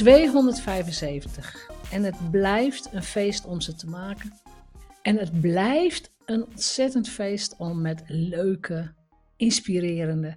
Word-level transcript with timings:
275. 0.00 1.70
En 1.90 2.02
het 2.02 2.30
blijft 2.30 2.88
een 2.92 3.02
feest 3.02 3.44
om 3.44 3.60
ze 3.60 3.74
te 3.74 3.86
maken. 3.86 4.32
En 5.02 5.16
het 5.16 5.40
blijft 5.40 6.10
een 6.24 6.44
ontzettend 6.44 7.08
feest 7.08 7.56
om 7.56 7.80
met 7.80 8.02
leuke, 8.06 8.94
inspirerende 9.36 10.36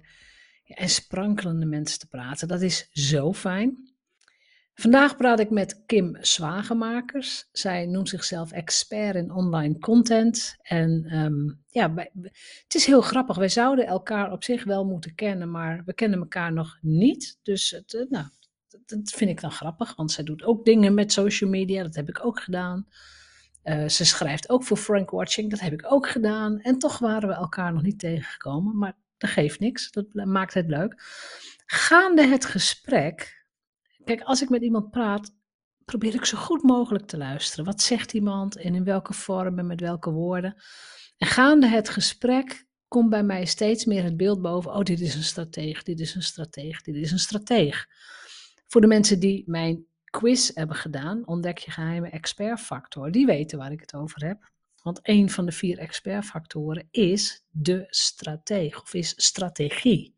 en 0.66 0.88
sprankelende 0.88 1.66
mensen 1.66 1.98
te 1.98 2.06
praten. 2.06 2.48
Dat 2.48 2.62
is 2.62 2.88
zo 2.92 3.32
fijn. 3.32 3.94
Vandaag 4.74 5.16
praat 5.16 5.40
ik 5.40 5.50
met 5.50 5.82
Kim 5.86 6.16
Zwagemakers. 6.20 7.48
Zij 7.52 7.86
noemt 7.86 8.08
zichzelf 8.08 8.52
expert 8.52 9.16
in 9.16 9.32
online 9.32 9.78
content. 9.78 10.56
En 10.62 11.16
um, 11.18 11.64
ja, 11.70 11.94
het 12.62 12.74
is 12.74 12.86
heel 12.86 13.00
grappig. 13.00 13.36
Wij 13.36 13.48
zouden 13.48 13.86
elkaar 13.86 14.32
op 14.32 14.44
zich 14.44 14.64
wel 14.64 14.84
moeten 14.84 15.14
kennen, 15.14 15.50
maar 15.50 15.82
we 15.84 15.94
kennen 15.94 16.18
elkaar 16.18 16.52
nog 16.52 16.78
niet. 16.80 17.38
Dus 17.42 17.70
het, 17.70 17.94
eh, 17.94 18.10
nou, 18.10 18.26
dat 18.86 19.10
vind 19.10 19.30
ik 19.30 19.40
dan 19.40 19.52
grappig, 19.52 19.96
want 19.96 20.12
zij 20.12 20.24
doet 20.24 20.42
ook 20.42 20.64
dingen 20.64 20.94
met 20.94 21.12
social 21.12 21.50
media. 21.50 21.82
Dat 21.82 21.94
heb 21.94 22.08
ik 22.08 22.24
ook 22.24 22.40
gedaan. 22.40 22.86
Uh, 23.64 23.88
ze 23.88 24.04
schrijft 24.04 24.48
ook 24.48 24.64
voor 24.64 24.76
Frank 24.76 25.10
Watching. 25.10 25.50
Dat 25.50 25.60
heb 25.60 25.72
ik 25.72 25.92
ook 25.92 26.08
gedaan. 26.08 26.60
En 26.60 26.78
toch 26.78 26.98
waren 26.98 27.28
we 27.28 27.34
elkaar 27.34 27.72
nog 27.72 27.82
niet 27.82 27.98
tegengekomen. 27.98 28.78
Maar 28.78 28.96
dat 29.18 29.30
geeft 29.30 29.60
niks. 29.60 29.90
Dat 29.90 30.06
maakt 30.12 30.54
het 30.54 30.68
leuk. 30.68 31.02
Gaande 31.66 32.26
het 32.26 32.44
gesprek. 32.44 33.46
Kijk, 34.04 34.22
als 34.22 34.42
ik 34.42 34.48
met 34.48 34.62
iemand 34.62 34.90
praat, 34.90 35.34
probeer 35.84 36.14
ik 36.14 36.24
zo 36.24 36.38
goed 36.38 36.62
mogelijk 36.62 37.06
te 37.06 37.16
luisteren. 37.16 37.64
Wat 37.64 37.82
zegt 37.82 38.12
iemand 38.12 38.56
en 38.56 38.74
in 38.74 38.84
welke 38.84 39.12
vorm 39.12 39.58
en 39.58 39.66
met 39.66 39.80
welke 39.80 40.10
woorden? 40.10 40.62
En 41.16 41.26
gaande 41.26 41.66
het 41.66 41.88
gesprek 41.88 42.66
komt 42.88 43.10
bij 43.10 43.22
mij 43.22 43.44
steeds 43.44 43.84
meer 43.84 44.02
het 44.02 44.16
beeld 44.16 44.42
boven. 44.42 44.74
Oh, 44.74 44.82
dit 44.82 45.00
is 45.00 45.14
een 45.14 45.22
strateeg, 45.22 45.82
dit 45.82 46.00
is 46.00 46.14
een 46.14 46.22
strateeg, 46.22 46.82
dit 46.82 46.94
is 46.94 47.10
een 47.12 47.18
strateeg. 47.18 47.86
Voor 48.74 48.82
de 48.82 48.88
mensen 48.88 49.20
die 49.20 49.42
mijn 49.46 49.86
quiz 50.04 50.50
hebben 50.54 50.76
gedaan, 50.76 51.26
ontdek 51.26 51.58
je 51.58 51.70
geheime 51.70 52.08
expertfactor. 52.08 53.10
Die 53.10 53.26
weten 53.26 53.58
waar 53.58 53.72
ik 53.72 53.80
het 53.80 53.94
over 53.94 54.26
heb. 54.26 54.50
Want 54.82 55.00
een 55.02 55.30
van 55.30 55.46
de 55.46 55.52
vier 55.52 55.78
expertfactoren 55.78 56.88
is 56.90 57.46
de 57.50 57.86
strateeg 57.88 58.82
of 58.82 58.94
is 58.94 59.12
strategie 59.16 60.16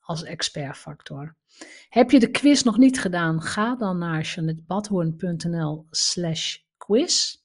als 0.00 0.22
expertfactor. 0.22 1.36
Heb 1.88 2.10
je 2.10 2.20
de 2.20 2.30
quiz 2.30 2.62
nog 2.62 2.78
niet 2.78 3.00
gedaan? 3.00 3.42
Ga 3.42 3.76
dan 3.76 3.98
naar 3.98 4.32
janettebadhoorn.nl 4.34 5.86
slash 5.90 6.56
quiz. 6.76 7.36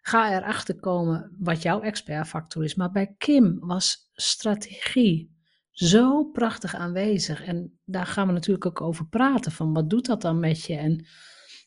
Ga 0.00 0.36
erachter 0.36 0.80
komen 0.80 1.36
wat 1.38 1.62
jouw 1.62 1.80
expertfactor 1.80 2.64
is. 2.64 2.74
Maar 2.74 2.90
bij 2.90 3.14
Kim 3.18 3.58
was 3.60 4.10
strategie 4.14 5.35
zo 5.76 6.24
prachtig 6.24 6.74
aanwezig. 6.74 7.42
En 7.42 7.78
daar 7.84 8.06
gaan 8.06 8.26
we 8.26 8.32
natuurlijk 8.32 8.66
ook 8.66 8.80
over 8.80 9.06
praten. 9.06 9.52
Van 9.52 9.72
wat 9.72 9.90
doet 9.90 10.06
dat 10.06 10.22
dan 10.22 10.40
met 10.40 10.62
je? 10.62 10.76
En, 10.76 11.06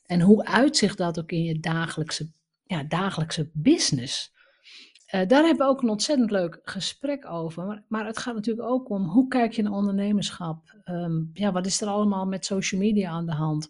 en 0.05 0.21
hoe 0.21 0.45
uitzicht 0.45 0.97
dat 0.97 1.19
ook 1.19 1.31
in 1.31 1.43
je 1.43 1.59
dagelijkse, 1.59 2.29
ja, 2.63 2.83
dagelijkse 2.83 3.49
business? 3.53 4.33
Uh, 5.13 5.27
daar 5.27 5.43
hebben 5.43 5.65
we 5.65 5.71
ook 5.71 5.81
een 5.81 5.89
ontzettend 5.89 6.31
leuk 6.31 6.59
gesprek 6.63 7.25
over. 7.25 7.83
Maar, 7.87 8.05
het 8.05 8.17
gaat 8.17 8.35
natuurlijk 8.35 8.67
ook 8.67 8.89
om 8.89 9.03
hoe 9.03 9.27
kijk 9.27 9.53
je 9.53 9.61
naar 9.61 9.71
ondernemerschap? 9.71 10.81
Um, 10.85 11.29
ja, 11.33 11.51
wat 11.51 11.65
is 11.65 11.81
er 11.81 11.87
allemaal 11.87 12.25
met 12.25 12.45
social 12.45 12.81
media 12.81 13.09
aan 13.09 13.25
de 13.25 13.33
hand? 13.33 13.69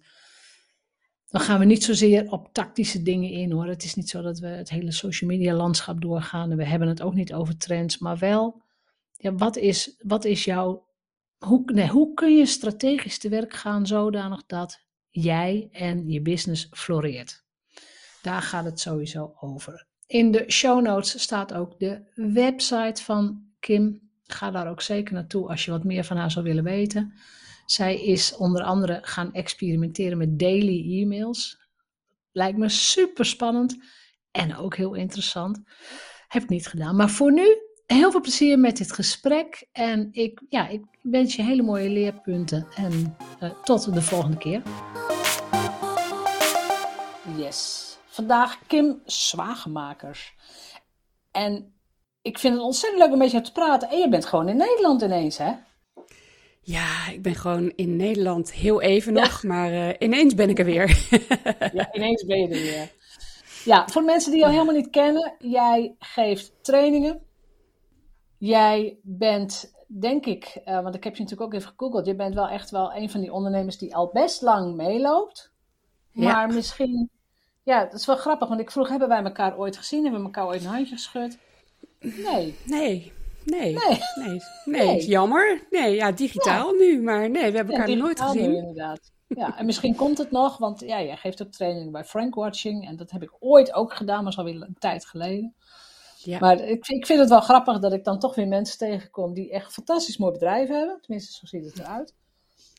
Dan 1.29 1.41
gaan 1.41 1.59
we 1.59 1.66
niet 1.66 1.83
zozeer 1.83 2.31
op 2.31 2.50
tactische 2.53 3.01
dingen 3.01 3.29
in 3.29 3.51
hoor. 3.51 3.66
Het 3.66 3.83
is 3.83 3.95
niet 3.95 4.09
zo 4.09 4.21
dat 4.21 4.39
we 4.39 4.47
het 4.47 4.69
hele 4.69 4.91
social 4.91 5.29
media 5.29 5.53
landschap 5.53 6.01
doorgaan. 6.01 6.51
En 6.51 6.57
we 6.57 6.66
hebben 6.66 6.88
het 6.88 7.01
ook 7.01 7.13
niet 7.13 7.33
over 7.33 7.57
trends, 7.57 7.97
maar 7.97 8.17
wel 8.17 8.67
ja, 9.22 9.34
wat, 9.34 9.57
is, 9.57 9.96
wat 9.97 10.25
is 10.25 10.44
jouw. 10.44 10.88
Hoe, 11.38 11.62
nee, 11.66 11.88
hoe 11.88 12.13
kun 12.13 12.38
je 12.38 12.46
strategisch 12.46 13.18
te 13.18 13.30
werk 13.30 13.53
gaan 13.53 13.88
zodanig 13.88 14.46
dat 14.46 14.85
jij 15.09 15.69
en 15.72 16.09
je 16.09 16.22
business 16.22 16.68
floreert? 16.72 17.44
Daar 18.22 18.41
gaat 18.41 18.66
het 18.66 18.80
sowieso 18.80 19.34
over. 19.40 19.88
In 20.07 20.31
de 20.31 20.52
show 20.52 20.81
notes 20.81 21.22
staat 21.22 21.53
ook 21.53 21.80
de 21.80 22.12
website 22.16 23.03
van 23.03 23.44
Kim. 23.59 24.09
Ga 24.24 24.52
daar 24.52 24.69
ook 24.69 24.81
zeker 24.81 25.13
naartoe 25.13 25.50
als 25.50 25.66
je 25.66 25.72
wat 25.72 25.84
meer 25.84 26.03
van 26.03 26.18
haar 26.18 26.31
zou 26.31 26.46
willen 26.46 26.63
weten. 26.63 27.13
Zij 27.66 28.03
is 28.03 28.36
onder 28.36 28.63
andere 28.63 29.00
gaan 29.01 29.34
experimenteren 29.34 30.18
met 30.18 30.40
daily 30.40 31.01
e-mails. 31.01 31.57
Lijkt 32.31 32.57
me 32.57 32.69
super 32.69 33.25
spannend 33.25 33.78
en 34.31 34.56
ook 34.56 34.75
heel 34.75 34.94
interessant. 34.94 35.62
Heb 36.28 36.44
ik 36.44 36.50
niet 36.50 36.68
gedaan. 36.68 36.96
Maar 36.96 37.09
voor 37.09 37.31
nu 37.31 37.69
heel 37.94 38.11
veel 38.11 38.22
plezier 38.22 38.59
met 38.59 38.77
dit 38.77 38.91
gesprek. 38.91 39.67
En 39.72 40.09
ik, 40.11 40.41
ja, 40.50 40.67
ik 40.67 40.81
wens 41.01 41.35
je 41.35 41.44
hele 41.44 41.61
mooie 41.61 41.89
leerpunten. 41.89 42.67
En 42.75 43.17
uh, 43.44 43.50
tot 43.63 43.94
de 43.94 44.01
volgende 44.01 44.38
keer. 44.38 44.61
Yes. 47.38 47.88
Vandaag 48.05 48.59
Kim 48.67 49.01
Zwagemakers. 49.05 50.35
En 51.31 51.73
ik 52.22 52.39
vind 52.39 52.53
het 52.53 52.63
ontzettend 52.63 53.01
leuk 53.01 53.11
om 53.11 53.17
met 53.17 53.31
je 53.31 53.41
te 53.41 53.51
praten. 53.51 53.89
En 53.89 53.97
je 53.97 54.09
bent 54.09 54.25
gewoon 54.25 54.50
in 54.50 54.57
Nederland 54.57 55.01
ineens, 55.01 55.38
hè? 55.38 55.51
Ja, 56.61 57.09
ik 57.11 57.21
ben 57.21 57.35
gewoon 57.35 57.71
in 57.75 57.95
Nederland 57.95 58.53
heel 58.53 58.81
even 58.81 59.13
nog, 59.13 59.44
maar 59.44 59.71
uh, 59.71 59.89
ineens 60.00 60.35
ben 60.35 60.50
ik 60.50 60.59
er 60.59 60.66
weer. 60.66 61.07
ja, 61.73 61.94
ineens 61.94 62.25
ben 62.25 62.39
je 62.39 62.47
er 62.47 62.61
weer. 62.61 62.91
Ja, 63.66 63.88
voor 63.88 64.03
mensen 64.03 64.31
die 64.31 64.39
jou 64.39 64.51
helemaal 64.51 64.75
niet 64.75 64.89
kennen, 64.89 65.33
jij 65.39 65.95
geeft 66.00 66.51
trainingen 66.61 67.27
Jij 68.39 69.00
bent, 69.01 69.73
denk 69.88 70.25
ik, 70.25 70.61
uh, 70.66 70.81
want 70.81 70.95
ik 70.95 71.03
heb 71.03 71.16
je 71.16 71.23
natuurlijk 71.23 71.53
ook 71.53 71.59
even 71.59 71.73
gegoogeld, 71.77 72.05
je 72.05 72.16
bent 72.16 72.33
wel 72.33 72.47
echt 72.47 72.69
wel 72.69 72.94
een 72.94 73.09
van 73.09 73.22
die 73.22 73.33
ondernemers 73.33 73.77
die 73.77 73.95
al 73.95 74.09
best 74.13 74.41
lang 74.41 74.75
meeloopt. 74.75 75.51
Maar 76.11 76.53
misschien, 76.53 77.09
ja, 77.63 77.83
dat 77.83 77.94
is 77.94 78.05
wel 78.05 78.16
grappig, 78.16 78.47
want 78.47 78.59
ik 78.59 78.72
vroeg, 78.72 78.89
hebben 78.89 79.07
wij 79.07 79.23
elkaar 79.23 79.57
ooit 79.57 79.77
gezien? 79.77 80.01
Hebben 80.01 80.19
we 80.19 80.25
elkaar 80.25 80.47
ooit 80.47 80.61
een 80.61 80.69
handje 80.69 80.95
geschud? 80.95 81.38
Nee. 82.00 82.55
Nee. 82.63 83.13
Nee, 83.45 83.73
nee, 83.73 83.91
nee, 84.66 84.85
nee, 84.85 85.06
jammer. 85.06 85.67
Nee, 85.69 85.95
ja, 85.95 86.11
digitaal 86.11 86.71
nu, 86.71 87.01
maar 87.01 87.29
nee, 87.29 87.51
we 87.51 87.57
hebben 87.57 87.75
elkaar 87.75 87.97
nooit 87.97 88.21
gezien. 88.21 88.50
Nu, 88.50 88.56
inderdaad. 88.56 89.11
Ja, 89.27 89.57
en 89.57 89.66
misschien 89.66 89.95
komt 89.95 90.17
het 90.17 90.31
nog, 90.31 90.57
want 90.57 90.79
ja, 90.79 91.01
jij 91.01 91.17
geeft 91.17 91.41
ook 91.41 91.51
trainingen 91.51 91.91
bij 91.91 92.03
Frank 92.03 92.35
Watching 92.35 92.88
en 92.88 92.95
dat 92.95 93.11
heb 93.11 93.23
ik 93.23 93.35
ooit 93.39 93.73
ook 93.73 93.94
gedaan, 93.94 94.23
maar 94.23 94.31
is 94.31 94.38
alweer 94.38 94.62
een 94.62 94.75
tijd 94.80 95.06
geleden. 95.06 95.56
Ja. 96.24 96.39
Maar 96.39 96.60
ik, 96.60 96.88
ik 96.88 97.06
vind 97.06 97.19
het 97.19 97.30
wel 97.30 97.42
grappig 97.42 97.80
dat 97.80 97.94
ik 97.94 98.04
dan 98.04 98.19
toch 98.19 98.36
weer 98.36 98.48
mensen 98.48 98.77
tegenkom 98.77 99.33
die 99.33 99.51
echt 99.51 99.74
fantastisch 99.74 100.18
mooi 100.18 100.31
bedrijf 100.31 100.69
hebben. 100.69 100.98
Tenminste, 101.01 101.33
zo 101.33 101.45
ziet 101.45 101.66
het 101.66 101.80
eruit. 101.80 102.13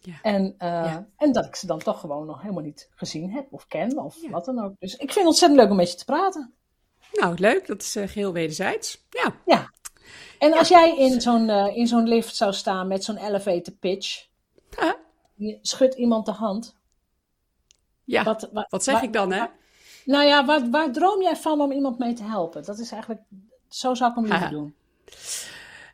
Ja. 0.02 0.14
En, 0.22 0.54
uh, 0.58 0.96
en 1.16 1.32
dat 1.32 1.44
ik 1.44 1.56
ze 1.56 1.66
dan 1.66 1.78
toch 1.78 2.00
gewoon 2.00 2.26
nog 2.26 2.40
helemaal 2.40 2.62
niet 2.62 2.88
gezien 2.94 3.32
heb 3.32 3.46
of 3.50 3.66
ken 3.66 3.98
of 3.98 4.16
wat 4.30 4.44
dan 4.44 4.64
ook. 4.64 4.72
Dus 4.78 4.92
ik 4.92 4.98
vind 4.98 5.14
het 5.14 5.26
ontzettend 5.26 5.60
leuk 5.60 5.70
om 5.70 5.76
met 5.76 5.90
je 5.90 5.96
te 5.96 6.04
praten. 6.04 6.54
Nou, 7.12 7.38
leuk. 7.38 7.66
Dat 7.66 7.82
is 7.82 7.96
uh, 7.96 8.08
geheel 8.08 8.32
wederzijds. 8.32 9.04
Ja. 9.10 9.34
ja. 9.46 9.72
En 10.38 10.52
als 10.52 10.68
jij 10.68 10.98
in 10.98 11.20
zo'n 11.20 11.48
uh, 11.48 11.76
in 11.76 11.86
zo'n 11.86 12.08
lift 12.08 12.36
zou 12.36 12.52
staan 12.52 12.88
met 12.88 13.04
zo'n 13.04 13.16
elevator 13.16 13.74
pitch, 13.74 14.26
je 15.34 15.58
schudt 15.62 15.94
iemand 15.94 16.26
de 16.26 16.32
hand. 16.32 16.76
Ja, 18.04 18.24
wat, 18.24 18.48
wat, 18.52 18.66
wat 18.70 18.84
zeg 18.84 19.02
ik 19.02 19.12
dan, 19.12 19.32
hè? 19.32 19.44
Nou 20.04 20.26
ja, 20.26 20.44
waar, 20.44 20.70
waar 20.70 20.92
droom 20.92 21.22
jij 21.22 21.36
van 21.36 21.60
om 21.60 21.72
iemand 21.72 21.98
mee 21.98 22.12
te 22.12 22.22
helpen? 22.22 22.64
Dat 22.64 22.78
is 22.78 22.90
eigenlijk, 22.90 23.22
zo 23.68 23.94
zou 23.94 24.10
ik 24.10 24.16
hem 24.16 24.26
liever 24.26 24.50
doen. 24.50 24.74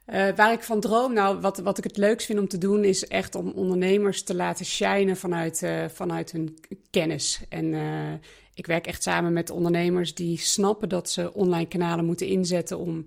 Uh, 0.07 0.29
waar 0.37 0.53
ik 0.53 0.63
van 0.63 0.81
droom, 0.81 1.13
nou, 1.13 1.41
wat, 1.41 1.59
wat 1.59 1.79
ik 1.79 1.85
het 1.85 1.97
leukst 1.97 2.27
vind 2.27 2.39
om 2.39 2.49
te 2.49 2.59
doen, 2.59 2.85
is 2.85 3.07
echt 3.07 3.35
om 3.35 3.51
ondernemers 3.51 4.23
te 4.23 4.35
laten 4.35 4.65
shinen 4.65 5.17
vanuit, 5.17 5.63
uh, 5.63 5.85
vanuit 5.89 6.33
hun 6.33 6.59
kennis. 6.91 7.41
En 7.49 7.65
uh, 7.65 8.13
ik 8.55 8.67
werk 8.67 8.87
echt 8.87 9.03
samen 9.03 9.33
met 9.33 9.51
ondernemers 9.51 10.15
die 10.15 10.39
snappen 10.39 10.89
dat 10.89 11.11
ze 11.11 11.35
online 11.35 11.69
kanalen 11.69 12.05
moeten 12.05 12.27
inzetten 12.27 12.79
om, 12.79 13.05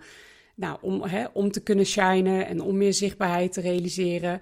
nou, 0.56 0.78
om, 0.82 1.04
hè, 1.04 1.26
om 1.34 1.52
te 1.52 1.64
kunnen 1.64 1.86
shinen 1.86 2.48
en 2.48 2.62
om 2.62 2.78
meer 2.78 2.94
zichtbaarheid 2.94 3.54
te 3.54 3.62
realiseren. 3.62 4.40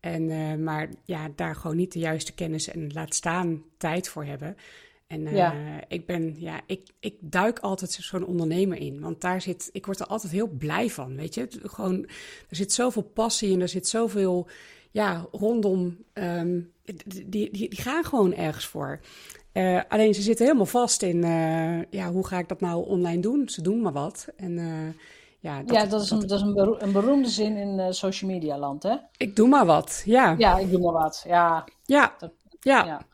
En, 0.00 0.62
maar 0.62 0.88
ja, 1.04 1.28
daar 1.36 1.54
gewoon 1.54 1.76
niet 1.76 1.92
de 1.92 1.98
juiste 1.98 2.32
kennis 2.32 2.68
en 2.68 2.92
laat 2.92 3.14
staan 3.14 3.62
tijd 3.78 4.08
voor 4.08 4.24
hebben. 4.24 4.56
En 5.06 5.20
uh, 5.20 5.50
ik 5.88 6.06
ben, 6.06 6.34
ja, 6.40 6.60
ik, 6.66 6.88
ik 7.00 7.16
duik 7.20 7.58
altijd 7.58 7.92
zo'n 7.92 8.26
ondernemer 8.26 8.78
in. 8.78 9.00
Want 9.00 9.20
daar 9.20 9.40
zit, 9.40 9.68
ik 9.72 9.86
word 9.86 10.00
er 10.00 10.06
altijd 10.06 10.32
heel 10.32 10.48
blij 10.48 10.90
van, 10.90 11.16
weet 11.16 11.34
je. 11.34 11.48
Gewoon, 11.62 12.02
er 12.48 12.56
zit 12.56 12.72
zoveel 12.72 13.02
passie 13.02 13.52
en 13.52 13.60
er 13.60 13.68
zit 13.68 13.88
zoveel, 13.88 14.48
ja, 14.90 15.26
rondom, 15.32 15.96
um, 16.14 16.72
die, 16.84 17.28
die, 17.28 17.50
die 17.50 17.80
gaan 17.80 18.04
gewoon 18.04 18.34
ergens 18.34 18.66
voor. 18.66 19.00
Uh, 19.52 19.80
alleen 19.88 20.14
ze 20.14 20.22
zitten 20.22 20.44
helemaal 20.44 20.66
vast 20.66 21.02
in, 21.02 21.16
uh, 21.16 21.82
ja, 21.90 22.10
hoe 22.10 22.26
ga 22.26 22.38
ik 22.38 22.48
dat 22.48 22.60
nou 22.60 22.86
online 22.86 23.20
doen? 23.20 23.48
Ze 23.48 23.62
doen 23.62 23.80
maar 23.80 23.92
wat. 23.92 24.28
En 24.36 24.54
ja, 25.38 25.62
dat, 25.62 25.76
ja, 25.76 25.86
dat 25.86 26.02
is, 26.02 26.10
een, 26.10 26.20
dat 26.20 26.38
is 26.38 26.40
een, 26.40 26.82
een 26.82 26.92
beroemde 26.92 27.28
zin 27.28 27.56
in 27.56 27.94
social 27.94 28.30
media 28.30 28.58
land, 28.58 28.82
hè? 28.82 28.96
Ik 29.16 29.36
doe 29.36 29.48
maar 29.48 29.66
wat, 29.66 30.02
ja. 30.04 30.34
Ja, 30.38 30.58
ik 30.58 30.70
doe 30.70 30.80
maar 30.80 31.02
wat, 31.02 31.24
ja. 31.26 31.64
Ja, 31.84 32.14
dat, 32.18 32.32
ja. 32.60 32.84
ja. 32.84 33.06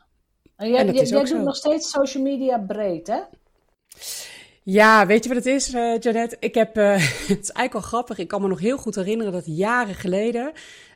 En 0.63 0.69
jij, 0.69 0.85
jij, 0.85 1.05
jij 1.05 1.23
doet 1.23 1.43
nog 1.43 1.55
steeds 1.55 1.89
social 1.89 2.23
media 2.23 2.57
breed, 2.57 3.07
hè? 3.07 3.19
Ja, 4.63 5.05
weet 5.05 5.23
je 5.23 5.33
wat 5.33 5.37
het 5.43 5.53
is, 5.53 5.73
uh, 5.73 5.99
Janet? 5.99 6.37
Ik 6.39 6.55
heb, 6.55 6.77
uh, 6.77 6.93
het 7.27 7.39
is 7.41 7.51
eigenlijk 7.51 7.73
wel 7.73 7.81
grappig. 7.81 8.17
Ik 8.17 8.27
kan 8.27 8.41
me 8.41 8.47
nog 8.47 8.59
heel 8.59 8.77
goed 8.77 8.95
herinneren 8.95 9.33
dat 9.33 9.43
jaren 9.45 9.95
geleden, 9.95 10.51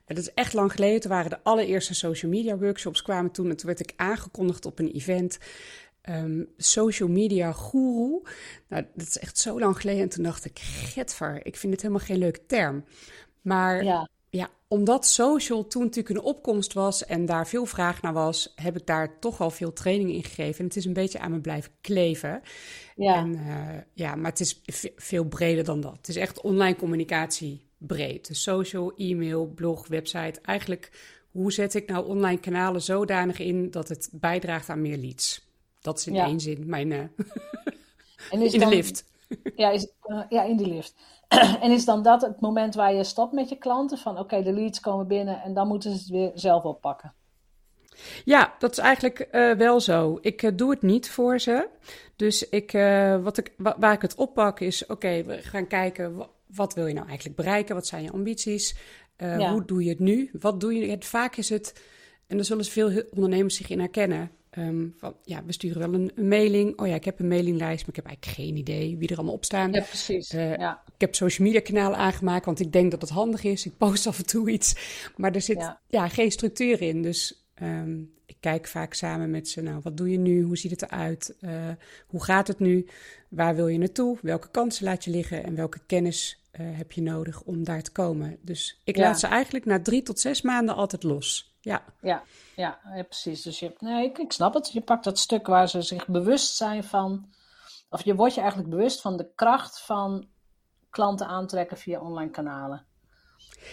dat 0.06 0.18
is 0.18 0.34
echt 0.34 0.54
lang 0.54 0.72
geleden, 0.72 1.02
toen 1.02 1.12
waren 1.12 1.30
de 1.30 1.40
allereerste 1.44 1.94
social 1.94 2.31
media 2.31 2.58
workshops 2.58 3.02
kwamen 3.02 3.31
toen. 3.31 3.50
En 3.50 3.58
toen 3.58 3.68
werd 3.68 3.80
ik 3.80 3.94
aangekondigd 3.96 4.66
op 4.66 4.80
een 4.80 4.92
event, 4.92 5.38
um, 6.10 6.48
social 6.58 7.10
media 7.10 7.52
guru. 7.52 8.22
Nou, 8.68 8.86
dat 8.94 9.08
is 9.08 9.18
echt 9.18 9.38
zo 9.38 9.60
lang 9.60 9.78
geleden. 9.80 10.02
En 10.02 10.10
toen 10.10 10.24
dacht 10.24 10.46
ik, 10.46 10.60
getver, 10.60 11.46
ik 11.46 11.56
vind 11.56 11.74
het 11.74 11.81
helemaal 11.81 12.06
geen 12.06 12.18
leuke 12.18 12.46
term. 12.46 12.84
Maar 13.42 13.84
ja, 13.84 14.10
omdat 14.68 15.06
social 15.06 15.68
toen 15.68 15.84
natuurlijk 15.84 16.16
een 16.16 16.25
opkomst 16.25 16.74
was 16.74 17.06
en 17.06 17.25
daar 17.25 17.48
veel 17.48 17.66
vraag 17.66 18.02
naar 18.02 18.14
was, 18.14 18.54
heb 18.56 18.75
ik 18.75 18.86
daar 18.86 19.19
toch 19.19 19.38
wel 19.38 19.50
veel 19.50 19.74
training 19.74 20.12
in 20.12 20.24
gegeven. 20.24 20.60
En 20.60 20.66
het 20.66 20.75
is 20.75 20.86
een 20.86 20.94
beetje 20.94 21.19
aan 21.19 21.31
me 21.31 21.40
blijven 21.40 21.72
kleven. 21.81 22.42
Ja, 22.96 23.16
en, 23.16 23.34
uh, 23.34 23.78
ja 23.94 24.16
maar 24.16 24.31
het 24.31 24.40
is 24.40 24.62
veel 24.96 25.24
breder 25.24 25.64
dan 25.64 25.81
dat. 25.81 25.96
Het 25.98 26.08
is 26.08 26.16
echt 26.16 26.42
online 26.42 26.75
communicatie 26.75 27.66
breed. 27.78 28.28
Dus 28.28 28.42
social, 28.42 28.94
e-mail, 28.96 29.46
blog, 29.46 29.88
website. 29.88 30.42
Eigenlijk, 30.42 30.92
hoe 31.31 31.54
zet 31.54 31.74
ik 31.74 31.88
nou 31.88 32.08
online 32.08 32.40
kanalen 32.40 32.81
zodanig 32.81 33.40
in 33.40 33.72
dat 33.72 33.90
het 33.90 34.10
bijdraagt 34.12 34.69
aan 34.69 34.81
meer 34.81 34.98
leads? 34.98 35.46
Dat 35.80 35.98
is 36.00 36.08
in 36.08 36.16
één 36.16 36.40
zin 36.40 36.64
mijn. 36.69 36.92
Uh, 36.92 37.00
en 38.31 38.42
is 38.42 38.54
in 38.54 38.60
de 38.60 38.68
lift. 38.68 39.06
Ja, 39.56 39.69
is, 39.69 39.88
uh, 40.08 40.22
ja, 40.30 40.44
in 40.44 40.58
de 40.58 40.68
lift. 40.68 40.96
en 41.62 41.71
is 41.71 41.85
dan 41.85 42.03
dat 42.03 42.21
het 42.21 42.39
moment 42.39 42.75
waar 42.75 42.94
je 42.94 43.03
stopt 43.03 43.33
met 43.33 43.50
je 43.50 43.56
klanten? 43.56 43.97
Van 43.97 44.19
oké, 44.19 44.44
de 44.44 44.53
leads 44.53 44.79
komen 44.79 45.07
binnen 45.07 45.41
en 45.41 45.53
dan 45.53 45.68
moeten 45.68 45.91
ze 45.91 45.97
het 45.97 46.09
weer 46.09 46.31
zelf 46.33 46.63
oppakken. 46.63 47.13
Ja, 48.25 48.53
dat 48.59 48.71
is 48.71 48.77
eigenlijk 48.77 49.27
uh, 49.31 49.51
wel 49.51 49.79
zo. 49.81 50.18
Ik 50.21 50.41
uh, 50.41 50.51
doe 50.56 50.69
het 50.69 50.81
niet 50.81 51.09
voor 51.09 51.39
ze. 51.39 51.68
Dus 52.15 52.50
ik, 52.50 52.74
uh, 52.74 53.24
wat 53.24 53.38
ik, 53.38 53.53
waar 53.57 53.94
ik 53.94 54.01
het 54.01 54.15
oppak 54.15 54.59
is: 54.59 54.85
oké, 54.85 55.24
we 55.24 55.41
gaan 55.41 55.68
kijken. 55.68 56.27
Wat 56.47 56.74
wil 56.74 56.88
je 56.88 56.94
nou 56.94 57.07
eigenlijk 57.07 57.38
bereiken? 57.38 57.75
Wat 57.75 57.88
zijn 57.88 58.03
je 58.03 58.12
ambities? 58.12 58.75
Ja. 59.18 59.51
Hoe 59.51 59.65
doe 59.65 59.83
je 59.83 59.89
het 59.89 60.00
nu? 60.00 60.30
Wat 60.39 60.59
doe 60.59 60.73
je? 60.73 60.97
Vaak 61.00 61.35
is 61.35 61.50
het, 61.50 61.81
en 62.27 62.35
daar 62.35 62.45
zullen 62.45 62.65
veel 62.65 63.03
ondernemers 63.12 63.56
zich 63.56 63.69
in 63.69 63.80
herkennen. 63.80 64.31
Um, 64.57 64.94
van, 64.98 65.15
ja, 65.24 65.44
we 65.45 65.51
sturen 65.51 65.80
wel 65.80 66.00
een, 66.00 66.12
een, 66.15 66.27
mailing. 66.27 66.80
Oh 66.80 66.88
ja, 66.88 66.95
ik 66.95 67.06
heb 67.06 67.19
een 67.19 67.27
mailinglijst, 67.27 67.80
maar 67.80 67.89
ik 67.89 67.95
heb 67.95 68.06
eigenlijk 68.06 68.38
geen 68.38 68.56
idee 68.56 68.98
wie 68.98 69.09
er 69.09 69.15
allemaal 69.15 69.33
op 69.33 69.45
staan. 69.45 69.71
Ja, 69.71 69.81
precies. 69.81 70.33
Uh, 70.33 70.56
ja. 70.56 70.83
Ik 70.94 71.01
heb 71.01 71.15
social 71.15 71.48
media 71.48 71.62
kanalen 71.62 71.98
aangemaakt, 71.98 72.45
want 72.45 72.59
ik 72.59 72.71
denk 72.71 72.92
dat 72.92 73.01
het 73.01 73.09
handig 73.09 73.44
is. 73.44 73.65
Ik 73.65 73.77
post 73.77 74.07
af 74.07 74.18
en 74.18 74.25
toe 74.25 74.50
iets, 74.50 74.75
maar 75.15 75.36
er 75.36 75.42
zit 75.42 75.57
ja, 75.57 75.81
ja 75.88 76.07
geen 76.07 76.31
structuur 76.31 76.81
in. 76.81 77.01
Dus 77.01 77.48
um, 77.62 78.12
ik 78.25 78.38
kijk 78.39 78.68
vaak 78.68 78.94
samen 78.94 79.30
met 79.30 79.50
ze, 79.50 79.62
nou, 79.62 79.80
wat 79.83 79.98
doe 79.98 80.12
je 80.12 80.18
nu? 80.18 80.42
Hoe 80.42 80.57
ziet 80.57 80.71
het 80.71 80.81
eruit? 80.81 81.36
Uh, 81.42 81.51
hoe 82.07 82.24
gaat 82.24 82.48
het 82.48 82.59
nu? 82.59 82.88
Waar 83.30 83.56
wil 83.56 83.68
je 83.68 83.77
naartoe? 83.77 84.18
Welke 84.21 84.50
kansen 84.51 84.86
laat 84.86 85.04
je 85.04 85.12
liggen? 85.12 85.44
En 85.44 85.56
welke 85.56 85.80
kennis 85.86 86.44
uh, 86.59 86.68
heb 86.77 86.92
je 86.92 87.01
nodig 87.01 87.42
om 87.42 87.63
daar 87.63 87.81
te 87.81 87.92
komen? 87.92 88.38
Dus 88.42 88.81
ik 88.83 88.98
laat 88.98 89.19
ze 89.19 89.27
eigenlijk 89.27 89.65
na 89.65 89.81
drie 89.81 90.04
tot 90.04 90.19
zes 90.19 90.42
maanden 90.42 90.75
altijd 90.75 91.04
los. 91.04 91.56
Ja. 91.62 91.83
Ja, 92.01 92.24
ja, 92.57 92.80
ja 92.95 93.04
precies. 93.04 93.42
Dus 93.42 93.59
je, 93.59 93.75
nee, 93.80 94.06
ik, 94.06 94.18
ik 94.18 94.31
snap 94.31 94.54
het. 94.54 94.71
Je 94.71 94.81
pakt 94.81 95.04
dat 95.04 95.19
stuk 95.19 95.48
waar 95.48 95.69
ze 95.69 95.81
zich 95.81 96.07
bewust 96.07 96.56
zijn 96.56 96.83
van. 96.83 97.30
Of 97.89 98.04
je 98.04 98.15
wordt 98.15 98.33
je 98.33 98.39
eigenlijk 98.39 98.69
bewust 98.69 99.01
van 99.01 99.18
de 99.18 99.31
kracht 99.36 99.81
van 99.81 100.27
klanten 100.89 101.27
aantrekken 101.27 101.77
via 101.77 102.00
online 102.00 102.31
kanalen. 102.31 102.86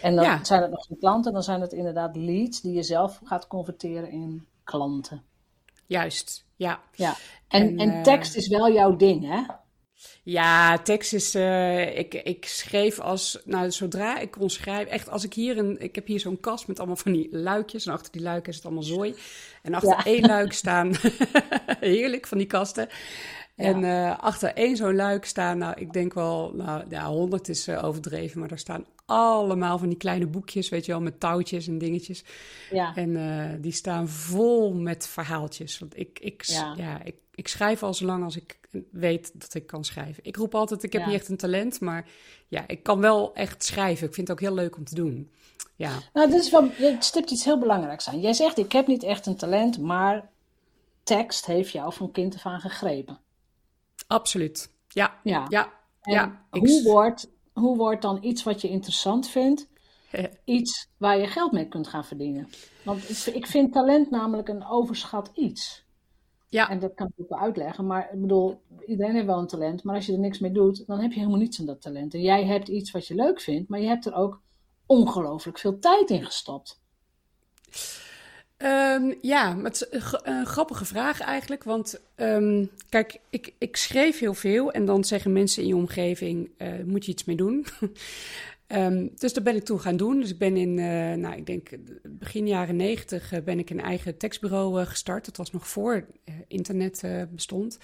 En 0.03 0.17
dan 0.17 0.45
zijn 0.45 0.63
het 0.63 0.71
nog 0.71 0.87
geen 0.87 0.99
klanten, 0.99 1.33
dan 1.33 1.43
zijn 1.43 1.61
het 1.61 1.73
inderdaad 1.73 2.17
leads 2.17 2.61
die 2.61 2.73
je 2.73 2.83
zelf 2.83 3.21
gaat 3.25 3.47
converteren 3.47 4.11
in 4.11 4.47
klanten. 4.65 5.25
Juist, 5.87 6.47
ja. 6.57 6.81
ja. 6.93 7.15
En, 7.49 7.63
en, 7.63 7.79
en 7.79 7.91
eh, 7.91 8.03
tekst 8.03 8.37
is 8.37 8.49
wel 8.49 8.73
jouw 8.73 8.97
ding, 8.97 9.25
hè? 9.25 9.43
Ja, 10.25 10.79
tekst 10.79 11.13
is. 11.13 11.35
Uh, 11.35 11.99
ik, 11.99 12.15
ik 12.15 12.47
schreef 12.47 13.01
als. 13.01 13.39
Nou, 13.45 13.71
zodra 13.71 14.19
ik 14.19 14.31
kon 14.31 14.51
schrijven. 14.51 14.93
Echt, 14.93 15.09
als 15.09 15.25
ik 15.25 15.35
hier 15.35 15.59
een. 15.59 15.81
Ik 15.81 15.95
heb 15.95 16.07
hier 16.07 16.21
zo'n 16.21 16.41
kast 16.41 16.67
met 16.67 16.79
allemaal 16.79 16.97
van 16.97 17.13
die 17.13 17.29
luikjes. 17.31 17.87
En 17.87 17.93
achter 17.93 18.13
die 18.13 18.23
luiken 18.23 18.51
is 18.51 18.57
het 18.57 18.65
allemaal 18.65 18.83
zooi. 18.83 19.15
En 19.63 19.75
achter 19.75 20.07
één 20.07 20.27
luik 20.27 20.53
staan. 20.53 20.95
heerlijk 21.81 22.27
van 22.27 22.39
die 22.39 22.47
kasten. 22.47 22.89
En 23.57 23.83
uh, 23.83 24.19
achter 24.19 24.55
één 24.55 24.77
zo'n 24.77 24.95
luik 24.95 25.25
staan. 25.25 25.59
Nou, 25.59 25.75
ik 25.81 25.93
denk 25.93 26.15
wel. 26.15 26.53
Nou, 26.55 26.85
ja, 26.89 27.07
honderd 27.07 27.49
is 27.49 27.69
uh, 27.69 27.85
overdreven. 27.85 28.39
Maar 28.39 28.49
daar 28.49 28.59
staan 28.59 28.85
allemaal 29.07 29.79
van 29.79 29.89
die 29.89 29.99
kleine 29.99 30.27
boekjes. 30.27 30.69
Weet 30.69 30.87
je 30.87 30.93
wel, 30.93 31.01
met 31.01 31.21
touwtjes 31.21 31.67
en 31.67 31.79
dingetjes. 31.79 32.25
Ja. 32.71 32.95
En 32.95 33.61
die 33.61 33.73
staan 33.73 34.09
vol 34.09 34.73
met 34.75 35.07
verhaaltjes. 35.07 35.79
Want 35.79 35.99
ik, 35.99 36.19
ik, 36.19 36.43
ja. 36.43 36.75
ja 36.77 37.03
ik, 37.03 37.15
ik 37.35 37.49
schrijf 37.49 37.83
al 37.83 37.95
zo 37.95 38.05
lang 38.05 38.25
als 38.25 38.37
ik 38.37 38.59
weet 38.91 39.41
dat 39.41 39.55
ik 39.55 39.67
kan 39.67 39.85
schrijven. 39.85 40.25
Ik 40.25 40.37
roep 40.37 40.55
altijd, 40.55 40.83
ik 40.83 40.93
heb 40.93 41.07
niet 41.07 41.15
echt 41.15 41.29
een 41.29 41.37
talent, 41.37 41.81
maar 41.81 42.09
ja, 42.49 42.65
ik 42.67 42.83
kan 42.83 43.01
wel 43.01 43.35
echt 43.35 43.65
schrijven. 43.65 44.07
Ik 44.07 44.15
vind 44.15 44.29
het 44.29 44.37
ook 44.37 44.43
heel 44.43 44.55
leuk 44.55 44.77
om 44.77 44.85
te 44.85 44.95
doen. 44.95 45.31
Ja. 45.77 45.93
Nou, 46.13 46.31
dit 46.31 46.41
is 46.41 46.51
wel, 46.51 46.65
je 46.65 46.97
stipt 46.99 47.31
iets 47.31 47.45
heel 47.45 47.59
belangrijks 47.59 48.09
aan. 48.09 48.21
Jij 48.21 48.33
zegt, 48.33 48.59
ik 48.59 48.73
heb 48.73 48.87
niet 48.87 49.03
echt 49.03 49.27
een 49.27 49.37
talent, 49.37 49.79
maar 49.79 50.29
tekst 51.03 51.47
heeft 51.47 51.71
jou 51.71 51.93
van 51.93 52.11
kind 52.11 52.35
af 52.35 52.47
aan 52.47 52.61
gegrepen. 52.61 53.19
Absoluut. 54.07 54.71
Ja. 54.89 55.21
Ja. 55.23 55.47
ja. 55.49 55.73
ja. 56.03 56.47
Hoe, 56.51 56.83
wordt, 56.83 57.31
hoe 57.53 57.77
wordt 57.77 58.03
dan 58.03 58.19
iets 58.25 58.43
wat 58.43 58.61
je 58.61 58.69
interessant 58.69 59.29
vindt, 59.29 59.69
iets 60.45 60.89
waar 60.97 61.19
je 61.19 61.27
geld 61.27 61.53
mee 61.53 61.69
kunt 61.69 61.89
gaan 61.89 62.05
verdienen? 62.05 62.49
Want 62.85 63.27
ik 63.35 63.47
vind 63.47 63.73
talent 63.73 64.11
namelijk 64.11 64.49
een 64.49 64.67
overschat 64.67 65.31
iets. 65.35 65.85
Ja. 66.49 66.69
En 66.71 66.79
dat 66.79 66.95
kan 66.95 67.07
ik 67.07 67.13
ook 67.17 67.29
wel 67.29 67.39
uitleggen. 67.39 67.87
Maar 67.87 68.13
ik 68.13 68.21
bedoel, 68.21 68.63
iedereen 68.87 69.15
heeft 69.15 69.27
wel 69.27 69.39
een 69.39 69.47
talent. 69.47 69.83
Maar 69.83 69.95
als 69.95 70.07
je 70.07 70.13
er 70.13 70.19
niks 70.19 70.39
mee 70.39 70.53
doet, 70.53 70.87
dan 70.87 71.01
heb 71.01 71.13
je 71.13 71.19
helemaal 71.19 71.39
niets 71.39 71.61
aan 71.61 71.67
dat 71.67 71.81
talent. 71.83 72.15
En 72.15 72.21
jij 72.21 72.45
hebt 72.45 72.69
iets 72.69 72.91
wat 72.91 73.07
je 73.07 73.15
leuk 73.15 73.41
vindt, 73.41 73.69
maar 73.69 73.81
je 73.81 73.87
hebt 73.87 74.07
er 74.07 74.15
ook 74.15 74.43
ongelooflijk 74.87 75.59
veel 75.59 75.79
tijd 75.79 76.11
in 76.11 76.25
gestopt. 76.25 76.83
Um, 78.65 79.15
ja, 79.21 79.57
het 79.63 79.75
is 79.75 80.01
een, 80.23 80.47
grappige 80.47 80.85
vraag 80.85 81.21
eigenlijk. 81.21 81.65
Want 81.65 82.01
um, 82.17 82.71
kijk, 82.89 83.21
ik, 83.31 83.55
ik 83.59 83.77
schreef 83.77 84.19
heel 84.19 84.35
veel 84.35 84.73
en 84.73 84.85
dan 84.85 85.05
zeggen 85.05 85.33
mensen 85.33 85.63
in 85.63 85.69
je 85.69 85.77
omgeving: 85.77 86.51
uh, 86.59 86.69
moet 86.85 87.05
je 87.05 87.13
iets 87.13 87.25
mee 87.25 87.37
doen? 87.37 87.67
Um, 88.69 89.11
dus 89.19 89.33
dat 89.33 89.45
ben 89.45 89.57
ik 89.57 89.65
toen 89.65 89.81
gaan 89.81 89.97
doen. 89.97 90.21
Dus 90.21 90.31
ik 90.31 90.39
ben 90.39 90.57
in, 90.57 90.79
uh, 90.79 91.13
nou, 91.13 91.37
ik 91.37 91.47
denk 91.47 91.69
begin 92.03 92.47
jaren 92.47 92.77
negentig 92.77 93.33
uh, 93.33 93.41
ben 93.41 93.59
ik 93.59 93.71
een 93.71 93.81
eigen 93.81 94.17
tekstbureau 94.17 94.85
gestart. 94.85 95.25
Dat 95.25 95.37
was 95.37 95.51
nog 95.51 95.69
voor 95.69 96.07
internet 96.49 97.03
bestond. 97.31 97.79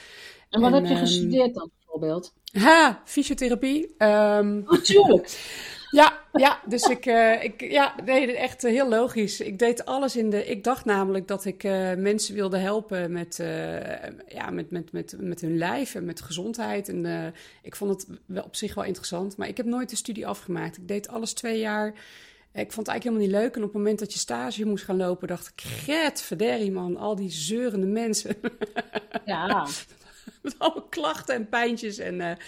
En 0.51 0.61
wat 0.61 0.73
en, 0.73 0.77
heb 0.77 0.87
je 0.87 0.97
gestudeerd 0.97 1.55
dan 1.55 1.71
bijvoorbeeld? 1.79 2.35
Ha, 2.53 3.03
fysiotherapie. 3.05 3.95
Natuurlijk. 3.99 5.39
Ja, 5.91 6.19
ja, 6.33 6.61
dus 6.67 6.83
ik, 6.83 7.07
uh, 7.07 7.45
ik 7.45 7.61
ja, 7.61 7.95
nee, 8.05 8.37
echt 8.37 8.63
heel 8.63 8.89
logisch. 8.89 9.41
Ik 9.41 9.59
deed 9.59 9.85
alles 9.85 10.17
in 10.17 10.31
de. 10.31 10.47
Ik 10.47 10.65
dacht 10.65 10.85
namelijk 10.85 11.29
dat 11.29 11.45
ik 11.45 11.65
uh, 11.65 11.95
mensen 11.95 12.35
wilde 12.35 12.59
helpen 12.59 13.13
met, 13.13 13.39
uh, 13.41 14.03
ja, 14.29 14.51
met, 14.51 14.71
met, 14.71 14.93
met, 14.93 15.17
met 15.19 15.41
hun 15.41 15.59
lijf 15.59 15.95
en 15.95 16.05
met 16.05 16.21
gezondheid. 16.21 16.89
En 16.89 17.33
ik 17.63 17.77
vond 17.77 17.91
het 17.91 18.19
wel 18.27 18.43
op 18.43 18.57
zich 18.57 18.75
wel 18.75 18.85
interessant. 18.85 19.37
Maar 19.37 19.49
ik 19.49 19.57
heb 19.57 19.67
nooit 19.67 19.91
de 19.91 19.97
studie 19.97 20.27
afgemaakt. 20.27 20.77
Ik 20.77 20.89
deed 20.89 21.09
alles 21.09 21.33
twee 21.33 21.59
jaar. 21.59 21.89
Ik 22.53 22.73
vond 22.73 22.87
het 22.87 22.89
eigenlijk 22.89 23.05
helemaal 23.05 23.27
niet 23.27 23.37
leuk. 23.37 23.57
En 23.57 23.63
op 23.63 23.73
het 23.73 23.77
moment 23.77 23.99
dat 23.99 24.13
je 24.13 24.19
stage 24.19 24.67
moest 24.67 24.85
gaan 24.85 24.97
lopen, 24.97 25.29
dacht 25.29 25.47
ik: 25.47 25.61
Gret, 25.61 26.23
verderrie 26.23 26.73
man, 26.73 26.97
al 26.97 27.17
die 27.17 27.31
zeurende 27.31 27.87
mensen. 27.87 28.37
Ja. 29.25 29.67
met 30.43 30.59
alle 30.59 30.85
klachten 30.89 31.35
en 31.35 31.49
pijntjes. 31.49 31.99
En 31.99 32.39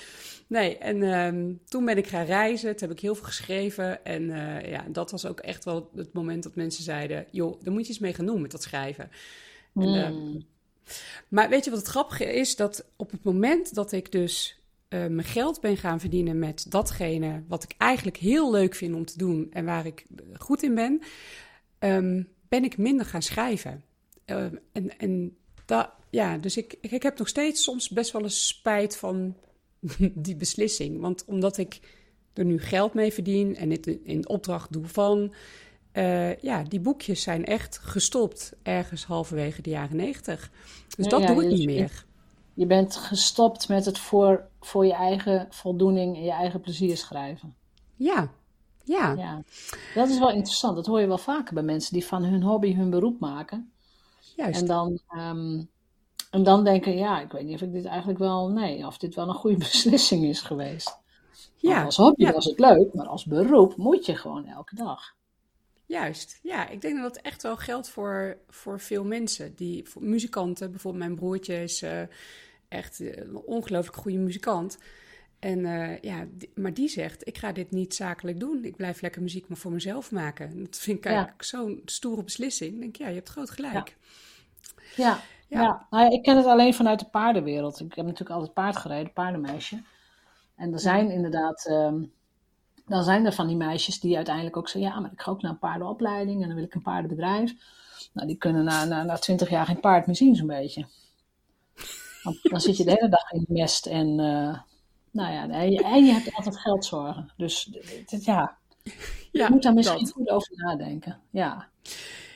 Nee, 0.53 0.79
en 0.79 1.03
ehm, 1.03 1.53
toen 1.65 1.85
ben 1.85 1.97
ik 1.97 2.07
gaan 2.07 2.25
reizen. 2.25 2.77
Toen 2.77 2.89
heb 2.89 2.97
ik 2.97 3.03
heel 3.03 3.15
veel 3.15 3.25
geschreven. 3.25 4.05
En 4.05 4.23
uh, 4.23 4.71
ja, 4.71 4.85
dat 4.89 5.11
was 5.11 5.27
ook 5.27 5.41
echt 5.41 5.65
wel 5.65 5.91
het 5.95 6.13
moment 6.13 6.43
dat 6.43 6.55
mensen 6.55 6.85
zeiden... 6.85 7.27
joh, 7.31 7.63
daar 7.63 7.73
moet 7.73 7.83
je 7.83 7.89
eens 7.89 7.99
mee 7.99 8.15
gaan 8.15 8.27
doen 8.27 8.41
met 8.41 8.51
dat 8.51 8.63
schrijven. 8.63 9.11
En, 9.75 10.07
Hmm. 10.07 10.47
maar 11.29 11.49
weet 11.49 11.65
je 11.65 11.71
wat 11.71 11.79
het 11.79 11.89
grappige 11.89 12.35
is? 12.35 12.57
Dat 12.57 12.85
op 12.97 13.11
het 13.11 13.25
moment 13.25 13.75
dat 13.75 13.93
ik 13.93 14.13
dus 14.13 14.63
uh, 14.89 15.07
mijn 15.07 15.25
geld 15.25 15.61
ben 15.61 15.77
gaan 15.77 16.01
verdienen 16.01 16.39
met 16.39 16.71
datgene 16.71 17.43
wat 17.49 17.63
ik 17.63 17.75
eigenlijk 17.79 18.17
heel 18.17 18.51
leuk 18.51 18.75
vind 18.75 18.95
om 18.95 19.05
te 19.05 19.19
doen 19.19 19.47
en 19.51 19.65
waar 19.65 19.87
ik 19.87 20.07
goed 20.39 20.63
in 20.63 20.75
ben, 20.75 21.01
um, 21.79 22.29
ben 22.49 22.65
ik 22.65 22.79
minder 22.79 23.07
gaan 23.07 23.23
schrijven. 23.23 23.85
Uh, 24.27 24.45
en 24.73 24.99
en 24.99 25.37
dat, 25.73 25.91
ja, 26.11 26.39
dus 26.39 26.57
ik, 26.57 26.77
ik, 26.81 27.03
heb 27.03 27.19
nog 27.19 27.29
steeds 27.29 27.63
soms 27.63 27.89
best 27.89 28.13
wel 28.13 28.23
eens 28.23 28.47
spijt 28.47 28.97
van 28.97 29.35
die 30.27 30.37
beslissing. 30.37 31.01
Want 31.01 31.25
omdat 31.25 31.57
ik 31.57 31.81
er 32.33 32.45
nu 32.45 32.61
geld 32.61 32.95
mee 32.95 33.13
verdien 33.13 33.57
en 33.57 33.71
het 33.71 33.87
in 33.87 34.29
opdracht 34.29 34.73
doe 34.73 34.87
van. 34.87 35.33
Uh, 35.93 36.37
ja, 36.37 36.63
die 36.63 36.81
boekjes 36.81 37.23
zijn 37.23 37.45
echt 37.45 37.79
gestopt 37.79 38.53
ergens 38.63 39.05
halverwege 39.05 39.63
de 39.63 39.71
jaren 39.71 39.97
negentig. 39.97 40.51
Dus 40.97 41.05
Ja, 41.05 41.11
dat 41.11 41.21
ja, 41.21 41.27
doe 41.27 41.43
ik 41.43 41.51
dus 41.51 41.59
niet 41.59 41.69
meer. 41.69 42.05
Je 42.55 42.67
bent 42.67 42.97
gestopt 42.97 43.69
met 43.69 43.85
het 43.85 43.99
voor, 43.99 44.49
voor 44.61 44.87
je 44.87 44.95
eigen 44.95 45.47
voldoening 45.51 46.17
en 46.17 46.23
je 46.23 46.33
eigen 46.33 46.61
plezier 46.61 46.97
schrijven. 46.97 47.55
Ja, 47.97 48.31
ja, 48.85 49.13
Ja, 49.13 49.43
dat 49.95 50.09
is 50.09 50.19
wel 50.19 50.31
interessant. 50.31 50.77
Dat 50.77 50.87
hoor 50.87 51.01
je 51.01 51.07
wel 51.07 51.19
vaker 51.19 51.55
bij 51.55 51.63
mensen 51.63 51.93
die 51.93 52.07
van 52.07 52.25
hun 52.25 52.43
hobby 52.43 52.75
hun 52.75 52.91
beroep 52.91 53.21
maken. 53.21 53.73
Juist. 54.37 54.61
En 54.61 54.67
dan, 54.67 55.01
ehm, 55.09 55.63
en 56.31 56.43
dan 56.43 56.65
denken, 56.65 56.97
ja, 56.97 57.21
ik 57.21 57.33
weet 57.33 57.45
niet 57.45 57.55
of 57.55 57.63
ik 57.63 57.73
dit 57.73 57.85
eigenlijk 57.85 58.19
wel, 58.19 58.49
nee, 58.49 58.87
of 58.87 58.99
dit 58.99 59.15
wel 59.15 59.29
een 59.29 59.35
goede 59.35 59.57
beslissing 59.69 60.25
is 60.25 60.41
geweest. 60.41 61.01
Want 61.61 61.75
ja, 61.75 61.85
als 61.85 61.97
hobby 61.97 62.23
ja. 62.23 62.33
was 62.33 62.45
het 62.45 62.59
leuk, 62.59 62.95
maar 62.95 63.07
als 63.07 63.25
beroep 63.25 63.77
moet 63.77 64.07
je 64.07 64.17
gewoon 64.17 64.47
elke 64.47 64.75
dag. 64.75 65.15
Juist, 65.87 66.39
ja. 66.43 66.69
Ik 66.69 66.81
denk 66.81 67.01
dat 67.01 67.15
dat 67.15 67.23
echt 67.23 67.43
wel 67.43 67.57
geldt 67.57 67.89
voor, 67.89 68.39
voor 68.49 68.81
veel 68.81 69.05
mensen. 69.05 69.55
Die, 69.55 69.89
voor 69.89 70.03
muzikanten, 70.03 70.71
bijvoorbeeld 70.71 71.05
mijn 71.05 71.17
broertje 71.17 71.63
is 71.63 71.83
eh, 71.83 72.03
echt 72.69 73.01
eh, 73.01 73.17
een 73.17 73.37
ongelooflijk 73.37 73.97
goede 73.97 74.19
muzikant. 74.19 74.79
En, 75.43 75.65
eh, 75.65 75.99
ja, 76.01 76.27
maar 76.55 76.75
die 76.75 76.89
zegt, 76.89 77.27
ik 77.27 77.39
ga 77.39 77.53
dit 77.53 77.71
niet 77.71 77.95
zakelijk 77.95 78.41
doen. 78.41 78.65
Ik 78.65 78.77
blijf 78.77 79.01
lekker 79.01 79.23
muziek 79.23 79.49
maar 79.49 79.57
voor 79.59 79.73
mezelf 79.73 80.11
maken. 80.11 80.49
En 80.51 80.65
Dat 80.65 80.77
vind 80.79 80.99
ik 80.99 81.05
Ja. 81.05 81.11
eigenlijk 81.11 81.43
zo'n 81.45 81.83
stoere 81.85 82.23
beslissing. 82.23 82.75
Ik 82.75 82.81
denk, 82.81 82.97
ja, 82.97 83.09
je 83.09 83.15
hebt 83.15 83.29
groot 83.29 83.51
gelijk. 83.51 83.97
Ja, 84.97 85.05
Ja. 85.05 85.21
ja. 85.49 85.87
Nou 85.91 86.05
ja, 86.05 86.11
ik 86.11 86.23
ken 86.23 86.37
het 86.37 86.47
alleen 86.47 86.75
vanuit 86.75 86.99
de 86.99 87.09
paardenwereld. 87.11 87.81
Ik 87.81 87.95
heb 87.95 88.05
natuurlijk 88.05 88.31
altijd 88.31 88.53
paard 88.55 88.77
gereden, 88.77 89.13
paardenmeisje. 89.13 89.83
En 90.57 90.73
er 90.73 90.81
zijn 90.81 91.11
inderdaad, 91.11 91.67
ehm, 91.67 92.03
dan 92.87 93.03
zijn 93.03 93.27
er 93.27 93.33
van 93.33 93.47
die 93.47 93.57
meisjes 93.57 94.01
die 94.01 94.17
uiteindelijk 94.17 94.57
ook 94.57 94.69
zeggen, 94.69 94.93
ja, 94.93 95.01
maar 95.01 95.13
ik 95.13 95.21
ga 95.21 95.31
ook 95.31 95.43
naar 95.43 95.51
een 95.51 95.59
paardenopleiding 95.59 96.41
en 96.41 96.47
dan 96.47 96.57
wil 96.57 96.65
ik 96.65 96.75
een 96.75 96.83
paardenbedrijf. 96.83 97.55
Nou, 98.13 98.27
die 98.27 98.37
kunnen 98.37 98.65
na, 98.65 98.85
na, 98.85 99.03
na 99.03 99.17
20 99.17 99.51
jaar 99.51 99.67
geen 99.67 99.81
paard 99.81 100.07
meer 100.07 100.17
zien, 100.17 100.37
zo'n 100.37 100.47
beetje. 100.47 100.87
Want 102.23 102.39
dan 102.43 102.61
zit 102.61 102.77
je 102.77 102.85
de 102.85 102.91
hele 102.91 103.09
dag 103.09 103.31
in 103.31 103.41
het 103.41 103.49
mest 103.49 103.87
en, 103.87 104.21
eh, 104.21 104.59
nou 105.13 105.33
ja, 105.33 105.49
en 105.49 105.71
je, 105.71 105.83
en 105.83 106.05
je 106.05 106.13
hebt 106.13 106.35
altijd 106.35 106.59
geldzorgen. 106.59 107.33
Dus 107.37 107.71
ja, 108.07 108.59
Ja, 109.33 109.47
je 109.47 109.53
moet 109.53 109.63
daar 109.63 109.75
misschien 109.75 110.05
dat. 110.05 110.13
goed 110.13 110.29
over 110.29 110.53
nadenken. 110.57 111.21
Ja, 111.31 111.69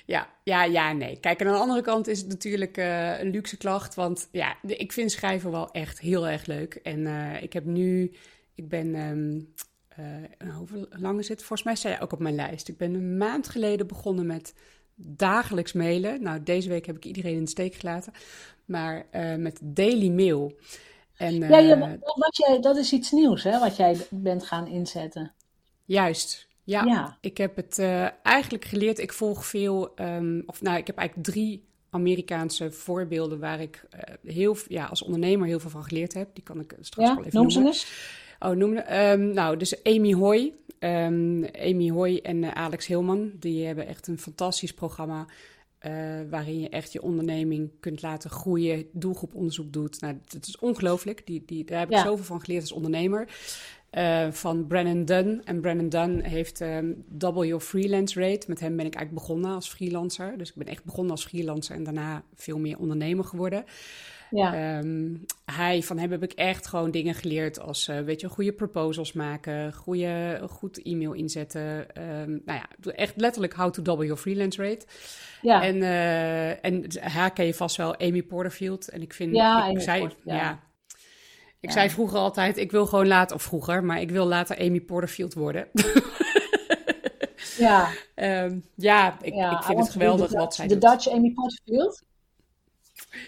Ja, 0.05 0.29
ja, 0.45 0.65
ja, 0.65 0.93
nee. 0.93 1.21
Kijk, 1.21 1.41
en 1.41 1.47
aan 1.47 1.53
de 1.53 1.59
andere 1.59 1.83
kant 1.83 2.07
is 2.07 2.19
het 2.19 2.29
natuurlijk 2.29 2.77
eh, 2.77 3.21
een 3.21 3.31
luxe 3.31 3.57
klacht. 3.57 3.95
Want 3.95 4.29
ja, 4.33 4.57
ik 4.67 4.93
vind 4.93 5.11
schrijven 5.11 5.51
wel 5.51 5.71
echt 5.71 6.01
heel 6.01 6.29
erg 6.29 6.47
leuk. 6.47 6.75
En 6.75 7.07
eh, 7.07 7.43
ik 7.43 7.53
heb 7.53 7.65
nu, 7.65 8.13
ik 8.55 8.69
ben, 8.69 8.95
ehm 8.95 9.41
eh, 10.39 10.57
hoe 10.57 10.89
lang 10.91 11.19
is 11.19 11.29
het? 11.29 11.39
Volgens 11.39 11.63
mij 11.63 11.75
sta 11.75 11.89
je 11.89 12.01
ook 12.01 12.13
op 12.13 12.19
mijn 12.19 12.35
lijst. 12.35 12.69
Ik 12.69 12.77
ben 12.77 12.95
een 12.95 13.17
maand 13.17 13.49
geleden 13.49 13.87
begonnen 13.87 14.27
met 14.27 14.55
dagelijks 14.95 15.73
mailen. 15.73 16.23
Nou, 16.23 16.43
deze 16.43 16.69
week 16.69 16.87
heb 16.87 16.97
ik 16.97 17.05
iedereen 17.05 17.35
in 17.35 17.45
de 17.45 17.51
steek 17.51 17.75
gelaten. 17.75 18.13
Maar 18.65 19.07
met 19.39 19.61
Daily 19.63 20.09
Mail. 20.09 20.53
En, 21.17 21.35
ja, 21.35 21.59
eh, 21.59 21.69
je, 21.69 21.99
wat 22.01 22.37
jij, 22.37 22.61
dat 22.61 22.77
is 22.77 22.93
iets 22.93 23.11
nieuws, 23.11 23.43
hè, 23.43 23.59
wat 23.59 23.77
jij 23.77 23.97
bent 24.11 24.45
gaan 24.45 24.67
inzetten. 24.67 25.33
Juist, 25.85 26.47
ja. 26.65 26.85
Ja. 26.85 27.19
Ik 27.21 27.37
heb 27.37 27.57
het 27.57 27.79
eh, 27.79 28.07
eigenlijk 28.23 28.65
geleerd. 28.65 28.99
Ik 28.99 29.13
volg 29.13 29.47
veel, 29.47 29.95
ehm, 29.95 30.41
of 30.47 30.63
nou, 30.63 30.79
ik 30.79 30.87
heb 30.87 30.97
eigenlijk 30.97 31.29
drie 31.29 31.65
Amerikaanse 31.91 32.71
voorbeelden 32.73 33.39
waar 33.39 33.61
ik 33.61 33.85
eh, 33.91 34.15
heel, 34.25 34.57
ja, 34.69 34.85
als 34.85 35.03
ondernemer 35.03 35.47
heel 35.47 35.61
veel 35.61 35.71
van 35.71 35.85
geleerd 35.85 36.15
heb. 36.15 36.35
Die 36.35 36.45
kan 36.45 36.61
ik 36.61 36.75
straks 36.81 37.09
Ja, 37.09 37.15
wel 37.15 37.25
even 37.25 37.43
noem 37.43 37.53
noemen. 37.53 37.73
Oh, 38.39 38.51
noem 38.51 38.75
ze. 38.75 38.81
Ehm, 38.81 39.33
nou, 39.33 39.57
dus 39.57 39.85
Amy 39.85 40.13
Hoy. 40.13 40.53
Ehm, 40.79 41.45
Amy 41.63 41.89
Hoy 41.89 42.21
en 42.23 42.45
eh, 42.45 42.51
Alex 42.51 42.87
Hilman, 42.87 43.33
die 43.39 43.67
hebben 43.67 43.87
echt 43.87 44.07
een 44.07 44.19
fantastisch 44.19 44.75
programma. 44.75 45.27
Eh, 45.79 45.93
waarin 46.31 46.61
je 46.61 46.69
echt 46.69 46.93
je 46.93 47.03
onderneming 47.03 47.71
kunt 47.81 48.03
laten 48.03 48.31
groeien, 48.31 48.87
doelgroeponderzoek 48.93 49.73
doet. 49.73 50.01
Nou, 50.01 50.19
het 50.29 50.47
is 50.47 50.59
ongelooflijk. 50.59 51.27
Die, 51.27 51.43
die, 51.47 51.65
daar 51.65 51.79
heb 51.79 51.89
ik 51.91 51.95
Ja. 51.95 52.03
zoveel 52.05 52.25
van 52.25 52.41
geleerd 52.41 52.63
als 52.63 52.73
ondernemer. 52.73 53.29
Eh, 53.97 54.31
van 54.31 54.67
Brennan 54.67 55.05
Dunn. 55.05 55.41
En 55.45 55.61
Brennan 55.61 55.89
Dunn 55.89 56.21
heeft 56.21 56.61
ehm, 56.61 56.93
Double 57.09 57.47
Your 57.47 57.63
Freelance 57.63 58.21
Rate. 58.21 58.47
Met 58.49 58.61
hem 58.61 58.77
ben 58.77 58.87
ik 58.87 58.95
eigenlijk 58.95 59.27
begonnen 59.27 59.51
als 59.55 59.69
freelancer. 59.69 60.39
Dus 60.39 60.49
ik 60.49 60.55
ben 60.55 60.67
echt 60.67 60.85
begonnen 60.85 61.13
als 61.13 61.25
freelancer 61.25 61.75
en 61.77 61.85
daarna 61.85 62.23
veel 62.35 62.59
meer 62.59 62.79
ondernemer 62.79 63.25
geworden. 63.25 63.65
Ja, 64.31 64.55
Ehm, 64.79 65.15
hij, 65.45 65.83
van 65.83 65.99
hem 65.99 66.11
heb 66.11 66.23
ik 66.23 66.33
echt 66.33 66.67
gewoon 66.67 66.91
dingen 66.91 67.15
geleerd 67.15 67.61
als, 67.61 67.89
eh, 67.89 67.99
weet 68.01 68.21
je, 68.21 68.29
goede 68.29 68.53
proposals 68.53 69.13
maken, 69.13 69.73
goede, 69.73 70.41
goed 70.51 70.83
e-mail 70.83 71.13
inzetten. 71.13 71.95
Ehm, 71.95 72.31
nou 72.45 72.61
ja, 72.61 72.93
echt 72.93 73.13
letterlijk 73.17 73.55
how 73.55 73.71
to 73.73 73.83
double 73.83 74.05
your 74.05 74.21
freelance 74.21 74.63
rate. 74.63 74.87
ja. 75.43 75.63
En, 75.63 75.83
eh, 75.83 76.65
en 76.65 76.85
haar 77.01 77.33
ken 77.33 77.47
je 77.47 77.55
vast 77.55 77.77
wel, 77.77 77.99
Amy 77.99 78.23
Porterfield. 78.23 78.89
En 78.89 79.03
ik 79.03 79.13
vind, 79.13 79.35
Ja, 79.37 79.65
ik 79.65 79.71
Amy 79.71 79.81
zei, 79.81 80.01
Port- 80.01 80.17
ja. 80.25 80.37
ja. 80.37 80.65
Ik 81.67 81.73
Ja. 81.73 81.79
zei 81.79 81.91
vroeger 81.91 82.19
altijd, 82.19 82.57
ik 82.57 82.71
wil 82.71 82.87
gewoon 82.87 83.07
later, 83.07 83.37
of 83.37 83.43
vroeger, 83.43 83.85
maar 83.85 84.01
ik 84.01 84.11
wil 84.11 84.27
later 84.27 84.59
Amy 84.59 84.81
Porterfield 84.81 85.35
worden. 85.35 85.69
ja, 87.59 87.89
Ehm, 88.15 88.59
ja, 88.75 89.19
ik, 89.23 89.35
ja. 89.35 89.59
ik 89.59 89.65
vind 89.65 89.79
het 89.79 89.91
geweldig 89.91 90.33
wat 90.33 90.55
zij 90.55 90.67
De. 90.67 90.79
Dutch 90.79 91.09
Amy 91.09 91.33
Porterfield? 91.33 92.03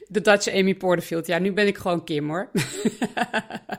De 0.08 0.20
Dutch 0.20 0.48
Amy 0.54 0.74
Porterfield. 0.74 1.26
Ja, 1.26 1.38
nu 1.38 1.52
ben 1.52 1.66
ik 1.66 1.78
gewoon 1.78 2.04
Kim 2.04 2.28
hoor. 2.28 2.48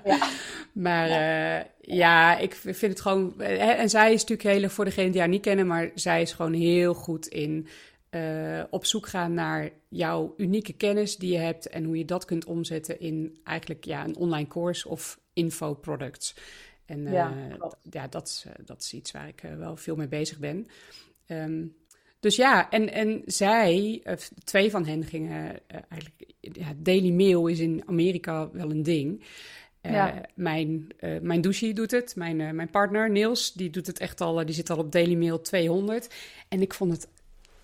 Ja. 0.06 0.28
Maar 0.74 1.10
eh, 1.10 1.66
ja, 1.82 2.38
ik 2.38 2.56
vind 2.56 2.82
het 2.82 3.02
gewoon. 3.02 3.34
eh, 3.42 3.80
En 3.80 3.90
zij 3.90 4.14
is 4.14 4.26
natuurlijk 4.26 4.58
heel, 4.60 4.70
voor 4.70 4.86
degene 4.86 5.10
die 5.10 5.20
haar 5.20 5.30
niet 5.30 5.42
kennen, 5.42 5.68
maar 5.68 5.92
zij 5.96 6.22
is 6.22 6.34
gewoon 6.34 6.54
heel 6.54 6.94
goed 6.94 7.28
in 7.28 7.68
eh, 8.10 8.64
op 8.70 8.86
zoek 8.86 9.08
gaan 9.08 9.34
naar 9.34 9.70
jouw 9.88 10.34
unieke 10.38 10.74
kennis 10.74 11.18
die 11.18 11.32
je 11.32 11.38
hebt 11.38 11.70
en 11.70 11.84
hoe 11.84 11.98
je 11.98 12.06
dat 12.06 12.26
kunt 12.26 12.46
omzetten 12.46 13.00
in 13.00 13.38
eigenlijk 13.44 13.86
ja, 13.86 14.06
een 14.06 14.16
online 14.16 14.48
course 14.48 14.88
of 14.88 15.20
infoproducts. 15.34 16.36
En 16.86 17.08
eh, 17.08 17.14
Ja, 17.92 18.08
dat, 18.08 18.28
is, 18.28 18.46
eh, 18.48 18.66
dat 18.66 18.82
is 18.82 18.94
iets 18.94 19.12
waar 19.12 19.28
ik 19.28 19.44
wel 19.58 19.76
veel 19.76 19.96
mee 19.96 20.08
bezig 20.08 20.40
ben. 20.40 20.68
Ehm, 21.26 21.66
dus 22.20 22.36
ja, 22.36 22.70
en, 22.70 22.94
en 22.94 23.22
zij, 23.26 24.04
twee 24.44 24.72
van 24.72 24.86
hen 24.86 25.04
gingen 25.04 25.60
eigenlijk. 25.68 26.34
Ja, 26.40 26.74
Daily 26.78 27.12
Mail 27.12 27.48
is 27.48 27.60
in 27.60 27.84
Amerika 27.86 28.50
wel 28.52 28.72
een 28.72 28.84
ding. 28.84 29.24
Mijn, 30.36 30.88
mijn 31.22 31.42
douche 31.42 31.74
doet 31.74 31.92
het. 31.92 32.16
Mijn, 32.16 32.56
mijn 32.56 32.70
partner 32.70 33.10
Niels, 33.10 33.54
die 33.54 33.70
doet 33.70 33.88
het 33.88 34.00
echt 34.00 34.22
al. 34.22 34.46
die 34.46 34.56
zit 34.56 34.70
al 34.70 34.78
op 34.78 34.92
Daily 34.92 35.16
Mail 35.16 35.42
200. 35.42 36.14
En 36.48 36.62
ik 36.62 36.74
vond 36.74 36.92
het 36.92 37.08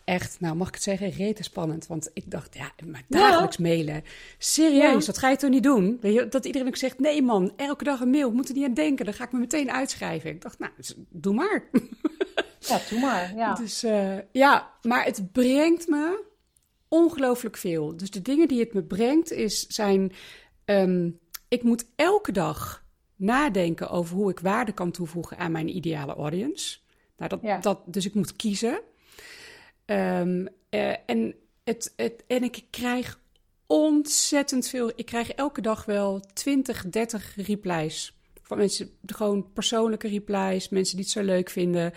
echt, 0.06 0.40
nou 0.40 0.56
mag 0.56 0.68
ik 0.68 0.74
het 0.74 0.84
zeggen, 0.84 1.10
rete 1.10 1.44
spannend. 1.44 1.88
Want 1.88 2.10
ik 2.14 2.32
dacht, 2.32 2.56
ja, 2.56 2.72
maar 2.86 3.04
dagelijks 3.10 3.58
mailen. 3.58 4.04
Serieus, 4.38 5.00
Ja. 5.00 5.06
dat 5.06 5.18
ga 5.18 5.30
je 5.30 5.36
toch 5.38 5.50
niet 5.50 5.64
doen? 5.64 5.98
Weet 6.02 6.14
je, 6.14 6.28
dat 6.28 6.46
iedereen 6.46 6.68
ook 6.68 6.76
zegt, 6.76 7.00
nee 7.00 7.22
man, 7.22 7.54
elke 7.56 7.84
dag 7.84 8.00
een 8.00 8.10
mail. 8.10 8.28
Ik 8.28 8.34
moet 8.34 8.50
er 8.50 8.56
niet 8.56 8.66
aan 8.66 8.74
denken. 8.74 9.06
Dan 9.06 9.14
ga 9.14 9.24
ik 9.24 9.32
me 9.32 9.40
meteen 9.40 9.72
uitschrijven. 9.72 10.30
Ik 10.30 10.42
dacht, 10.42 10.60
nou, 10.60 10.72
doe 11.10 11.34
maar. 11.34 11.64
Ja, 12.60 12.80
doe 12.90 13.00
maar. 13.00 13.36
Ja. 13.36 13.54
Dus 13.54 13.84
eh, 13.84 14.18
ja, 14.32 14.72
maar 14.82 15.06
het 15.06 15.32
brengt 15.32 15.88
me 15.88 16.24
ongelooflijk 16.88 17.58
veel. 17.58 17.98
Dus 17.98 18.12
de 18.12 18.22
dingen 18.22 18.48
die 18.48 18.60
het 18.60 18.74
me 18.74 18.84
brengt 18.84 19.32
is, 19.32 19.68
zijn... 19.68 20.12
ehm, 20.66 21.10
ik 21.48 21.64
moet 21.64 21.86
elke 21.96 22.32
dag 22.32 22.86
nadenken 23.16 23.90
over 23.90 24.16
hoe 24.16 24.30
ik 24.32 24.40
waarde 24.40 24.72
kan 24.72 24.92
toevoegen 24.92 25.38
aan 25.38 25.52
mijn 25.52 25.76
ideale 25.76 26.14
audience. 26.16 26.78
Nou, 27.18 27.30
dat, 27.30 27.40
Ja. 27.42 27.58
dat, 27.60 27.80
dus 27.86 28.06
ik 28.06 28.14
moet 28.14 28.36
kiezen. 28.36 28.80
Ehm, 29.86 30.46
eh, 30.70 30.96
en, 31.06 31.36
het, 31.64 31.94
het, 31.96 32.24
en 32.28 32.44
ik 32.44 32.64
krijg 32.70 33.20
ontzettend 33.68 34.68
veel. 34.68 34.92
Ik 34.96 35.06
krijg 35.06 35.32
elke 35.32 35.62
dag 35.62 35.86
wel 35.86 36.20
20, 36.34 36.90
30 36.90 37.36
replies. 37.36 38.18
Van 38.42 38.58
mensen, 38.58 38.90
gewoon 39.06 39.52
persoonlijke 39.54 40.08
replies, 40.08 40.70
mensen 40.70 40.96
die 40.96 41.06
het 41.06 41.14
zo 41.14 41.24
leuk 41.24 41.50
vinden. 41.50 41.94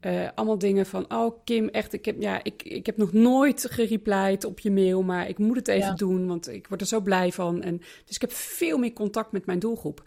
Uh, 0.00 0.28
allemaal 0.34 0.58
dingen 0.58 0.86
van, 0.86 1.12
oh 1.14 1.44
Kim, 1.44 1.68
echt, 1.68 1.92
ik 1.92 2.04
heb, 2.04 2.20
ja, 2.20 2.44
ik, 2.44 2.62
ik 2.62 2.86
heb 2.86 2.96
nog 2.96 3.12
nooit 3.12 3.66
gereplied 3.70 4.44
op 4.44 4.58
je 4.58 4.70
mail, 4.70 5.02
maar 5.02 5.28
ik 5.28 5.38
moet 5.38 5.56
het 5.56 5.68
even 5.68 5.96
doen, 5.96 6.26
want 6.26 6.48
ik 6.48 6.66
word 6.66 6.80
er 6.80 6.86
zo 6.86 7.00
blij 7.00 7.32
van. 7.32 7.62
En, 7.62 7.78
dus 7.78 8.14
ik 8.14 8.20
heb 8.20 8.32
veel 8.32 8.78
meer 8.78 8.92
contact 8.92 9.32
met 9.32 9.46
mijn 9.46 9.58
doelgroep 9.58 10.02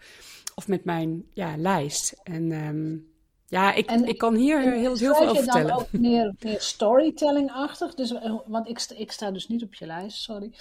of 0.54 0.68
met 0.68 0.84
mijn 0.84 1.24
ja, 1.32 1.56
lijst. 1.56 2.20
En 2.22 2.52
um, 2.52 3.07
ja, 3.50 3.74
ik, 3.74 3.90
ik 3.90 4.18
kan 4.18 4.34
hier 4.34 4.60
heel, 4.60 4.96
heel 4.96 4.96
veel 4.96 5.28
over 5.28 5.36
vertellen. 5.36 5.62
je 5.62 5.72
dan 5.72 5.80
ook 5.80 5.92
meer, 5.92 6.34
meer 6.40 6.60
storytelling-achtig? 6.60 7.94
Dus, 7.94 8.12
eh, 8.12 8.34
want 8.46 8.68
ik, 8.68 8.86
ik 8.96 9.12
sta 9.12 9.30
dus 9.30 9.48
niet 9.48 9.62
op 9.62 9.74
je 9.74 9.86
lijst, 9.86 10.22
sorry. 10.22 10.52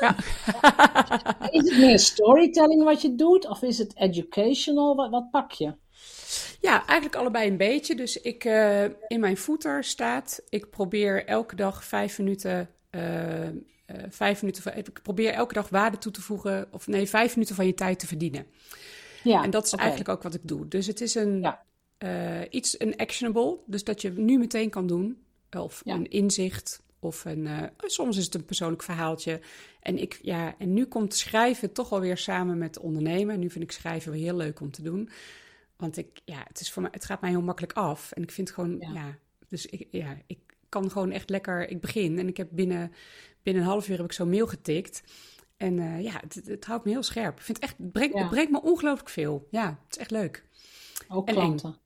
Ja. 0.00 0.16
is 1.50 1.70
het 1.70 1.78
meer 1.78 1.98
storytelling 1.98 2.84
wat 2.84 3.02
je 3.02 3.14
doet? 3.14 3.48
Of 3.48 3.62
is 3.62 3.78
het 3.78 3.96
educational? 3.96 4.96
Wat, 4.96 5.10
wat 5.10 5.30
pak 5.30 5.52
je? 5.52 5.74
Ja, 6.60 6.86
eigenlijk 6.86 7.16
allebei 7.16 7.50
een 7.50 7.56
beetje. 7.56 7.94
Dus 7.94 8.20
ik, 8.20 8.44
uh, 8.44 8.84
in 8.84 9.20
mijn 9.20 9.36
footer 9.36 9.84
staat, 9.84 10.40
ik 10.48 10.70
probeer 10.70 11.26
elke 11.26 11.56
dag 11.56 11.84
vijf 11.84 12.18
minuten... 12.18 12.68
Uh, 12.90 13.48
vijf 14.08 14.40
minuten, 14.40 14.76
ik 14.76 15.02
probeer 15.02 15.32
elke 15.32 15.54
dag 15.54 15.68
waarde 15.68 15.98
toe 15.98 16.12
te 16.12 16.20
voegen, 16.20 16.68
of 16.70 16.86
nee, 16.86 17.08
vijf 17.08 17.34
minuten 17.34 17.54
van 17.54 17.66
je 17.66 17.74
tijd 17.74 17.98
te 17.98 18.06
verdienen. 18.06 18.46
Ja, 19.22 19.42
en 19.42 19.50
dat 19.50 19.66
is 19.66 19.72
eigenlijk 19.72 20.08
ook 20.08 20.22
wat 20.22 20.34
ik 20.34 20.40
doe. 20.42 20.68
Dus 20.68 20.86
het 20.86 21.00
is 21.00 21.14
een, 21.14 21.40
ja. 21.40 21.62
Uh, 22.04 22.40
iets, 22.50 22.80
een 22.80 22.96
actionable, 22.96 23.58
dus 23.66 23.84
dat 23.84 24.02
je 24.02 24.10
nu 24.10 24.38
meteen 24.38 24.70
kan 24.70 24.86
doen. 24.86 25.22
Of 25.58 25.82
een 25.84 26.10
inzicht, 26.10 26.82
of 26.98 27.24
een, 27.24 27.46
uh, 27.46 27.62
soms 27.76 28.16
is 28.16 28.24
het 28.24 28.34
een 28.34 28.44
persoonlijk 28.44 28.82
verhaaltje. 28.82 29.40
En, 29.80 29.98
ik, 29.98 30.18
ja, 30.22 30.54
en 30.58 30.72
nu 30.72 30.86
komt 30.86 31.14
schrijven 31.14 31.72
toch 31.72 31.92
alweer 31.92 32.16
samen 32.16 32.58
met 32.58 32.78
ondernemen. 32.78 33.38
Nu 33.38 33.50
vind 33.50 33.64
ik 33.64 33.72
schrijven 33.72 34.12
weer 34.12 34.22
heel 34.22 34.36
leuk 34.36 34.60
om 34.60 34.70
te 34.70 34.82
doen. 34.82 35.10
Want 35.76 35.96
ik, 35.96 36.20
ja, 36.24 36.44
het, 36.48 36.60
is 36.60 36.72
voor 36.72 36.82
mij, 36.82 36.90
het 36.94 37.04
gaat 37.04 37.20
mij 37.20 37.30
heel 37.30 37.42
makkelijk 37.42 37.72
af. 37.72 38.12
En 38.12 38.22
ik 38.22 38.30
vind 38.30 38.50
gewoon, 38.50 38.76
ja, 38.78 39.18
dus 39.48 39.66
ik, 39.66 39.88
ja, 39.90 40.16
ik 40.26 40.38
kan 40.68 40.90
gewoon 40.90 41.10
echt 41.10 41.30
lekker, 41.30 41.68
ik 41.68 41.80
begin. 41.80 42.18
En 42.18 42.28
ik 42.28 42.36
heb 42.36 42.48
binnen, 42.50 42.92
binnen 43.42 43.62
een 43.62 43.68
half 43.68 43.88
uur 43.88 43.96
heb 43.96 44.04
ik 44.04 44.12
zo'n 44.12 44.30
mail 44.30 44.46
getikt. 44.46 45.02
En 45.56 45.76
uh, 45.76 46.02
ja, 46.02 46.20
het, 46.20 46.40
het, 46.44 46.64
houdt 46.64 46.84
me 46.84 46.90
heel 46.90 47.02
scherp. 47.02 47.38
Ik 47.38 47.44
vind 47.44 47.60
het 47.60 47.70
echt, 47.70 47.78
het 47.78 47.92
brengt, 47.92 48.18
het 48.18 48.28
brengt 48.28 48.50
me 48.50 48.62
ongelooflijk 48.62 49.08
veel. 49.08 49.46
Ja, 49.50 49.66
het 49.84 49.96
is 49.96 49.98
echt 49.98 50.10
leuk. 50.10 50.44
Ook 51.08 51.28
en 51.28 51.34
klanten. 51.34 51.76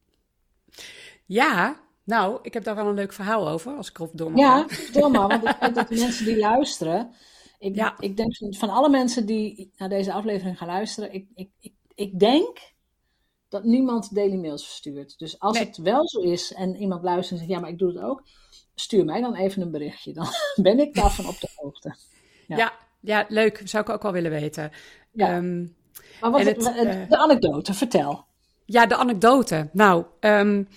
Ja, 1.26 1.80
nou, 2.04 2.38
ik 2.42 2.54
heb 2.54 2.64
daar 2.64 2.74
wel 2.74 2.86
een 2.86 2.94
leuk 2.94 3.12
verhaal 3.12 3.48
over, 3.48 3.76
als 3.76 3.88
ik 3.88 3.98
erop 3.98 4.36
Ja, 4.36 4.68
vertel 4.68 5.10
maar, 5.10 5.28
want 5.28 5.44
ik 5.48 5.60
denk 5.60 5.74
dat 5.74 5.88
de 5.88 5.94
mensen 5.94 6.24
die 6.24 6.38
luisteren... 6.38 7.14
Ik, 7.58 7.74
ja. 7.74 7.94
ik 7.98 8.16
denk 8.16 8.36
van 8.56 8.70
alle 8.70 8.88
mensen 8.88 9.26
die 9.26 9.72
naar 9.76 9.88
deze 9.88 10.12
aflevering 10.12 10.58
gaan 10.58 10.68
luisteren... 10.68 11.12
Ik, 11.12 11.26
ik, 11.34 11.50
ik, 11.60 11.72
ik 11.94 12.18
denk 12.18 12.58
dat 13.48 13.64
niemand 13.64 14.14
daily 14.14 14.36
mails 14.36 14.64
verstuurt. 14.64 15.18
Dus 15.18 15.38
als 15.38 15.58
het 15.58 15.76
wel 15.76 16.08
zo 16.08 16.20
is 16.20 16.52
en 16.52 16.76
iemand 16.76 17.02
luistert 17.02 17.30
en 17.30 17.46
zegt... 17.46 17.50
Ja, 17.50 17.60
maar 17.60 17.70
ik 17.70 17.78
doe 17.78 17.88
het 17.92 18.02
ook. 18.02 18.22
Stuur 18.74 19.04
mij 19.04 19.20
dan 19.20 19.34
even 19.34 19.62
een 19.62 19.70
berichtje. 19.70 20.12
Dan 20.12 20.26
ben 20.62 20.78
ik 20.78 20.94
daarvan 20.94 21.26
op 21.26 21.40
de 21.40 21.48
hoogte. 21.54 21.96
Ja. 22.46 22.56
ja, 22.56 22.72
ja, 23.00 23.24
leuk. 23.28 23.60
Zou 23.64 23.84
ik 23.84 23.90
ook 23.90 24.02
wel 24.02 24.12
willen 24.12 24.30
weten. 24.30 24.70
Ja. 25.12 25.36
Um, 25.36 25.76
maar 26.20 26.30
wat 26.30 26.44
het, 26.44 26.58
uh, 26.58 27.08
de 27.08 27.16
anekdote, 27.16 27.74
vertel. 27.74 28.24
Ja, 28.64 28.86
de 28.86 28.96
anekdote. 28.96 29.68
Nou, 29.72 30.04
um, 30.20 30.68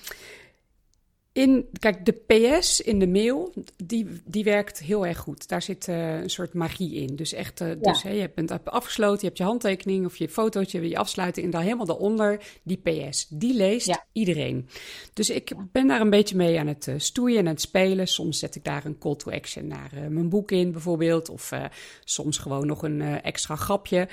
in, 1.37 1.69
kijk, 1.79 2.05
de 2.05 2.11
PS 2.11 2.81
in 2.81 2.99
de 2.99 3.07
mail, 3.07 3.53
die, 3.83 4.21
die 4.25 4.43
werkt 4.43 4.79
heel 4.79 5.05
erg 5.05 5.17
goed. 5.17 5.47
Daar 5.47 5.61
zit 5.61 5.87
uh, 5.87 6.21
een 6.21 6.29
soort 6.29 6.53
magie 6.53 6.93
in. 6.93 7.15
Dus 7.15 7.33
echt, 7.33 7.61
uh, 7.61 7.71
dus, 7.81 8.01
ja. 8.01 8.09
je 8.09 8.31
bent 8.35 8.65
afgesloten, 8.65 9.19
je 9.19 9.25
hebt 9.25 9.37
je 9.37 9.43
handtekening 9.43 10.05
of 10.05 10.17
je 10.17 10.29
fotootje, 10.29 10.89
je 10.89 10.97
afsluiten. 10.97 11.43
En 11.43 11.49
daar 11.49 11.61
helemaal 11.61 11.85
daaronder 11.85 12.41
die 12.63 12.77
PS. 12.77 13.27
Die 13.29 13.53
leest 13.53 13.87
ja. 13.87 14.05
iedereen. 14.11 14.69
Dus 15.13 15.29
ik 15.29 15.53
ben 15.71 15.87
daar 15.87 16.01
een 16.01 16.09
beetje 16.09 16.35
mee 16.35 16.59
aan 16.59 16.67
het 16.67 16.87
uh, 16.87 16.95
stoeien 16.97 17.39
en 17.39 17.45
aan 17.45 17.53
het 17.53 17.61
spelen. 17.61 18.07
Soms 18.07 18.39
zet 18.39 18.55
ik 18.55 18.63
daar 18.63 18.85
een 18.85 18.97
call 18.97 19.15
to 19.15 19.31
action 19.31 19.67
naar 19.67 19.91
mijn 20.09 20.29
boek 20.29 20.51
in, 20.51 20.71
bijvoorbeeld. 20.71 21.29
Of 21.29 21.51
soms 22.03 22.37
gewoon 22.37 22.67
nog 22.67 22.83
een 22.83 23.01
extra 23.01 23.55
grapje. 23.55 24.07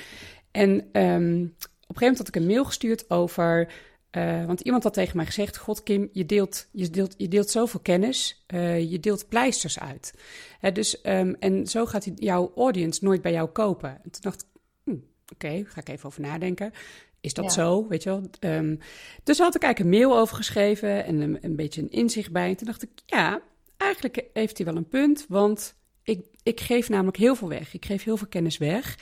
En 0.51 0.89
um, 0.93 1.55
een 1.89 1.97
gegeven 1.97 2.07
moment 2.07 2.19
had 2.19 2.29
ik 2.29 2.37
een 2.37 2.47
mail 2.47 2.65
gestuurd 2.65 3.11
over 3.11 3.69
uh, 4.17 4.45
want 4.45 4.61
iemand 4.61 4.83
had 4.83 4.93
tegen 4.93 5.17
mij 5.17 5.27
gezegd: 5.27 5.57
God, 5.57 5.83
Kim, 5.83 6.09
je 6.13 6.27
deelt, 6.27 6.67
je 6.71 6.91
deelt, 6.91 7.15
je 7.17 7.29
deelt 7.29 7.51
zoveel 7.51 7.81
kennis, 7.81 8.45
uh, 8.55 8.91
je 8.91 9.01
deelt 9.01 9.29
pleisters 9.29 9.81
uit. 9.81 10.15
Hè, 10.59 10.73
dus, 10.73 10.99
um, 11.03 11.37
en 11.39 11.67
zo 11.67 11.87
gaat 11.87 12.11
jouw 12.15 12.53
audience 12.57 13.05
nooit 13.05 13.23
bij 13.23 13.33
jou 13.33 13.49
kopen. 13.49 13.91
En 13.91 14.11
toen 14.11 14.21
dacht 14.21 14.43
ik: 14.43 14.61
hm, 14.85 14.91
Oké, 14.91 15.03
okay, 15.33 15.65
ga 15.69 15.81
ik 15.81 15.89
even 15.89 16.07
over 16.07 16.21
nadenken. 16.21 16.73
Is 17.21 17.35
dat 17.35 17.45
ja. 17.45 17.51
zo? 17.51 17.89
Weet 17.89 18.03
je 18.03 18.09
wel? 18.09 18.53
Um, 18.53 18.79
dus 19.25 19.39
had 19.39 19.55
ik 19.55 19.63
eigenlijk 19.63 19.95
een 19.95 20.01
mail 20.01 20.19
over 20.19 20.37
geschreven 20.37 21.05
en 21.05 21.21
een, 21.21 21.39
een 21.41 21.57
beetje 21.57 21.83
een 21.83 21.91
inzicht 21.91 22.33
bij. 22.33 22.49
En 22.49 22.57
toen 22.57 22.67
dacht 22.67 22.83
ik: 22.83 22.91
Ja, 23.07 23.41
eigenlijk 23.77 24.25
heeft 24.33 24.57
hij 24.57 24.67
wel 24.67 24.77
een 24.77 24.89
punt, 24.89 25.27
want 25.29 25.75
ik, 26.03 26.25
ik 26.43 26.61
geef 26.61 26.89
namelijk 26.89 27.17
heel 27.17 27.35
veel 27.35 27.49
weg. 27.49 27.75
Ik 27.75 27.85
geef 27.85 28.05
heel 28.05 28.17
veel 28.17 28.29
kennis 28.29 28.59
weg. 28.59 28.99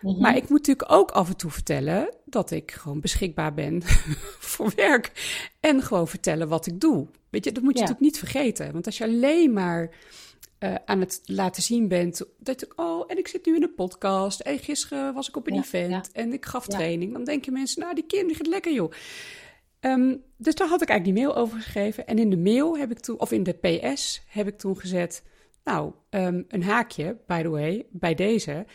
Mhm. 0.00 0.20
Maar 0.20 0.36
ik 0.36 0.48
moet 0.48 0.66
natuurlijk 0.66 0.92
ook 0.92 1.10
af 1.10 1.28
en 1.28 1.36
toe 1.36 1.50
vertellen 1.50 2.14
dat 2.24 2.50
ik 2.50 2.70
gewoon 2.70 3.00
beschikbaar 3.00 3.54
ben 3.54 3.82
voor 4.52 4.72
werk. 4.76 5.12
En 5.60 5.82
gewoon 5.82 6.08
vertellen 6.08 6.48
wat 6.48 6.66
ik 6.66 6.80
doe. 6.80 7.06
Weet 7.30 7.44
je, 7.44 7.52
dat 7.52 7.62
moet 7.62 7.74
je 7.74 7.80
natuurlijk 7.80 8.06
niet 8.06 8.18
vergeten. 8.18 8.72
Want 8.72 8.86
als 8.86 8.98
je 8.98 9.04
alleen 9.04 9.52
maar 9.52 9.90
uh, 10.60 10.74
aan 10.84 11.00
het 11.00 11.20
laten 11.24 11.62
zien 11.62 11.88
bent. 11.88 12.22
Dat 12.38 12.62
ik, 12.62 12.72
oh, 12.76 13.04
en 13.06 13.18
ik 13.18 13.28
zit 13.28 13.46
nu 13.46 13.56
in 13.56 13.62
een 13.62 13.74
podcast. 13.74 14.40
En 14.40 14.58
gisteren 14.58 15.14
was 15.14 15.28
ik 15.28 15.36
op 15.36 15.46
een 15.46 15.54
ja, 15.54 15.60
event 15.60 16.10
ja. 16.12 16.20
en 16.20 16.32
ik 16.32 16.46
gaf 16.46 16.66
training. 16.66 17.12
Dan 17.12 17.24
denken 17.24 17.52
mensen, 17.52 17.80
nou, 17.80 17.94
die 17.94 18.06
kind 18.06 18.26
die 18.26 18.36
gaat 18.36 18.46
lekker, 18.46 18.72
joh. 18.72 18.92
Um, 19.80 20.22
dus 20.36 20.54
daar 20.54 20.68
had 20.68 20.82
ik 20.82 20.88
eigenlijk 20.88 21.18
die 21.18 21.26
mail 21.26 21.42
over 21.42 21.56
geschreven. 21.56 22.06
En 22.06 22.18
in 22.18 22.30
de 22.30 22.36
mail 22.36 22.78
heb 22.78 22.90
ik 22.90 22.98
toen, 22.98 23.20
of 23.20 23.32
in 23.32 23.42
de 23.42 23.52
PS 23.52 24.22
heb 24.26 24.46
ik 24.46 24.58
toen 24.58 24.78
gezet. 24.78 25.22
Nou, 25.64 25.92
um, 26.10 26.44
een 26.48 26.62
haakje, 26.62 27.16
by 27.26 27.42
the 27.42 27.48
way, 27.48 27.86
bij 27.90 28.14
deze 28.14 28.66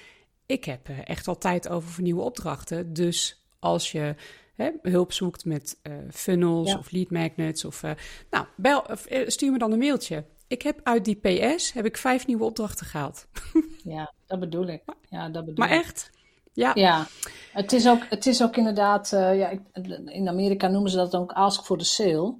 ik 0.45 0.65
heb 0.65 0.89
eh, 0.89 1.09
echt 1.09 1.27
al 1.27 1.37
tijd 1.37 1.69
over 1.69 1.89
voor 1.89 2.03
nieuwe 2.03 2.21
opdrachten. 2.21 2.93
Dus 2.93 3.45
als 3.59 3.91
je 3.91 4.15
hè, 4.55 4.69
hulp 4.81 5.13
zoekt 5.13 5.45
met 5.45 5.79
uh, 5.83 5.93
funnels 6.11 6.77
of 6.77 6.91
lead 6.91 7.09
magnets 7.09 7.65
of... 7.65 7.83
Uh, 7.83 7.91
nou, 8.29 8.45
bel, 8.55 8.83
stuur 9.27 9.51
me 9.51 9.57
dan 9.57 9.71
een 9.71 9.79
mailtje. 9.79 10.25
Ik 10.47 10.61
heb 10.61 10.79
uit 10.83 11.05
die 11.05 11.15
PS 11.15 11.73
heb 11.73 11.85
ik 11.85 11.97
vijf 11.97 12.27
nieuwe 12.27 12.43
opdrachten 12.43 12.85
gehaald. 12.85 13.27
Ja, 13.83 14.13
dat 14.27 14.39
bedoel 14.39 14.67
ik. 14.67 14.83
Ja, 15.09 15.29
dat 15.29 15.45
bedoel 15.45 15.65
maar 15.65 15.75
ik. 15.75 15.81
echt? 15.81 16.11
Ja. 16.53 16.71
ja, 16.73 17.07
het 17.51 17.73
is 17.73 17.87
ook, 17.87 18.05
het 18.09 18.25
is 18.25 18.43
ook 18.43 18.57
inderdaad... 18.57 19.11
Uh, 19.11 19.37
ja, 19.37 19.59
in 20.05 20.27
Amerika 20.27 20.67
noemen 20.67 20.91
ze 20.91 20.97
dat 20.97 21.15
ook 21.15 21.31
ask 21.31 21.63
for 21.63 21.77
the 21.77 21.85
sale. 21.85 22.35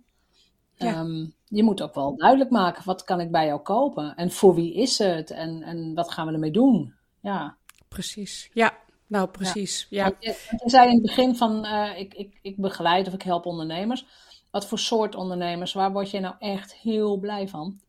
Ja. 0.75 0.99
Um, 0.99 1.33
je 1.47 1.63
moet 1.63 1.81
ook 1.81 1.93
wel 1.93 2.15
duidelijk 2.17 2.49
maken, 2.49 2.83
wat 2.85 3.03
kan 3.03 3.19
ik 3.19 3.31
bij 3.31 3.45
jou 3.45 3.61
kopen? 3.61 4.15
En 4.15 4.31
voor 4.31 4.55
wie 4.55 4.73
is 4.73 4.97
het? 4.97 5.31
En, 5.31 5.63
en 5.63 5.93
wat 5.93 6.11
gaan 6.11 6.27
we 6.27 6.33
ermee 6.33 6.51
doen? 6.51 6.93
Ja. 7.19 7.57
Precies, 7.95 8.49
ja. 8.53 8.77
Nou, 9.07 9.27
precies. 9.27 9.87
Ja. 9.89 10.05
ja. 10.05 10.33
Je, 10.49 10.69
zei 10.69 10.87
in 10.87 10.93
het 10.93 11.01
begin 11.01 11.35
van, 11.35 11.65
uh, 11.65 11.99
ik, 11.99 12.13
ik, 12.13 12.39
ik 12.41 12.57
begeleid 12.57 13.07
of 13.07 13.13
ik 13.13 13.21
help 13.21 13.45
ondernemers. 13.45 14.05
Wat 14.51 14.67
voor 14.67 14.79
soort 14.79 15.15
ondernemers? 15.15 15.73
Waar 15.73 15.91
word 15.91 16.11
je 16.11 16.19
nou 16.19 16.35
echt 16.39 16.75
heel 16.75 17.17
blij 17.17 17.47
van? 17.47 17.79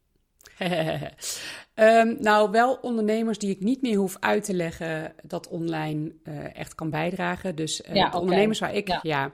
um, 1.76 2.16
nou, 2.28 2.50
wel 2.50 2.78
ondernemers 2.82 3.38
die 3.38 3.50
ik 3.50 3.60
niet 3.60 3.82
meer 3.82 3.96
hoef 3.96 4.16
uit 4.20 4.44
te 4.44 4.54
leggen 4.54 5.14
dat 5.22 5.48
online 5.48 6.12
uh, 6.24 6.56
echt 6.56 6.74
kan 6.74 6.90
bijdragen. 6.90 7.54
Dus 7.54 7.80
uh, 7.80 7.94
ja, 7.94 8.10
de 8.10 8.18
ondernemers 8.18 8.58
waar 8.58 8.74
ik, 8.74 8.88
ja. 8.88 9.00
ja. 9.02 9.32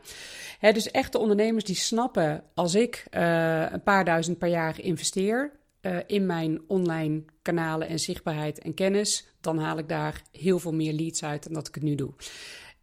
Hè, 0.58 0.72
dus 0.72 0.90
echte 0.90 1.18
ondernemers 1.18 1.64
die 1.64 1.76
snappen 1.76 2.44
als 2.54 2.74
ik 2.74 3.06
uh, 3.10 3.70
een 3.70 3.82
paar 3.82 4.04
duizend 4.04 4.38
per 4.38 4.48
jaar 4.48 4.80
investeer, 4.80 5.60
in 6.06 6.26
mijn 6.26 6.60
online 6.66 7.24
kanalen 7.42 7.88
en 7.88 7.98
zichtbaarheid 7.98 8.58
en 8.58 8.74
kennis, 8.74 9.31
dan 9.42 9.58
haal 9.58 9.78
ik 9.78 9.88
daar 9.88 10.22
heel 10.32 10.58
veel 10.58 10.72
meer 10.72 10.92
leads 10.92 11.24
uit 11.24 11.42
dan 11.42 11.52
dat 11.52 11.68
ik 11.68 11.74
het 11.74 11.82
nu 11.82 11.94
doe. 11.94 12.10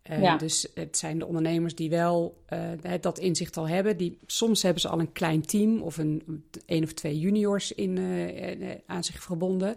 Uh, 0.10 0.22
ja. 0.22 0.38
Dus 0.38 0.68
het 0.74 0.98
zijn 0.98 1.20
de 1.20 1.26
ondernemers 1.26 1.76
die 1.76 1.90
wel 1.90 2.44
uh, 2.54 2.94
dat 3.02 3.20
inzicht 3.20 3.58
al 3.58 3.68
hebben. 3.68 3.98
Die, 3.98 4.18
soms 4.26 4.62
hebben 4.62 4.82
ze 4.82 4.88
al 4.88 5.00
een 5.00 5.12
klein 5.12 5.46
team 5.46 5.82
of 5.82 5.98
een, 5.98 6.44
een 6.66 6.84
of 6.84 6.94
twee 6.94 7.20
juniors 7.20 7.72
in, 7.72 8.00
aan 8.86 9.04
zich 9.04 9.24
verbonden. 9.24 9.76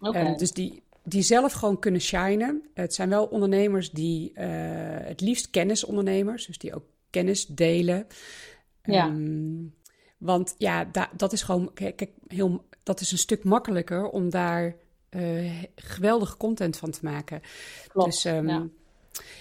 Okay. 0.00 0.36
dus 0.36 0.52
die, 0.52 0.82
die 1.02 1.22
zelf 1.22 1.52
gewoon 1.52 1.78
kunnen 1.78 2.00
shinen. 2.00 2.62
Het 2.74 2.94
zijn 2.94 3.08
wel 3.08 3.24
ondernemers 3.24 3.90
die 3.90 4.32
het 4.34 5.20
liefst 5.20 5.50
kennisondernemers, 5.50 6.46
dus 6.46 6.58
die 6.58 6.74
ook 6.74 6.84
kennis 7.10 7.46
delen. 7.46 8.06
Ja. 8.82 9.06
Um, 9.06 9.74
want 10.18 10.54
ja, 10.58 10.84
da, 10.84 11.10
dat 11.16 11.32
is 11.32 11.42
gewoon 11.42 11.72
kijk, 11.74 12.08
heel, 12.26 12.64
dat 12.82 13.00
is 13.00 13.12
een 13.12 13.18
stuk 13.18 13.44
makkelijker 13.44 14.08
om 14.08 14.30
daar 14.30 14.76
uh, 15.10 15.62
geweldige 15.74 16.36
content 16.36 16.76
van 16.76 16.90
te 16.90 16.98
maken. 17.02 17.40
Klopt, 17.88 18.10
dus 18.10 18.24
um, 18.24 18.48
ja. 18.48 18.66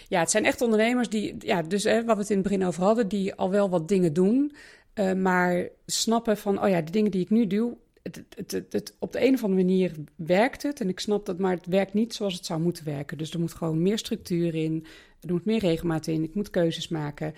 ja. 0.08 0.20
het 0.20 0.32
zijn 0.32 0.46
echt 0.46 0.62
ondernemers 0.62 1.10
die, 1.10 1.36
ja, 1.40 1.62
dus 1.62 1.84
hè, 1.84 2.06
wat 2.06 2.16
we 2.16 2.22
het 2.22 2.30
in 2.30 2.38
het 2.38 2.48
begin 2.48 2.66
over 2.66 2.84
hadden, 2.84 3.08
die 3.08 3.36
al 3.36 3.50
wel 3.50 3.70
wat 3.70 3.88
dingen 3.88 4.14
doen, 4.14 4.56
uh, 4.96 5.14
maar 5.14 5.70
snappen 5.86 6.38
van, 6.38 6.64
oh 6.64 6.70
ja, 6.70 6.82
de 6.82 6.92
dingen 6.92 7.12
die 7.12 7.22
ik 7.22 7.30
nu 7.30 7.48
doe, 7.48 7.78
het, 8.04 8.24
het, 8.36 8.52
het, 8.52 8.74
het, 8.74 8.96
op 9.00 9.12
de 9.12 9.26
een 9.26 9.34
of 9.34 9.44
andere 9.44 9.64
manier 9.64 9.96
werkt 10.16 10.64
het. 10.64 10.82
En 10.82 10.90
ik 10.90 11.00
snap 11.00 11.26
dat, 11.26 11.38
maar 11.38 11.56
het 11.56 11.66
werkt 11.66 11.94
niet 11.94 12.14
zoals 12.14 12.34
het 12.34 12.46
zou 12.46 12.60
moeten 12.60 12.86
werken. 12.86 13.18
Dus 13.18 13.32
er 13.32 13.40
moet 13.40 13.54
gewoon 13.54 13.82
meer 13.82 13.98
structuur 13.98 14.56
in, 14.56 14.86
er 15.22 15.32
moet 15.32 15.46
meer 15.46 15.60
regelmaat 15.60 16.08
in, 16.08 16.24
ik 16.24 16.36
moet 16.36 16.50
keuzes 16.50 16.88
maken. 16.88 17.34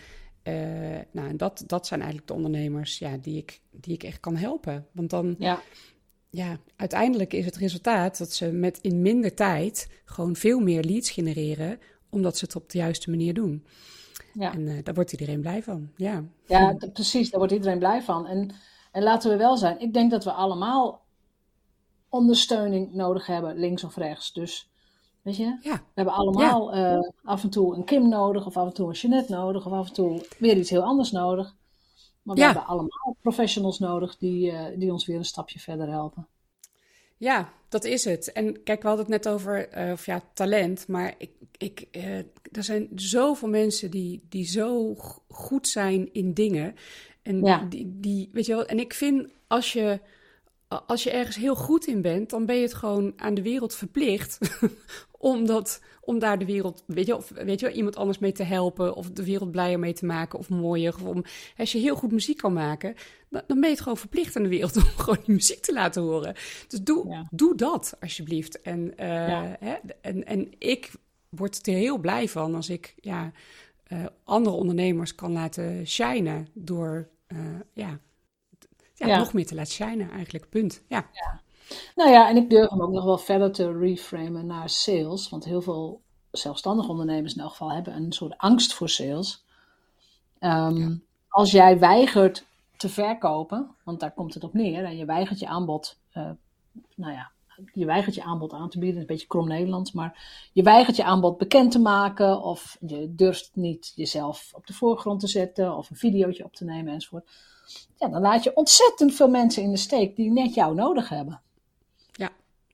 nou, 1.12 1.30
en 1.30 1.38
dat, 1.38 1.63
dat 1.68 1.88
zijn 1.88 2.00
eigenlijk 2.00 2.30
de 2.30 2.36
ondernemers 2.36 3.00
ja, 3.00 3.18
die, 3.18 3.38
ik, 3.38 3.60
die 3.72 3.94
ik 3.94 4.04
echt 4.04 4.20
kan 4.20 4.36
helpen. 4.36 4.88
Want 4.92 5.10
dan, 5.10 5.36
Ja, 5.38 5.62
ja, 6.30 6.58
uiteindelijk 6.76 7.34
is 7.34 7.46
het 7.46 7.56
resultaat 7.56 8.18
dat 8.18 8.34
ze 8.34 8.52
met 8.52 8.80
in 8.82 9.02
minder 9.02 9.34
tijd 9.34 10.02
gewoon 10.06 10.36
veel 10.36 10.60
meer 10.60 10.84
leads 10.84 11.10
genereren, 11.10 11.80
omdat 12.10 12.38
ze 12.38 12.46
het 12.46 12.56
op 12.56 12.70
de 12.70 12.78
juiste 12.78 13.10
manier 13.10 13.34
doen. 13.34 13.65
ja. 14.34 14.54
En 14.54 14.68
eh, 14.68 14.84
daar 14.84 14.94
wordt 14.94 15.12
iedereen 15.12 15.42
blij 15.42 15.63
van. 15.63 15.89
Ja, 15.96 16.24
Ja, 16.46 16.78
precies, 16.94 17.30
daar 17.30 17.39
wordt 17.39 17.54
iedereen 17.54 17.80
blij 17.80 18.02
van. 18.02 18.28
En, 18.28 18.52
en 18.92 19.04
laten 19.04 19.32
we 19.32 19.38
wel 19.38 19.58
zijn, 19.58 19.80
ik 19.80 19.94
denk 19.94 20.12
dat 20.12 20.24
we 20.24 20.32
allemaal 20.32 21.06
ondersteuning 22.10 22.94
nodig 22.94 23.26
hebben, 23.26 23.58
links 23.58 23.84
of 23.84 23.96
rechts. 23.96 24.34
Dus, 24.34 24.70
weet 25.22 25.38
je, 25.38 25.58
ja, 25.62 25.76
we 25.76 25.92
hebben 25.94 26.13
allemaal 26.13 26.74
eh, 26.74 27.10
af 27.24 27.44
en 27.44 27.50
toe 27.50 27.76
een 27.76 27.84
Kim 27.84 28.10
nodig, 28.10 28.46
of 28.46 28.58
af 28.58 28.68
en 28.68 28.74
toe 28.74 28.88
een 28.88 28.96
Jeanette 28.96 29.34
nodig, 29.34 29.65
of 29.65 29.72
af 29.72 29.88
en 29.88 29.94
toe 29.94 30.26
weer 30.38 30.58
iets 30.58 30.70
heel 30.70 30.84
anders 30.84 31.12
nodig. 31.12 31.56
Maar 32.30 32.38
we 32.38 32.44
Ja. 32.44 32.50
hebben 32.52 32.68
allemaal 32.70 33.18
professionals 33.22 33.80
nodig 33.80 34.18
die, 34.18 34.52
eh, 34.52 34.80
die 34.80 34.92
ons 34.92 35.06
weer 35.06 35.18
een 35.18 35.26
stapje 35.26 35.60
verder 35.60 35.89
helpen. 35.89 36.28
ja, 37.18 37.54
dat 37.70 37.84
is 37.84 38.06
het. 38.06 38.32
En 38.32 38.63
kijk, 38.63 38.82
we 38.82 38.88
hadden 38.88 39.06
het 39.06 39.24
net 39.24 39.34
over 39.34 39.68
eh, 39.70 39.92
of 39.92 40.06
ja, 40.06 40.22
talent, 40.34 40.88
maar 40.88 41.13
ik, 41.18 41.32
ik, 41.58 41.86
eh, 41.92 42.18
er 42.52 42.63
zijn 42.63 42.88
zoveel 42.96 43.48
mensen 43.50 43.92
die, 43.92 44.26
die 44.30 44.46
zo 44.46 44.96
goed 45.30 45.68
zijn 45.68 46.13
in 46.13 46.34
dingen. 46.34 46.76
En 47.22 47.44
Ja. 47.46 47.65
die, 47.70 48.00
die, 48.00 48.30
weet 48.34 48.46
je 48.46 48.54
wel, 48.56 48.65
en 48.65 48.80
ik 48.80 48.94
vind 48.94 49.28
als 49.48 49.74
je, 49.74 50.00
als 50.88 51.04
je 51.04 51.12
ergens 51.12 51.36
heel 51.36 51.56
goed 51.56 51.86
in 51.88 52.02
bent, 52.02 52.30
dan 52.30 52.46
ben 52.46 52.56
je 52.56 52.62
het 52.62 52.74
gewoon 52.74 53.13
aan 53.15 53.34
de 53.34 53.42
wereld 53.42 53.76
verplicht 53.76 54.38
om, 55.21 55.45
dat, 55.45 55.82
om 56.01 56.19
daar 56.19 56.39
de 56.39 56.45
wereld, 56.45 56.84
weet 56.88 57.05
je, 57.05 57.15
of 57.15 57.29
weet 57.29 57.60
je 57.60 57.65
wel, 57.65 57.75
iemand 57.75 57.95
anders 57.95 58.19
mee 58.19 58.32
te 58.32 58.43
helpen, 58.43 58.95
of 58.95 59.12
de 59.12 59.23
wereld 59.23 59.51
blijer 59.51 59.79
mee 59.79 59.93
te 59.93 60.05
maken, 60.05 60.39
of 60.39 60.49
mooier. 60.49 60.93
Of 60.95 61.01
om, 61.03 61.23
als 61.58 61.71
je 61.71 61.77
heel 61.79 61.95
goed 61.95 62.12
muziek 62.12 62.38
kan 62.38 62.53
maken, 62.53 62.95
dan, 63.29 63.41
dan 63.47 63.60
ben 63.60 63.69
je 63.69 63.75
het 63.75 63.84
gewoon 63.84 63.97
verplicht 63.97 64.36
aan 64.36 64.43
de 64.43 64.49
wereld 64.49 64.75
om 64.77 64.82
gewoon 64.84 65.17
die 65.25 65.36
muziek 65.36 65.60
te 65.62 65.73
laten 65.73 66.01
horen. 66.01 66.34
Dus 66.67 66.82
doe, 66.82 67.08
Ja. 67.10 67.27
doe 67.32 67.55
dat, 67.55 67.95
alsjeblieft. 67.99 68.62
En, 68.62 68.97
eh, 68.97 69.08
Ja. 69.27 69.55
hè, 69.60 69.75
en, 70.01 70.25
en 70.25 70.51
ik 70.58 70.91
word 71.29 71.67
er 71.67 71.73
heel 71.73 71.97
blij 71.97 72.27
van 72.29 72.55
als 72.55 72.69
ik 72.69 72.95
ja, 73.01 73.32
eh, 73.84 74.05
andere 74.23 74.55
ondernemers 74.55 75.15
kan 75.15 75.32
laten 75.32 75.88
shinen 75.88 76.47
door 76.53 77.10
eh, 77.27 77.38
ja, 77.73 77.99
ja, 78.93 79.08
Ja. 79.08 79.17
nog 79.17 79.34
meer 79.34 79.45
te 79.45 79.55
laten 79.55 79.71
shinen 79.73 80.12
eigenlijk. 80.12 80.49
Punt. 80.49 80.82
Ja, 80.88 81.10
Nou 81.95 82.12
ja, 82.12 82.29
en 82.29 82.38
ik 82.38 82.49
durf 82.49 82.69
hem 82.69 82.82
ook 82.82 82.91
nog 82.91 83.03
wel 83.03 83.17
verder 83.17 83.51
te 83.51 83.77
reframen 83.77 84.45
naar 84.45 84.69
sales. 84.69 85.29
Want 85.29 85.45
heel 85.45 85.62
veel 85.62 86.01
zelfstandige 86.32 86.89
ondernemers 86.89 87.34
in 87.36 87.41
elk 87.41 87.51
geval 87.51 87.71
hebben 87.71 87.95
een 87.95 88.12
soort 88.12 88.38
angst 88.38 88.73
voor 88.73 88.89
sales. 88.89 89.43
Ehm, 90.39 90.95
Als 91.29 91.51
jij 91.51 91.79
weigert 91.79 92.45
te 92.77 92.89
verkopen, 92.89 93.75
want 93.84 93.99
daar 93.99 94.12
komt 94.13 94.34
het 94.34 94.43
op 94.43 94.53
neer, 94.53 94.84
en 94.84 94.97
je 94.97 95.05
weigert 95.05 95.39
je 95.39 95.47
aanbod, 95.47 95.97
eh, 96.12 96.29
nou 96.95 97.13
ja, 97.13 97.32
je 97.73 97.86
weigert 97.86 98.15
je 98.15 98.23
aanbod 98.23 98.53
aan 98.53 98.69
te 98.69 98.79
bieden, 98.79 98.99
dat 98.99 99.03
is 99.03 99.10
een 99.10 99.15
beetje 99.15 99.27
krom 99.27 99.47
Nederlands, 99.47 99.91
maar 99.91 100.47
je 100.53 100.63
weigert 100.63 100.95
je 100.95 101.03
aanbod 101.03 101.38
bekend 101.38 101.71
te 101.71 101.79
maken, 101.79 102.41
of 102.41 102.77
je 102.79 103.15
durft 103.15 103.49
niet 103.53 103.91
jezelf 103.95 104.51
op 104.55 104.67
de 104.67 104.73
voorgrond 104.73 105.19
te 105.19 105.27
zetten, 105.27 105.75
of 105.77 105.89
een 105.89 105.95
videootje 105.95 106.43
op 106.43 106.55
te 106.55 106.65
nemen 106.65 106.93
enzovoort. 106.93 107.29
Ja, 107.95 108.08
dan 108.08 108.21
laat 108.21 108.43
je 108.43 108.55
ontzettend 108.55 109.13
veel 109.13 109.29
mensen 109.29 109.63
in 109.63 109.71
de 109.71 109.77
steek 109.77 110.15
die 110.15 110.32
net 110.32 110.53
jou 110.53 110.75
nodig 110.75 111.10
hebben. 111.10 111.41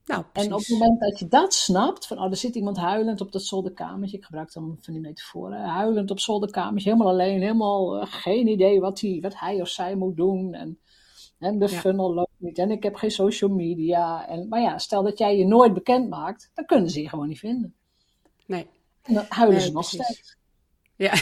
Nou. 0.06 0.24
En 0.34 0.54
op 0.54 0.60
het 0.60 0.70
moment 0.70 1.00
dat 1.00 1.20
je 1.20 1.28
dat 1.28 1.54
snapt, 1.54 2.08
van 2.08 2.20
oh, 2.20 2.30
er 2.30 2.36
zit 2.36 2.56
iemand 2.56 2.78
huilend 2.78 3.22
op 3.22 3.32
dat 3.32 3.44
zolderkamertje, 3.44 4.18
ik 4.18 4.24
gebruik 4.26 4.54
dan 4.54 4.78
van 4.82 4.94
die 4.94 5.02
metaforen, 5.02 5.64
huilend 5.64 6.12
op 6.12 6.20
zolderkamertje, 6.20 6.90
helemaal 6.92 7.12
alleen, 7.14 7.42
helemaal 7.42 8.00
eh, 8.00 8.08
geen 8.10 8.48
idee 8.48 8.80
wat 8.80 9.02
hij, 9.02 9.18
wat 9.22 9.40
hij 9.40 9.62
of 9.62 9.68
zij 9.68 9.96
moet 9.96 10.16
doen. 10.18 10.54
En, 10.54 10.80
en 11.40 11.60
de 11.60 11.70
Ja. 11.70 11.80
funnel 11.80 12.14
loopt 12.14 12.32
niet, 12.38 12.58
en 12.58 12.72
ik 12.72 12.84
heb 12.84 12.96
geen 12.96 13.12
social 13.12 13.50
media. 13.50 14.28
En, 14.28 14.48
maar 14.48 14.62
ja, 14.62 14.78
stel 14.78 15.04
dat 15.04 15.18
jij 15.18 15.38
je 15.38 15.46
nooit 15.46 15.74
bekend 15.74 16.10
maakt, 16.10 16.52
dan 16.54 16.66
kunnen 16.66 16.90
ze 16.90 17.02
je 17.02 17.10
gewoon 17.10 17.28
niet 17.28 17.40
vinden. 17.40 17.74
Nee. 18.46 18.68
En 19.02 19.14
dan 19.14 19.26
huilen 19.30 19.58
Nee, 19.58 19.66
ze 19.66 19.72
nog 19.74 19.90
precies. 19.90 20.06
steeds. 20.08 20.36
Ja. 20.96 21.12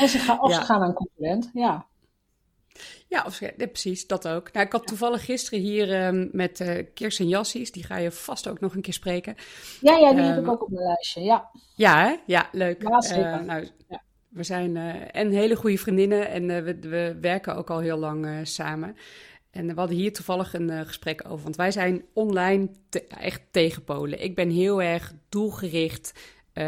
En 0.00 0.08
ze 0.08 0.18
gaan, 0.18 0.40
of 0.42 0.50
Ja. 0.50 0.56
ze 0.60 0.64
gaan 0.64 0.78
naar 0.80 0.88
een 0.88 0.94
concurrent, 0.94 1.50
ja. 1.54 1.86
Ja, 3.08 3.22
of, 3.26 3.40
ja, 3.40 3.50
precies, 3.56 4.06
dat 4.06 4.28
ook. 4.28 4.52
Nou, 4.52 4.66
ik 4.66 4.72
had 4.72 4.86
toevallig 4.86 5.24
gisteren 5.24 5.60
hier 5.60 5.92
ehm, 5.94 6.28
met 6.32 6.60
eh 6.60 6.86
Kirsten 6.94 7.28
Jassies, 7.28 7.72
die 7.72 7.84
ga 7.84 7.96
je 7.96 8.10
vast 8.10 8.48
ook 8.48 8.60
nog 8.60 8.74
een 8.74 8.80
keer 8.82 8.92
spreken. 8.92 9.34
Ja, 9.80 9.96
ja, 9.96 10.12
die 10.12 10.22
heb 10.22 10.36
Ehm, 10.36 10.44
ik 10.44 10.50
ook 10.50 10.62
op 10.62 10.70
mijn 10.70 10.86
lijstje, 10.86 11.20
ja. 11.20 11.50
Ja, 11.74 12.04
hè? 12.06 12.14
Ja, 12.26 12.48
leuk. 12.52 12.82
Ja, 12.82 13.00
zeker. 13.00 13.32
Eh, 13.32 13.40
nou, 13.40 13.68
Ja. 13.88 14.02
We 14.28 14.42
zijn 14.42 14.76
eh, 14.76 14.94
en 15.12 15.30
hele 15.30 15.56
goede 15.56 15.78
vriendinnen 15.78 16.28
en 16.28 16.46
we, 16.64 16.78
we 16.80 17.16
werken 17.20 17.56
ook 17.56 17.70
al 17.70 17.78
heel 17.78 17.98
lang 17.98 18.40
samen. 18.42 18.96
En 19.50 19.66
we 19.66 19.74
hadden 19.74 19.96
hier 19.96 20.12
toevallig 20.12 20.54
een 20.54 20.86
gesprek 20.86 21.22
over, 21.28 21.42
want 21.42 21.56
wij 21.56 21.70
zijn 21.70 22.04
online 22.12 22.68
te- 22.88 23.06
echt 23.06 23.42
tegenpolen. 23.50 24.22
Ik 24.22 24.34
ben 24.34 24.50
heel 24.50 24.82
erg 24.82 25.12
doelgericht. 25.28 26.12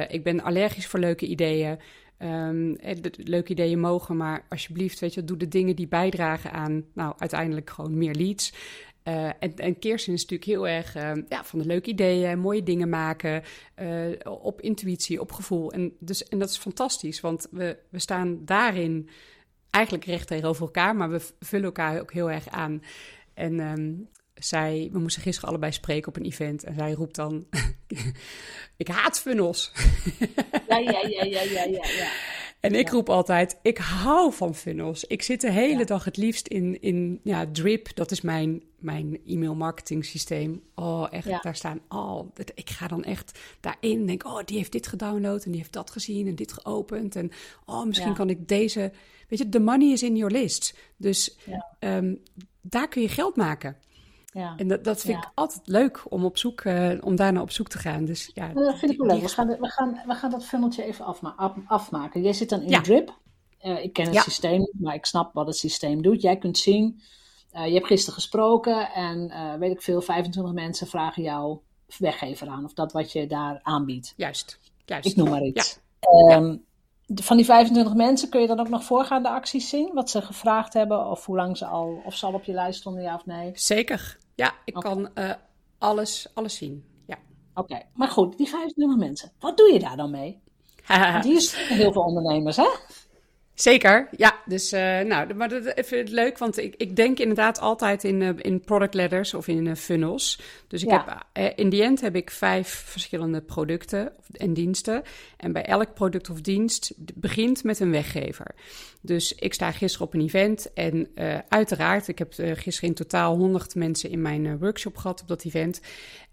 Ik 0.08 0.24
ben 0.24 0.42
allergisch 0.42 0.86
voor 0.86 1.00
leuke 1.00 1.26
ideeën. 1.26 1.78
Ehm, 2.22 2.74
eh, 2.74 2.96
leuke 3.16 3.50
ideeën 3.50 3.80
mogen, 3.80 4.16
maar 4.16 4.44
alsjeblieft, 4.48 4.98
weet 4.98 5.14
je, 5.14 5.24
doe 5.24 5.36
de 5.36 5.48
dingen 5.48 5.76
die 5.76 5.88
bijdragen 5.88 6.52
aan, 6.52 6.84
nou, 6.94 7.14
uiteindelijk 7.18 7.70
gewoon 7.70 7.98
meer 7.98 8.14
leads. 8.14 8.52
Eh, 9.02 9.24
en, 9.24 9.56
en 9.56 9.78
Kirsten 9.78 10.12
is 10.12 10.20
natuurlijk 10.20 10.50
heel 10.50 10.68
erg 10.68 10.94
eh, 10.94 11.12
ja, 11.28 11.44
van 11.44 11.58
de 11.58 11.66
leuke 11.66 11.90
ideeën, 11.90 12.38
mooie 12.38 12.62
dingen 12.62 12.88
maken, 12.88 13.42
eh, 13.74 14.10
op 14.24 14.60
intuïtie, 14.60 15.20
op 15.20 15.32
gevoel. 15.32 15.72
En, 15.72 15.92
dus, 15.98 16.28
en 16.28 16.38
dat 16.38 16.48
is 16.48 16.56
fantastisch, 16.56 17.20
want 17.20 17.48
we, 17.50 17.78
we 17.88 17.98
staan 17.98 18.44
daarin 18.44 19.08
eigenlijk 19.70 20.04
recht 20.04 20.26
tegenover 20.26 20.62
elkaar, 20.62 20.96
maar 20.96 21.10
we 21.10 21.20
vullen 21.40 21.66
elkaar 21.66 22.00
ook 22.00 22.12
heel 22.12 22.30
erg 22.30 22.48
aan. 22.48 22.82
En 23.34 23.60
ehm, 23.60 23.92
zij, 24.44 24.88
we 24.92 24.98
moesten 24.98 25.22
gisteren 25.22 25.48
allebei 25.48 25.72
spreken 25.72 26.08
op 26.08 26.16
een 26.16 26.24
event 26.24 26.64
en 26.64 26.74
zij 26.74 26.92
roept 26.92 27.14
dan, 27.14 27.46
ik 28.76 28.88
haat 28.88 29.20
funnels. 29.20 29.72
Ja, 30.68 30.78
ja, 30.78 31.06
ja, 31.08 31.24
ja, 31.24 31.42
ja, 31.42 31.64
ja. 31.64 31.86
ja. 31.98 32.10
En 32.60 32.74
ik 32.74 32.88
roep 32.90 33.08
altijd, 33.08 33.58
ik 33.62 33.78
hou 33.78 34.32
van 34.32 34.54
funnels. 34.54 35.04
Ik 35.04 35.22
zit 35.22 35.40
de 35.40 35.50
hele 35.50 35.78
Ja. 35.78 35.84
dag 35.84 36.04
het 36.04 36.16
liefst 36.16 36.46
in, 36.46 36.80
in 36.80 37.20
ja, 37.22 37.46
Drip. 37.52 37.94
Dat 37.94 38.10
is 38.10 38.20
mijn, 38.20 38.62
mijn 38.78 39.18
e-mail 39.26 39.54
marketing 39.54 40.04
systeem. 40.04 40.62
Oh, 40.74 41.06
echt, 41.10 41.26
Ja. 41.26 41.38
daar 41.40 41.56
staan 41.56 41.80
al... 41.88 42.32
Ik 42.54 42.70
ga 42.70 42.86
dan 42.86 43.04
echt 43.04 43.38
daarin 43.60 44.00
en 44.00 44.06
denk, 44.06 44.24
oh, 44.24 44.44
die 44.44 44.56
heeft 44.56 44.72
dit 44.72 44.86
gedownload 44.86 45.44
en 45.44 45.50
die 45.50 45.60
heeft 45.60 45.72
dat 45.72 45.90
gezien 45.90 46.26
en 46.26 46.34
dit 46.34 46.52
geopend. 46.52 47.16
En 47.16 47.30
oh, 47.66 47.86
misschien 47.86 48.14
kan 48.14 48.30
ik 48.30 48.48
deze... 48.48 48.92
Weet 49.28 49.38
je, 49.38 49.48
the 49.48 49.60
money 49.60 49.92
is 49.92 50.02
in 50.02 50.16
your 50.16 50.32
list. 50.32 50.74
Dus 50.96 51.36
ehm, 51.78 52.14
daar 52.60 52.88
kun 52.88 53.02
je 53.02 53.08
geld 53.08 53.36
maken. 53.36 53.76
Ja. 54.32 54.54
En 54.56 54.68
dat, 54.68 54.84
dat 54.84 55.00
vind 55.00 55.12
Ja. 55.12 55.22
ik 55.22 55.30
altijd 55.34 55.60
leuk 55.64 56.02
om, 56.08 56.24
op 56.24 56.38
zoek, 56.38 56.60
eh, 56.60 56.90
om 57.00 57.16
daarna 57.16 57.40
op 57.40 57.50
zoek 57.50 57.68
te 57.68 57.78
gaan. 57.78 58.04
Dus 58.04 58.30
ja, 58.34 58.48
dat 58.48 58.78
vind 58.78 58.92
ik 58.92 58.98
wel 58.98 59.06
leuk. 59.06 59.22
We 59.22 59.28
gaan, 59.28 59.46
we, 59.48 59.68
gaan, 59.70 60.00
we 60.06 60.14
gaan 60.14 60.30
dat 60.30 60.44
funneltje 60.44 60.84
even 60.84 61.04
afma 61.04 61.32
af- 61.36 61.56
afmaken. 61.66 62.22
Jij 62.22 62.32
zit 62.32 62.48
dan 62.48 62.60
in 62.62 62.68
Ja. 62.68 62.80
drip. 62.80 63.18
Eh, 63.58 63.84
ik 63.84 63.92
ken 63.92 64.06
het 64.14 64.22
systeem 64.22 64.58
niet, 64.58 64.80
maar 64.80 64.94
ik 64.94 65.06
snap 65.06 65.34
wat 65.34 65.46
het 65.46 65.56
systeem 65.56 66.02
doet. 66.02 66.22
Jij 66.22 66.36
kunt 66.36 66.58
zien, 66.58 67.00
eh, 67.50 67.66
je 67.66 67.72
hebt 67.74 67.86
gisteren 67.86 68.14
gesproken 68.14 68.90
en 68.92 69.32
weet 69.58 69.72
ik 69.72 69.82
veel, 69.82 70.00
25 70.02 70.52
mensen 70.52 70.86
vragen 70.86 71.22
jou 71.22 71.58
weggever 71.98 72.48
aan. 72.48 72.64
Of 72.64 72.72
dat 72.72 72.92
wat 72.92 73.12
je 73.12 73.26
daar 73.26 73.60
aanbiedt. 73.62 74.14
Juist, 74.16 74.58
juist. 74.84 75.06
Ik 75.08 75.16
noem 75.16 75.28
maar 75.30 75.42
iets. 75.42 75.78
Ehm, 76.00 76.56
van 77.14 77.36
die 77.36 77.44
25 77.46 77.94
mensen 77.94 78.28
kun 78.28 78.40
je 78.40 78.46
dan 78.46 78.60
ook 78.60 78.68
nog 78.68 78.84
voorgaande 78.84 79.28
acties 79.28 79.68
zien? 79.68 79.90
Wat 79.94 80.10
ze 80.10 80.22
gevraagd 80.22 80.72
hebben 80.72 81.06
of 81.06 81.26
hoe 81.26 81.36
lang 81.36 81.56
ze 81.56 81.66
al, 81.66 82.02
of 82.04 82.14
ze 82.14 82.26
al 82.26 82.32
op 82.32 82.44
je 82.44 82.52
lijst 82.52 82.80
stonden, 82.80 83.02
ja 83.02 83.14
of 83.14 83.26
nee? 83.26 83.50
Zeker. 83.54 84.18
Ja, 84.34 84.54
ik 84.64 84.74
kan 84.74 85.14
eh, 85.14 85.34
alles, 85.78 86.28
alles 86.34 86.56
zien. 86.56 86.84
Ja. 87.06 87.18
Oké, 87.54 87.82
maar 87.94 88.08
goed, 88.08 88.36
die 88.36 88.48
25 88.48 88.98
mensen, 88.98 89.32
wat 89.38 89.56
doe 89.56 89.72
je 89.72 89.78
daar 89.78 89.96
dan 89.96 90.10
mee? 90.10 90.42
Want 90.86 91.24
hier 91.24 91.40
zitten 91.40 91.76
heel 91.76 91.92
veel 91.92 92.02
ondernemers, 92.02 92.56
hè? 92.56 92.68
Zeker, 93.62 94.08
ja. 94.16 94.40
Dus, 94.46 94.72
eh, 94.72 95.00
nou, 95.00 95.34
maar 95.34 95.48
dat 95.48 95.64
even 95.64 95.98
het 95.98 96.08
leuk, 96.08 96.38
want 96.38 96.58
ik, 96.58 96.74
ik 96.76 96.96
denk 96.96 97.18
inderdaad 97.18 97.60
altijd 97.60 98.04
in, 98.04 98.22
eh, 98.22 98.30
in 98.36 98.60
product 98.60 98.94
ladders 98.94 99.34
of 99.34 99.48
in 99.48 99.66
eh, 99.66 99.74
funnels. 99.74 100.40
Dus 100.68 100.82
ik 100.82 100.90
Ja. 100.90 101.26
heb, 101.32 101.58
in 101.58 101.68
die 101.68 101.82
end 101.82 102.00
heb 102.00 102.16
ik 102.16 102.30
vijf 102.30 102.68
verschillende 102.68 103.40
producten 103.40 104.12
en 104.32 104.54
diensten. 104.54 105.02
En 105.36 105.52
bij 105.52 105.64
elk 105.64 105.94
product 105.94 106.30
of 106.30 106.40
dienst 106.40 106.92
begint 107.14 107.64
met 107.64 107.80
een 107.80 107.90
weggever. 107.90 108.46
Dus 109.00 109.34
ik 109.34 109.54
sta 109.54 109.72
gisteren 109.72 110.06
op 110.06 110.14
een 110.14 110.20
event 110.20 110.72
en 110.72 111.08
uiteraard, 111.48 112.08
ik 112.08 112.18
heb 112.18 112.32
gisteren 112.36 112.88
in 112.88 112.94
totaal 112.94 113.36
100 113.36 113.74
mensen 113.74 114.10
in 114.10 114.22
mijn 114.22 114.58
workshop 114.58 114.96
gehad 114.96 115.20
op 115.20 115.28
dat 115.28 115.44
event. 115.44 115.80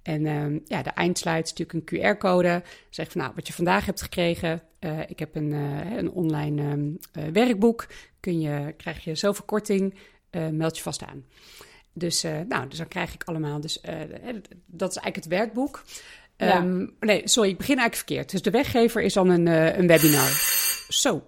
En 0.01 0.25
ehm, 0.25 0.59
ja, 0.65 0.81
de 0.81 0.89
eindslide 0.89 1.41
is 1.41 1.53
natuurlijk 1.53 1.91
een 1.91 2.15
QR-code. 2.15 2.63
Zeg 2.89 3.11
van 3.11 3.21
nou, 3.21 3.33
wat 3.35 3.47
je 3.47 3.53
vandaag 3.53 3.85
hebt 3.85 4.01
gekregen. 4.01 4.61
eh, 4.79 4.99
ik 5.07 5.19
heb 5.19 5.35
een, 5.35 5.53
eh, 5.53 5.97
een 5.97 6.11
online 6.11 6.61
ehm, 6.61 6.89
eh, 7.11 7.31
werkboek. 7.33 7.87
Kun 8.19 8.41
je, 8.41 8.73
krijg 8.77 9.03
je 9.03 9.15
zoveel 9.15 9.45
korting. 9.45 9.93
meld 10.51 10.77
je 10.77 10.83
vast 10.83 11.03
aan. 11.03 11.25
Dus, 11.93 12.23
nou, 12.47 12.67
dus 12.67 12.77
dan 12.77 12.87
krijg 12.87 13.13
ik 13.13 13.23
allemaal. 13.23 13.61
Dus 13.61 13.81
dat 14.65 14.89
is 14.89 14.97
eigenlijk 14.97 15.15
het 15.15 15.27
werkboek. 15.27 15.83
Ja. 16.37 16.57
Ehm, 16.57 16.87
Nee, 16.99 17.21
sorry, 17.27 17.49
ik 17.49 17.57
begin 17.57 17.77
eigenlijk 17.77 18.07
verkeerd. 18.07 18.31
Dus 18.31 18.41
de 18.41 18.51
weggever 18.51 19.01
is 19.01 19.13
dan 19.13 19.29
een, 19.29 19.47
een 19.79 19.87
webinar. 19.87 20.29
Zo, 20.89 21.23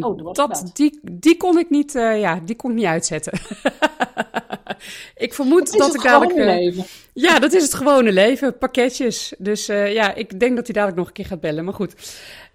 oh, 0.00 0.32
dat, 0.32 0.70
die, 0.72 1.00
die 1.12 1.36
kon 1.36 1.58
ik 1.58 1.70
niet, 1.70 1.92
ja, 1.92 2.40
die 2.44 2.56
kon 2.56 2.70
ik 2.70 2.76
niet 2.76 2.86
uitzetten. 2.86 3.32
ik 5.16 5.34
vermoed 5.34 5.78
dat 5.78 5.94
ik 5.94 6.02
dadelijk. 6.02 6.38
Uh, 6.38 6.44
leven. 6.44 6.84
Ja, 7.12 7.38
dat 7.38 7.52
is 7.52 7.62
het 7.62 7.74
gewone 7.74 8.12
leven. 8.12 8.58
Pakketjes. 8.58 9.34
Dus 9.38 9.68
uh, 9.68 9.92
ja, 9.92 10.14
ik 10.14 10.40
denk 10.40 10.56
dat 10.56 10.64
hij 10.64 10.74
dadelijk 10.74 10.98
nog 10.98 11.06
een 11.06 11.12
keer 11.12 11.26
gaat 11.26 11.40
bellen. 11.40 11.64
Maar 11.64 11.74
goed. 11.74 11.94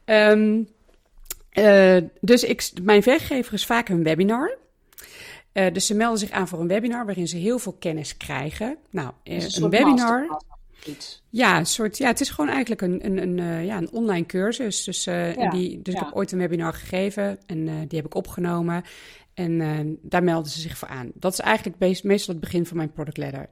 Um, 0.05 0.67
dus 2.19 2.43
ik, 2.43 2.71
mijn 2.81 3.01
werkgever 3.01 3.53
is 3.53 3.65
vaak 3.65 3.89
een 3.89 4.03
webinar. 4.03 4.57
dus 5.51 5.85
ze 5.85 5.93
melden 5.93 6.19
zich 6.19 6.31
aan 6.31 6.47
voor 6.47 6.59
een 6.59 6.67
webinar 6.67 7.05
waarin 7.05 7.27
ze 7.27 7.38
heel 7.38 7.59
veel 7.59 7.75
kennis 7.79 8.17
krijgen. 8.17 8.77
Nou, 8.89 9.11
een, 9.23 9.63
een 9.63 9.69
webinar. 9.69 10.41
Ja, 11.29 11.57
een 11.57 11.65
soort, 11.65 11.97
ja, 11.97 12.07
het 12.07 12.21
is 12.21 12.29
gewoon 12.29 12.49
eigenlijk 12.49 12.81
een, 12.81 13.05
een, 13.05 13.21
een, 13.21 13.38
uh, 13.38 13.65
ja, 13.65 13.77
een 13.77 13.91
online 13.91 14.25
cursus. 14.25 14.83
Dus, 14.83 15.03
die, 15.51 15.81
dus 15.81 15.93
ik 15.93 15.99
heb 15.99 16.13
ooit 16.13 16.31
een 16.31 16.39
webinar 16.39 16.73
gegeven 16.73 17.39
en 17.45 17.65
die 17.88 17.97
heb 17.97 18.05
ik 18.05 18.15
opgenomen. 18.15 18.83
En 19.36 20.00
daar 20.02 20.24
melden 20.24 20.52
ze 20.52 20.60
zich 20.60 20.78
voor 20.78 20.88
aan. 20.88 21.12
Dat 21.13 21.34
is 21.34 21.39
eigenlijk 21.39 22.04
meestal 22.04 22.34
het 22.34 22.43
begin 22.43 22.65
van 22.65 22.78
mijn 22.78 22.91
product 22.91 23.17
ladder. 23.17 23.50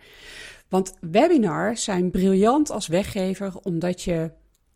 Want 0.70 0.94
webinars 1.02 1.84
zijn 1.84 2.12
briljant 2.12 2.70
als 2.70 2.88
weggever, 2.88 3.58
omdat 3.58 4.02
je 4.02 4.32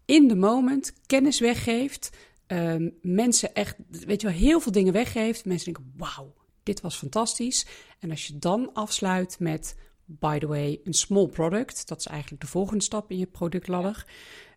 in 0.06 0.28
de 0.28 0.36
moment 0.36 0.93
kennis 1.06 1.39
weggeeft. 1.39 2.10
Ehm, 2.48 2.89
mensen 3.02 3.54
echt, 3.54 3.76
weet 3.89 4.22
je 4.22 4.28
wel, 4.28 4.36
heel 4.36 4.60
veel 4.60 4.72
dingen 4.72 4.93
weggeeft. 4.93 5.46
Mensen 5.46 5.74
denken, 5.74 5.93
wauw, 5.98 6.34
dit 6.63 6.82
was 6.82 6.98
fantastisch. 6.98 7.65
En 8.00 8.10
als 8.12 8.28
je 8.28 8.38
dan 8.38 8.74
afsluit 8.74 9.39
met 9.39 9.76
by 10.08 10.39
the 10.39 10.48
way, 10.48 10.80
een 10.84 10.93
small 10.93 11.28
product. 11.28 11.88
Dat 11.88 12.00
is 12.00 12.06
eigenlijk 12.06 12.41
de 12.41 12.48
volgende 12.48 12.84
stap 12.84 13.12
in 13.12 13.17
je 13.17 13.26
productladder. 13.26 14.06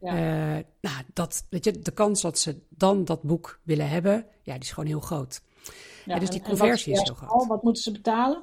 Ja. 0.01 0.13
Uh, 0.57 0.65
nou, 0.81 1.05
dat, 1.13 1.47
weet 1.51 1.65
je, 1.65 1.79
de 1.79 1.91
kans 1.91 2.21
dat 2.21 2.39
ze 2.39 2.61
dan 2.69 3.05
dat 3.05 3.23
boek 3.23 3.61
willen 3.63 3.89
hebben, 3.89 4.27
ja, 4.43 4.53
die 4.53 4.63
is 4.63 4.71
gewoon 4.71 4.89
heel 4.89 5.01
groot. 5.01 5.43
Ja, 6.05 6.19
dus 6.19 6.31
die 6.31 6.43
conversie 6.43 6.93
is 6.93 7.03
heel 7.03 7.15
groot. 7.15 7.47
Wat 7.47 7.63
moeten 7.63 7.83
ze 7.83 7.93
betalen? 7.93 8.43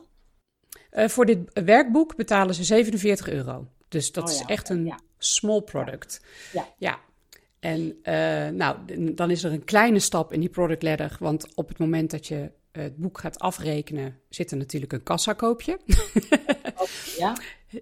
Uh, 0.91 1.07
voor 1.07 1.25
dit 1.25 1.39
werkboek 1.53 2.15
betalen 2.15 2.55
ze 2.55 2.63
47 2.63 3.29
euro. 3.29 3.67
Dus 3.87 4.11
dat 4.11 4.23
oh 4.23 4.29
is 4.29 4.43
echt 4.45 4.69
een 4.69 4.93
small 5.17 5.61
product. 5.61 6.21
Ja. 6.53 6.67
ja. 6.77 6.99
En 7.59 7.99
uh, 8.03 8.47
nou, 8.47 8.77
dan 9.13 9.31
is 9.31 9.43
er 9.43 9.51
een 9.51 9.63
kleine 9.63 9.99
stap 9.99 10.33
in 10.33 10.39
die 10.39 10.49
product 10.49 10.83
ladder. 10.83 11.17
Want 11.19 11.55
op 11.55 11.67
het 11.67 11.77
moment 11.77 12.11
dat 12.11 12.27
je 12.27 12.51
het 12.71 12.97
boek 12.97 13.17
gaat 13.17 13.39
afrekenen, 13.39 14.19
zit 14.29 14.51
er 14.51 14.57
natuurlijk 14.57 14.93
een 14.93 15.03
kassakoopje. 15.03 15.79
ja. 17.17 17.37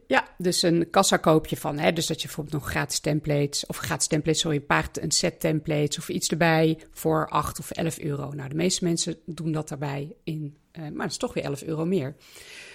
Ja, 0.07 0.27
dus 0.37 0.61
een 0.61 0.89
kassakoopje 0.89 1.57
van, 1.57 1.77
hè, 1.77 1.93
dus 1.93 2.07
dat 2.07 2.21
je 2.21 2.27
bijvoorbeeld 2.27 2.61
nog 2.61 2.71
gratis 2.71 2.99
templates, 2.99 3.65
of 3.65 3.77
gratis 3.77 4.07
templates, 4.07 4.41
sorry, 4.41 4.57
een 4.57 4.65
paar 4.65 4.89
een 5.01 5.11
set 5.11 5.39
templates 5.39 5.97
of 5.97 6.09
iets 6.09 6.27
erbij 6.27 6.79
voor 6.91 7.29
8 7.29 7.59
of 7.59 7.71
11 7.71 7.99
euro. 7.99 8.31
Nou, 8.31 8.49
de 8.49 8.55
meeste 8.55 8.83
mensen 8.83 9.17
doen 9.25 9.51
dat 9.51 9.69
daarbij 9.69 10.15
in, 10.23 10.57
uh, 10.73 10.87
maar 10.89 11.03
het 11.03 11.11
is 11.11 11.17
toch 11.17 11.33
weer 11.33 11.43
11 11.43 11.63
euro 11.63 11.85
meer. 11.85 12.15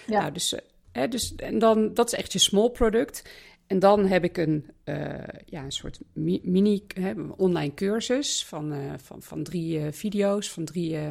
Ja. 0.07 0.19
Nou, 0.19 0.31
dus, 0.31 0.53
uh, 0.53 0.59
hè, 0.91 1.07
dus 1.07 1.35
en 1.35 1.59
dan, 1.59 1.93
dat 1.93 2.07
is 2.13 2.19
echt 2.19 2.33
je 2.33 2.39
small 2.39 2.69
product. 2.69 3.23
En 3.71 3.79
dan 3.79 4.05
heb 4.05 4.23
ik 4.23 4.37
een, 4.37 4.65
uh, 4.85 4.95
ja, 5.45 5.63
een 5.63 5.71
soort 5.71 5.99
mini 6.13 6.83
hè, 6.93 7.13
online 7.37 7.73
cursus 7.73 8.45
van, 8.45 8.73
uh, 8.73 8.93
van, 8.97 9.21
van 9.21 9.43
drie 9.43 9.79
uh, 9.79 9.87
video's, 9.91 10.49
van 10.49 10.65
drie 10.65 10.91
uh, 10.91 11.09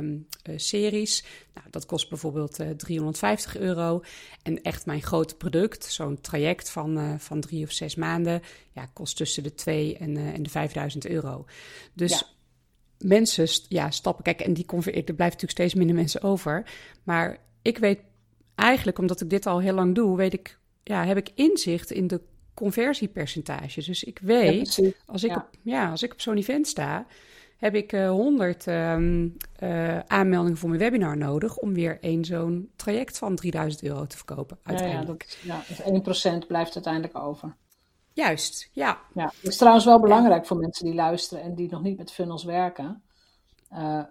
series. 0.57 1.25
Nou, 1.55 1.66
dat 1.70 1.87
kost 1.87 2.09
bijvoorbeeld 2.09 2.59
350 2.77 3.57
euro. 3.57 4.03
En 4.42 4.62
echt 4.62 4.87
mijn 4.87 5.03
grote 5.03 5.37
product, 5.37 5.85
zo'n 5.85 6.20
traject 6.20 6.70
van, 6.70 7.20
van 7.20 7.40
drie 7.40 7.64
of 7.64 7.73
zes 7.73 7.94
maanden, 7.94 8.42
ja, 8.73 8.87
kost 8.92 9.16
tussen 9.16 9.42
de 9.42 9.55
2 9.55 9.96
en, 9.96 10.16
en 10.16 10.42
de 10.42 10.51
5000 10.51 11.07
euro. 11.07 11.44
Dus 11.92 12.11
ja. 12.11 12.27
mensen 12.99 13.49
ja, 13.68 13.90
stappen, 13.90 14.25
kijk, 14.25 14.40
en 14.40 14.53
die 14.53 14.66
er 14.66 14.83
blijft 14.92 15.16
natuurlijk 15.18 15.51
steeds 15.51 15.75
minder 15.75 15.96
mensen 15.96 16.23
over. 16.23 16.70
Maar 17.03 17.38
ik 17.62 17.79
weet 17.79 18.01
eigenlijk, 18.55 18.99
omdat 18.99 19.20
ik 19.20 19.31
dit 19.31 19.46
al 19.46 19.61
heel 19.61 19.75
lang 19.75 19.94
doe, 19.94 20.16
weet 20.16 20.33
ik, 20.33 20.59
ja, 20.83 21.05
heb 21.05 21.16
ik 21.16 21.31
inzicht 21.35 21.90
in 21.90 22.07
de 22.07 22.20
conversiepercentages. 22.61 23.87
Dus 23.87 24.05
ik 24.05 24.18
weet, 24.18 24.94
als, 25.07 25.25
ik 25.25 25.37
Op, 25.37 25.49
ja, 25.62 25.90
als 25.90 26.03
ik 26.03 26.12
op 26.12 26.20
zo'n 26.20 26.37
event 26.37 26.66
sta, 26.66 27.07
heb 27.57 27.75
ik 27.75 27.92
uh, 27.92 28.11
100 28.11 28.66
um, 28.66 29.37
uh, 29.62 29.99
aanmeldingen 29.99 30.59
voor 30.59 30.68
mijn 30.68 30.81
webinar 30.81 31.16
nodig 31.16 31.57
om 31.57 31.75
weer 31.75 31.99
één 32.01 32.25
zo'n 32.25 32.70
traject 32.77 33.18
van 33.18 33.37
3000 33.37 33.83
euro 33.83 34.07
te 34.07 34.16
verkopen. 34.16 34.59
Uiteindelijk. 34.62 35.38
Ja, 35.42 35.62
ja, 35.68 35.90
dus 36.03 36.42
1% 36.42 36.46
blijft 36.46 36.75
uiteindelijk 36.75 37.18
over. 37.18 37.57
Juist, 38.12 38.68
ja. 38.73 39.01
ja. 39.14 39.33
Het 39.40 39.51
is 39.51 39.57
trouwens 39.57 39.85
wel 39.85 40.01
belangrijk 40.01 40.46
voor 40.46 40.57
mensen 40.57 40.85
die 40.85 40.94
luisteren 40.94 41.44
en 41.44 41.55
die 41.55 41.70
nog 41.70 41.83
niet 41.83 41.99
met 41.99 42.12
funnels 42.12 42.44
werken. 42.44 43.03
Uh, 43.73 44.03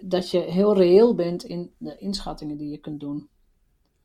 dat 0.00 0.30
je 0.30 0.38
heel 0.38 0.76
reëel 0.76 1.14
bent 1.14 1.44
in 1.44 1.74
de 1.78 1.96
inschattingen 1.98 2.56
die 2.56 2.70
je 2.70 2.78
kunt 2.78 3.00
doen. 3.00 3.28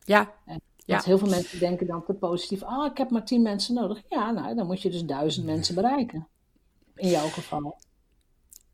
Ja. 0.04 0.34
En 0.46 0.62
ja. 0.86 1.02
heel 1.06 1.18
veel 1.18 1.30
mensen 1.30 1.60
denken 1.60 1.88
dan 1.88 2.06
te 2.06 2.14
positief. 2.14 2.64
Ah, 2.64 2.92
ik 2.92 2.98
heb 2.98 3.10
maar 3.10 3.26
tien 3.26 3.42
mensen 3.42 3.74
nodig. 3.74 4.02
Ja, 4.10 4.32
nou, 4.32 4.56
dan 4.56 4.68
moet 4.68 4.82
je 4.82 4.90
dus 4.90 5.04
duizend 5.04 5.46
mensen 5.46 5.76
bereiken. 5.76 6.28
In 6.96 7.10
jouw 7.10 7.28
geval. 7.28 7.78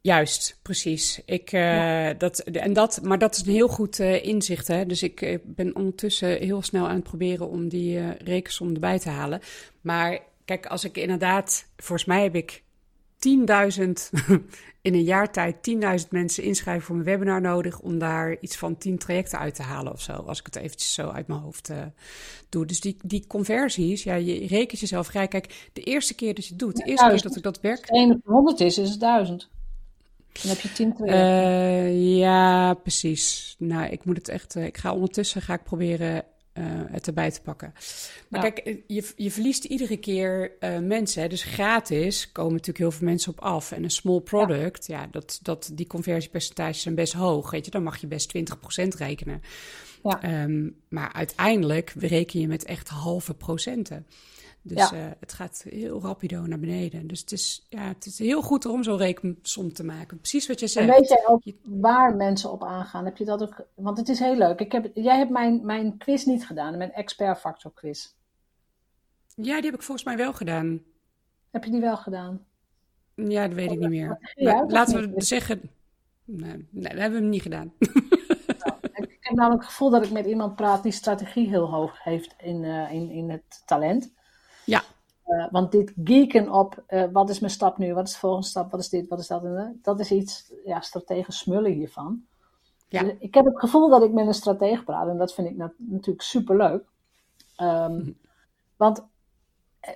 Juist, 0.02 0.60
precies. 0.62 1.22
Ik, 1.26 1.52
uh, 1.52 2.10
dat, 2.18 2.40
en 2.40 2.74
dat, 2.74 3.00
maar 3.04 3.18
dat 3.18 3.36
is 3.36 3.46
een 3.46 3.54
heel 3.54 3.68
goed 3.68 4.00
uh, 4.00 4.26
inzicht. 4.26 4.68
Hè? 4.68 4.86
Dus 4.86 5.04
ik 5.04 5.22
uh, 5.22 5.38
ben 5.44 5.76
ondertussen 5.76 6.38
heel 6.38 6.62
snel 6.62 6.88
aan 6.88 6.96
het 6.96 7.04
proberen 7.04 7.50
om 7.50 7.70
die 7.70 7.98
uh, 7.98 8.16
rekensom 8.16 8.74
erbij 8.74 9.00
te 9.00 9.10
halen. 9.10 9.42
Maar 9.82 10.20
kijk, 10.46 10.66
als 10.66 10.84
ik 10.84 10.98
inderdaad, 10.98 11.66
volgens 11.78 12.08
mij 12.08 12.24
heb 12.24 12.36
ik 12.36 12.64
10.000 13.28 13.30
in 14.82 14.94
een 14.94 15.04
jaar 15.04 15.32
tijd 15.32 15.56
10.000 16.04 16.08
mensen 16.10 16.44
inschrijven 16.44 16.86
voor 16.86 16.96
mijn 16.96 17.08
webinar 17.08 17.42
nodig 17.42 17.80
om 17.80 18.00
daar 18.00 18.38
iets 18.40 18.58
van 18.58 18.78
10 18.78 18.98
trajecten 18.98 19.40
uit 19.40 19.56
te 19.56 19.62
halen 19.62 19.92
of 19.92 20.02
zo. 20.02 20.14
Als 20.14 20.40
ik 20.40 20.46
het 20.46 20.56
eventjes 20.56 20.94
zo 20.94 21.10
uit 21.10 21.28
mijn 21.28 21.40
hoofd 21.40 21.70
uh, 21.70 21.78
doe. 22.50 22.66
Dus 22.66 22.80
die, 22.80 22.98
die 23.04 23.28
conversies, 23.28 24.04
ja, 24.04 24.16
je 24.16 24.48
rekent 24.48 24.80
jezelf 24.80 25.08
vrij. 25.08 25.28
Kijk, 25.28 25.70
de 25.74 25.82
eerste 25.82 26.14
keer 26.14 26.34
dat 26.34 26.44
je 26.44 26.50
het 26.50 26.60
doet, 26.60 26.76
de 26.76 26.84
eerste 26.84 27.08
keer 27.08 27.22
dat 27.22 27.36
ik 27.36 27.44
dat 27.44 27.60
werk. 27.62 27.80
Als 27.80 28.00
het 28.00 28.10
1 28.10 28.12
op 28.12 28.22
100 28.26 28.60
is, 28.60 28.78
is 28.78 28.90
het 28.90 29.00
1000. 29.00 29.50
Dan 30.32 30.52
heb 30.52 30.60
je 30.60 30.72
10 30.72 30.94
trajecten. 30.94 31.94
Uh, 31.94 32.18
ja, 32.18 32.74
precies. 32.74 33.56
Nou, 33.58 33.92
ik 33.92 34.06
moet 34.06 34.18
het 34.18 34.28
echt. 34.30 34.56
Uh, 34.56 34.66
ik 34.66 34.78
ga 34.78 34.94
ondertussen 34.94 35.42
ga 35.42 35.54
ik 35.54 35.64
proberen 35.64 36.24
uh, 36.54 36.64
het 36.88 37.08
erbij 37.08 37.32
te 37.32 37.42
pakken. 37.42 37.74
Maar 38.28 38.42
kijk, 38.42 38.58
eh, 38.58 38.78
je, 38.88 39.12
je 39.16 39.32
verliest 39.32 39.64
iedere 39.64 39.98
keer 39.98 40.52
uh, 40.60 40.80
mensen. 40.80 41.22
Hè? 41.22 41.28
Dus 41.28 41.44
gratis 41.44 42.32
komen 42.32 42.52
natuurlijk 42.52 42.78
heel 42.78 42.92
veel 42.92 43.08
mensen 43.08 43.32
op 43.32 43.40
af. 43.40 43.72
En 43.72 43.84
een 43.84 43.92
small 43.92 44.20
product, 44.20 44.88
ja, 44.88 45.08
dat, 45.12 45.40
dat, 45.42 45.72
die 45.74 45.88
conversiepercentages 45.88 46.82
zijn 46.82 46.96
best 46.96 47.14
hoog. 47.14 47.52
Weet 47.52 47.66
je, 47.66 47.72
dan 47.72 47.84
mag 47.84 47.98
je 47.98 48.08
best 48.08 48.38
20% 48.38 48.88
rekenen. 48.98 49.42
Ja. 50.04 50.44
Um, 50.44 50.76
maar 50.88 51.14
uiteindelijk 51.14 51.94
reken 51.98 52.40
je 52.40 52.48
met 52.48 52.64
echt 52.64 52.90
halve 52.90 53.34
procenten. 53.34 54.06
Dus 54.64 54.90
ja. 54.90 55.06
uh, 55.06 55.12
het 55.20 55.34
gaat 55.34 55.66
heel 55.70 56.02
rapido 56.02 56.42
naar 56.42 56.60
beneden. 56.60 57.08
Dus 57.08 57.20
het 57.20 57.32
is, 57.32 57.66
ja, 57.70 57.88
het 57.88 58.06
is 58.06 58.20
heel 58.20 58.42
goed 58.42 58.66
om 58.66 58.84
zo'n 58.84 58.98
rekensom 58.98 59.74
te 59.74 59.84
maken. 59.84 60.18
Precies 60.18 60.48
wat 60.48 60.60
je 60.60 60.68
zegt. 60.68 60.90
En 60.90 60.96
weet 60.96 61.08
jij 61.08 61.28
ook 61.28 61.44
waar 61.64 62.16
mensen 62.16 62.52
op 62.52 62.64
aangaan? 62.64 63.06
Heb 63.06 63.18
je 63.18 63.26
dat 63.26 63.42
ook? 63.42 63.66
Want 63.76 63.98
het 63.98 64.10
is 64.10 64.20
heel 64.20 64.36
leuk. 64.36 64.60
Ik 64.60 64.72
heb, 64.72 64.92
jij 64.94 65.18
hebt 65.18 65.32
mijn, 65.32 65.66
mijn 65.66 65.98
quiz 65.98 66.26
niet 66.26 66.46
gedaan, 66.46 66.78
mijn 66.78 66.94
expert 66.94 67.40
factor 67.40 67.72
quiz. 67.74 68.08
Ja, 69.36 69.56
die 69.56 69.66
heb 69.66 69.74
ik 69.74 69.82
volgens 69.82 70.06
mij 70.06 70.18
wel 70.18 70.34
gedaan. 70.34 70.82
Heb 71.52 71.64
je 71.64 71.72
die 71.72 71.82
wel 71.82 71.98
gedaan? 71.98 72.46
Ja, 73.16 73.48
dat 73.48 73.56
weet 73.56 73.72
ik 73.72 73.80
niet 73.80 73.90
meer. 73.90 74.34
Ja, 74.36 74.66
laten 74.68 75.14
we 75.14 75.22
zeggen. 75.22 75.62
Nee, 76.26 76.68
nee, 76.70 76.84
dat 76.84 76.92
hebben 76.92 77.12
we 77.12 77.20
hem 77.20 77.30
niet 77.30 77.42
gedaan. 77.42 77.74
Nou, 78.92 79.08
ik 79.10 79.18
heb 79.20 79.36
namelijk 79.36 79.62
het 79.62 79.72
gevoel 79.72 79.90
dat 79.90 80.06
ik 80.06 80.12
met 80.12 80.26
iemand 80.26 80.56
praat 80.56 80.84
die 80.84 80.92
strategie 80.92 81.48
heel 81.48 81.70
hoog 81.70 82.04
heeft 82.04 82.36
in, 82.38 82.64
uh, 82.64 82.92
in, 82.92 83.10
in 83.10 83.30
het 83.30 83.62
talent. 83.66 84.14
Uh, 85.32 85.46
want 85.52 85.72
dit 85.72 85.94
geeken 86.04 86.52
op 86.52 86.84
uh, 86.90 87.04
wat 87.12 87.30
is 87.30 87.40
mijn 87.40 87.52
stap 87.52 87.78
nu, 87.78 87.94
wat 87.94 88.08
is 88.08 88.14
de 88.14 88.20
volgende 88.20 88.48
stap, 88.48 88.72
wat 88.72 88.80
is 88.80 88.90
dit, 88.90 89.08
wat 89.08 89.20
is 89.20 89.28
dat, 89.28 89.44
en 89.44 89.80
dat 89.82 90.00
is 90.00 90.12
iets 90.12 90.54
ja, 90.66 90.80
strategisch 90.80 91.38
smullen 91.38 91.72
hiervan. 91.72 92.24
Ja. 92.88 93.04
Dus 93.04 93.14
ik 93.20 93.34
heb 93.34 93.46
het 93.46 93.60
gevoel 93.60 93.90
dat 93.90 94.04
ik 94.04 94.12
met 94.12 94.28
een 94.28 94.34
stratege 94.34 94.84
praat 94.84 95.08
en 95.08 95.18
dat 95.18 95.34
vind 95.34 95.48
ik 95.48 95.58
nat 95.58 95.74
natuurlijk 95.78 96.22
superleuk. 96.22 96.84
Um, 97.58 98.00
hm. 98.00 98.12
Want 98.76 99.06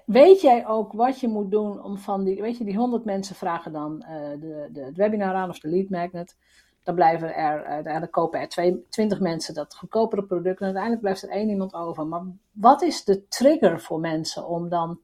weet 0.06 0.42
jij 0.42 0.68
ook 0.68 0.92
wat 0.92 1.20
je 1.20 1.28
moet 1.28 1.52
doen 1.52 1.84
om 1.84 1.98
van 1.98 2.24
die, 2.24 2.42
weet 2.42 2.58
je, 2.58 2.64
die 2.64 2.78
100 2.78 3.06
mensen 3.06 3.36
vragen 3.36 3.72
dan 3.72 4.06
uh, 4.10 4.10
de, 4.40 4.70
de, 4.72 4.82
het 4.82 4.96
webinar 4.96 5.34
aan 5.34 5.50
of 5.50 5.60
de 5.60 5.68
lead 5.68 5.90
magnet. 5.90 6.36
Dan 6.84 6.96
blijven 6.96 7.36
er, 7.36 7.84
dan 7.84 8.10
kopen 8.10 8.40
er 8.40 8.50
twee, 8.50 8.86
20 8.90 9.20
mensen 9.20 9.54
dat 9.54 9.76
goedkopere 9.76 10.24
product. 10.24 10.60
En 10.60 10.66
uiteindelijk 10.66 11.02
blijft 11.02 11.22
er 11.22 11.30
één 11.30 11.50
iemand 11.50 11.74
over. 11.74 12.08
Maar 12.08 12.24
wat 12.52 12.82
is 12.82 13.04
de 13.04 13.28
trigger 13.28 13.82
voor 13.82 14.00
mensen 14.00 14.48
om 14.48 14.70
dan 14.70 15.00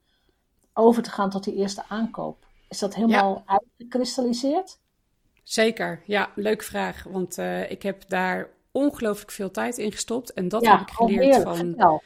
over 0.74 1.02
te 1.02 1.10
gaan 1.10 1.30
tot 1.30 1.44
die 1.44 1.54
eerste 1.54 1.82
aankoop? 1.88 2.46
Is 2.68 2.78
dat 2.78 2.94
helemaal 2.94 3.42
ja. 3.46 3.60
uitgekristalliseerd? 3.60 4.78
Zeker, 5.42 6.02
ja, 6.06 6.30
leuke 6.34 6.64
vraag. 6.64 7.04
Want 7.10 7.38
uh, 7.38 7.70
ik 7.70 7.82
heb 7.82 8.08
daar 8.08 8.48
ongelooflijk 8.70 9.30
veel 9.30 9.50
tijd 9.50 9.78
in 9.78 9.92
gestopt. 9.92 10.32
En 10.32 10.48
dat 10.48 10.62
ja, 10.62 10.78
heb 10.78 10.88
ik 10.88 10.94
geleerd 10.94 11.42
van. 11.42 12.00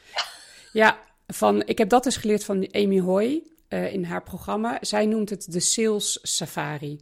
Ja, 0.73 0.99
van, 1.27 1.63
ik 1.65 1.77
heb 1.77 1.89
dat 1.89 2.03
dus 2.03 2.17
geleerd 2.17 2.43
van 2.43 2.67
Amy 2.71 2.99
Hoy 2.99 3.43
uh, 3.69 3.93
in 3.93 4.03
haar 4.03 4.23
programma. 4.23 4.77
Zij 4.81 5.05
noemt 5.05 5.29
het 5.29 5.51
de 5.51 5.59
Sales 5.59 6.19
Safari. 6.21 6.99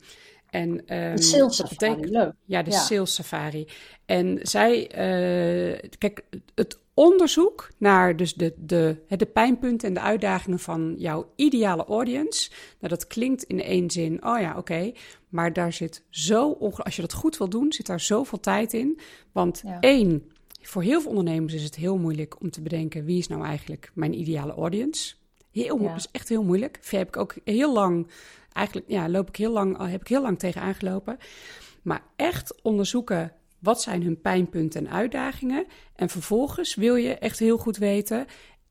En, 0.49 0.69
um, 0.69 1.15
de 1.15 1.21
sales 1.21 1.55
safari, 1.55 1.75
betekent, 1.77 2.09
leuk. 2.09 2.33
Ja, 2.45 2.63
de 2.63 2.71
sales 2.71 3.13
safari. 3.13 3.67
En 4.05 4.39
zij, 4.41 4.81
uh, 4.81 5.89
kijk, 5.97 6.23
het 6.55 6.77
onderzoek 6.95 7.69
naar 7.77 8.15
dus 8.15 8.33
de, 8.33 8.53
de, 8.57 8.97
de 9.07 9.25
pijnpunten 9.25 9.87
en 9.87 9.93
de 9.93 9.99
uitdagingen 9.99 10.59
van 10.59 10.95
jouw 10.97 11.31
ideale 11.35 11.85
audience. 11.85 12.49
Nou, 12.79 12.93
dat 12.93 13.07
klinkt 13.07 13.43
in 13.43 13.61
één 13.61 13.91
zin, 13.91 14.25
oh 14.25 14.39
ja, 14.39 14.57
oké. 14.57 14.91
maar 15.29 15.53
daar 15.53 15.73
zit 15.73 16.03
zo, 16.09 16.51
als 16.59 16.95
je 16.95 17.01
dat 17.01 17.13
goed 17.13 17.37
wil 17.37 17.49
doen, 17.49 17.73
zit 17.73 17.85
daar 17.85 17.99
zoveel 17.99 18.39
tijd 18.39 18.73
in. 18.73 18.99
Want 19.31 19.63
één, 19.79 20.31
voor 20.61 20.81
heel 20.81 21.01
veel 21.01 21.09
ondernemers 21.09 21.53
is 21.53 21.63
het 21.63 21.75
heel 21.75 21.97
moeilijk 21.97 22.41
om 22.41 22.49
te 22.49 22.61
bedenken 22.61 23.05
wie 23.05 23.17
is 23.17 23.27
nou 23.27 23.43
eigenlijk 23.43 23.91
mijn 23.93 24.19
ideale 24.19 24.53
audience. 24.53 25.15
Heel, 25.51 25.81
ja. 25.81 25.95
is 25.95 26.07
echt 26.11 26.29
heel 26.29 26.43
moeilijk. 26.43 26.79
Heb 26.89 27.07
ik 27.07 27.17
ook 27.17 27.35
heel 27.43 27.73
lang, 27.73 28.07
eigenlijk 28.53 28.89
ja, 28.89 29.09
loop 29.09 29.27
ik 29.27 29.35
heel 29.35 29.51
lang, 29.51 29.89
heb 29.89 30.01
ik 30.01 30.07
heel 30.07 30.21
lang 30.21 30.39
tegen 30.39 30.61
aangelopen. 30.61 31.17
Maar 31.81 32.03
echt 32.15 32.61
onderzoeken 32.61 33.33
wat 33.65 33.81
zijn 33.81 34.03
hun 34.03 34.21
pijnpunten 34.21 34.85
en 34.85 34.91
uitdagingen. 34.91 35.65
En 35.95 36.09
vervolgens 36.09 36.75
wil 36.75 36.95
je 36.95 37.13
echt 37.13 37.39
heel 37.39 37.57
goed 37.57 37.77
weten 37.77 38.25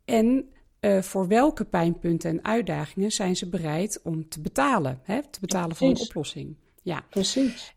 en 0.04 0.48
uh, 0.80 1.02
voor 1.02 1.28
welke 1.28 1.64
pijnpunten 1.64 2.30
en 2.30 2.44
uitdagingen 2.44 3.12
zijn 3.12 3.37
ze 3.37 3.48
bereid 3.48 4.00
om 4.02 4.28
te 4.28 4.40
betalen? 4.40 5.00
Hè? 5.02 5.22
Te 5.30 5.40
betalen 5.40 5.76
voor 5.76 5.88
een 5.88 6.00
oplossing. 6.00 6.57
Ja, 6.83 7.04
precies. 7.11 7.74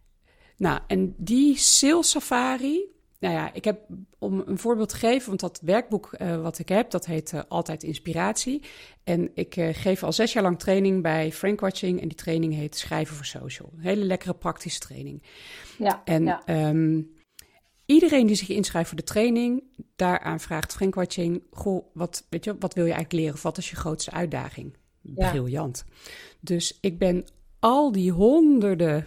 Nou, 0.57 0.79
en 0.87 1.15
die 1.17 1.57
sales 1.57 2.09
safari, 2.09 2.81
nou 3.19 3.33
ja, 3.33 3.53
ik 3.53 3.63
heb 3.63 3.79
om 4.19 4.43
een 4.45 4.57
voorbeeld 4.57 4.89
te 4.89 4.95
geven, 4.95 5.27
want 5.27 5.39
dat 5.39 5.59
werkboek 5.63 6.15
uh, 6.17 6.41
wat 6.41 6.59
ik 6.59 6.69
heb, 6.69 6.91
dat 6.91 7.05
heet 7.05 7.31
uh, 7.31 7.41
Altijd 7.47 7.83
Inspiratie. 7.83 8.61
En 9.03 9.31
ik 9.33 9.55
uh, 9.55 9.69
geef 9.71 10.03
al 10.03 10.13
zes 10.13 10.33
jaar 10.33 10.43
lang 10.43 10.59
training 10.59 11.01
bij 11.01 11.31
Frank 11.31 11.59
Watching 11.59 12.01
en 12.01 12.07
die 12.07 12.17
training 12.17 12.53
heet 12.53 12.77
Schrijven 12.77 13.15
voor 13.15 13.25
Social. 13.25 13.71
Een 13.75 13.81
hele 13.81 14.03
lekkere 14.03 14.33
praktische 14.33 14.79
training. 14.79 15.23
Ja, 15.77 16.01
en 16.05 16.23
ja. 16.23 16.69
Um, 16.69 17.15
iedereen 17.85 18.27
die 18.27 18.35
zich 18.35 18.49
inschrijft 18.49 18.87
voor 18.87 18.97
de 18.97 19.03
training, 19.03 19.63
daaraan 19.95 20.39
vraagt 20.39 20.73
Frank 20.73 20.95
Watching, 20.95 21.43
goh, 21.51 21.85
wat, 21.93 22.25
weet 22.29 22.43
je, 22.43 22.55
wat 22.59 22.73
wil 22.73 22.85
je 22.85 22.93
eigenlijk 22.93 23.23
leren? 23.23 23.41
wat 23.41 23.57
is 23.57 23.69
je 23.69 23.75
grootste 23.75 24.11
uitdaging? 24.11 24.77
Briljant. 25.01 25.85
Dus 26.39 26.77
ik 26.81 26.97
ben 26.97 27.25
al 27.59 27.91
die 27.91 28.11
honderden 28.11 29.05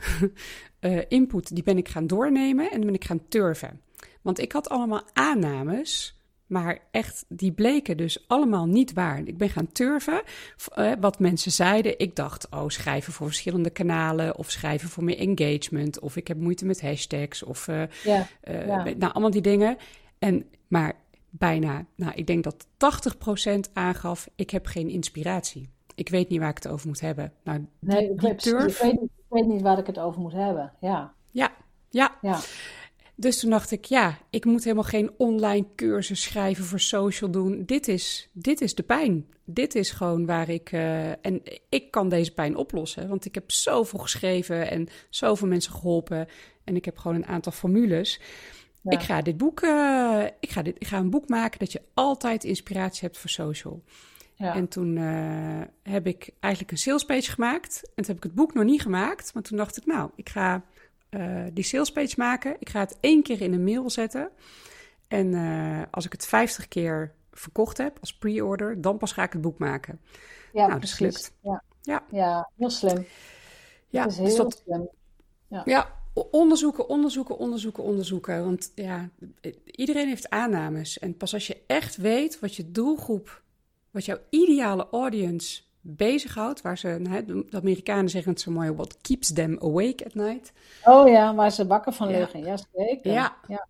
input, 1.09 1.55
die 1.55 1.63
ben 1.63 1.79
ik 1.79 1.89
gaan 1.89 2.07
doornemen 2.07 2.71
en 2.71 2.81
ben 2.81 2.95
ik 2.95 3.05
gaan 3.05 3.29
turven. 3.29 3.81
Want 4.23 4.39
ik 4.39 4.53
had 4.53 4.69
allemaal 4.69 5.03
aannames, 5.13 6.21
maar 6.47 6.79
echt, 6.91 7.25
die 7.29 7.53
bleken 7.53 7.97
dus 7.97 8.25
allemaal 8.29 8.67
niet 8.67 8.93
waar. 8.93 9.21
Ik 9.25 9.39
ben 9.39 9.49
gaan 9.49 9.73
turven 9.73 10.23
uh, 10.79 10.93
wat 11.01 11.19
mensen 11.19 11.53
zeiden. 11.53 11.99
Ik 11.99 12.17
dacht, 12.17 12.49
oh, 12.51 12.69
schrijven 12.69 13.13
voor 13.13 13.27
verschillende 13.27 13.71
kanalen 13.71 14.37
of 14.37 14.51
schrijven 14.51 14.89
voor 14.89 15.05
meer 15.05 15.19
engagement. 15.19 15.99
Of 16.01 16.17
ik 16.17 16.29
heb 16.29 16.39
moeite 16.39 16.65
met 16.65 16.81
hashtags 16.81 17.43
of 17.43 17.69
uh, 17.69 17.83
ja, 18.05 18.27
uh, 18.51 18.67
nou, 18.67 19.13
allemaal 19.13 19.31
die 19.31 19.41
dingen. 19.41 19.77
En, 20.19 20.45
maar 20.69 20.93
bijna, 21.31 21.85
nou, 21.95 22.13
ik 22.15 22.27
denk 22.27 22.45
dat 22.45 22.67
80% 23.69 23.73
aangaf, 23.73 24.29
ik 24.35 24.51
heb 24.51 24.67
geen 24.67 24.89
inspiratie. 24.89 25.69
Ik 25.95 26.09
weet 26.09 26.29
niet 26.29 26.41
waar 26.41 26.51
ik 26.51 26.63
het 26.63 26.69
over 26.69 26.87
moet 26.87 27.01
hebben. 27.01 27.33
Nou, 27.45 27.67
nee, 27.79 28.11
ik, 28.11 28.21
weet, 28.21 28.47
ik, 28.47 28.79
weet 28.81 29.01
niet, 29.01 29.11
ik 29.17 29.27
weet 29.29 29.47
niet 29.47 29.63
waar 29.63 29.79
ik 29.79 29.87
het 29.87 29.99
over 29.99 30.21
moet 30.21 30.33
hebben, 30.33 30.73
ja. 30.81 31.15
Ja, 31.31 31.53
ja. 31.89 32.17
ja. 32.21 32.39
Dus 33.21 33.41
toen 33.41 33.51
dacht 33.51 33.71
ik, 33.71 33.85
ja, 33.85 34.19
ik 34.31 34.45
moet 34.45 34.65
helemaal 34.65 34.85
geen 34.85 35.11
online 35.17 35.67
cursus 35.77 36.23
schrijven 36.23 36.65
voor 36.65 36.81
social 36.81 37.31
doen. 37.31 37.63
Dit 37.67 37.89
is, 37.89 38.29
dit 38.33 38.61
is 38.61 38.75
de 38.75 38.83
pijn. 38.83 39.27
Dit 39.45 39.75
is 39.75 39.91
gewoon 39.91 40.27
waar 40.27 40.49
ik. 40.49 40.73
Uh, 40.73 41.09
en 41.09 41.43
ik 41.69 41.91
kan 41.91 42.09
deze 42.09 42.35
pijn 42.35 42.57
oplossen. 42.57 43.09
Want 43.09 43.25
ik 43.25 43.35
heb 43.35 43.51
zoveel 43.51 43.99
geschreven 43.99 44.71
en 44.71 44.89
zoveel 45.11 45.49
mensen 45.49 45.73
geholpen. 45.73 46.29
En 46.65 46.77
ik 46.77 46.85
heb 46.85 46.99
gewoon 46.99 47.17
een 47.17 47.27
aantal 47.27 47.53
formules. 47.53 48.21
Ik 48.83 49.01
ga 49.01 49.23
dit 49.23 49.37
boek. 49.37 49.63
Uh, 49.63 50.25
ik, 50.41 50.51
ga 50.51 50.63
dit, 50.63 50.77
ik 50.79 50.87
ga 50.87 50.99
een 50.99 51.11
boek 51.11 51.29
maken 51.29 51.59
dat 51.59 51.73
je 51.73 51.83
altijd 51.95 52.45
inspiratie 52.45 53.03
hebt 53.03 53.19
voor 53.19 53.31
social. 53.31 53.83
Ja. 54.35 54.55
En 54.55 54.69
toen 54.69 54.97
uh, 54.97 55.61
heb 55.83 56.07
ik 56.07 56.31
eigenlijk 56.41 56.73
een 56.73 56.79
salespage 56.79 57.31
gemaakt. 57.31 57.83
En 57.85 57.91
toen 57.95 58.15
heb 58.15 58.17
ik 58.17 58.23
het 58.23 58.35
boek 58.35 58.55
nog 58.55 58.65
niet 58.65 58.83
gemaakt. 58.83 59.35
Maar 59.35 59.43
toen 59.43 59.57
dacht 59.57 59.77
ik, 59.77 59.87
nou, 59.87 60.11
ik 60.17 60.29
ga 60.29 60.65
uh, 61.11 61.45
die 61.53 61.65
salespage 61.65 62.15
maken. 62.17 62.57
Ik 62.59 62.69
ga 62.69 62.81
het 62.81 62.97
één 63.01 63.23
keer 63.23 63.41
in 63.41 63.53
een 63.53 63.65
mail 63.65 63.91
zetten. 63.91 64.31
En 65.09 65.33
uh, 65.33 65.83
als 65.91 66.05
ik 66.05 66.13
het 66.13 66.27
50 66.27 66.69
keer 66.69 67.15
verkocht 67.33 67.79
heb 67.79 67.97
als 68.01 68.15
pre-order, 68.15 68.81
dan 68.81 68.99
pas 68.99 69.13
ga 69.13 69.23
ik 69.23 69.33
het 69.33 69.41
boek 69.41 69.59
maken. 69.59 70.01
Ja, 70.53 70.67
nou, 70.67 70.73
dat 70.73 70.83
is 70.83 70.93
gelukt. 70.93 71.33
Ja. 71.43 71.63
Ja. 71.83 72.05
ja, 72.11 72.51
heel 72.57 72.71
slim. 72.71 73.07
Ja, 73.89 74.03
dat 74.03 74.13
is 74.13 74.19
heel 74.19 74.49
dus 74.49 74.63
slim. 74.65 74.89
Ja. 75.49 75.63
ja, 75.65 75.95
onderzoeken, 76.13 76.89
onderzoeken, 76.89 77.39
onderzoeken, 77.39 77.85
onderzoeken. 77.85 78.45
Want 78.45 78.73
ja, 78.75 79.09
iedereen 79.65 80.09
heeft 80.09 80.31
aannames. 80.31 80.99
En 80.99 81.17
pas 81.17 81.35
als 81.35 81.47
je 81.47 81.63
echt 81.67 81.97
weet 81.97 82.41
wat 82.41 82.55
je 82.55 82.71
doelgroep, 82.71 83.43
wat 83.91 84.05
jouw 84.05 84.19
ideale 84.31 84.89
audience 84.91 85.63
bezighoudt. 85.81 86.63
Waar 86.63 86.79
ze, 86.79 86.89
nou, 86.89 87.25
de 87.25 87.57
Amerikanen 87.57 88.11
zeggen 88.11 88.33
het 88.33 88.41
zo 88.41 88.51
mooi, 88.51 88.73
what 88.73 89.01
keeps 89.01 89.33
them 89.33 89.59
awake 89.61 90.05
at 90.05 90.15
night. 90.15 90.53
Oh 90.85 91.09
ja, 91.09 91.35
waar 91.35 91.53
ze 91.53 91.67
wakker 91.67 91.93
van 91.93 92.09
liggen. 92.09 92.45
Ja, 92.45 92.57
zeker. 92.75 93.13
Ja. 93.13 93.37
ja. 93.49 93.67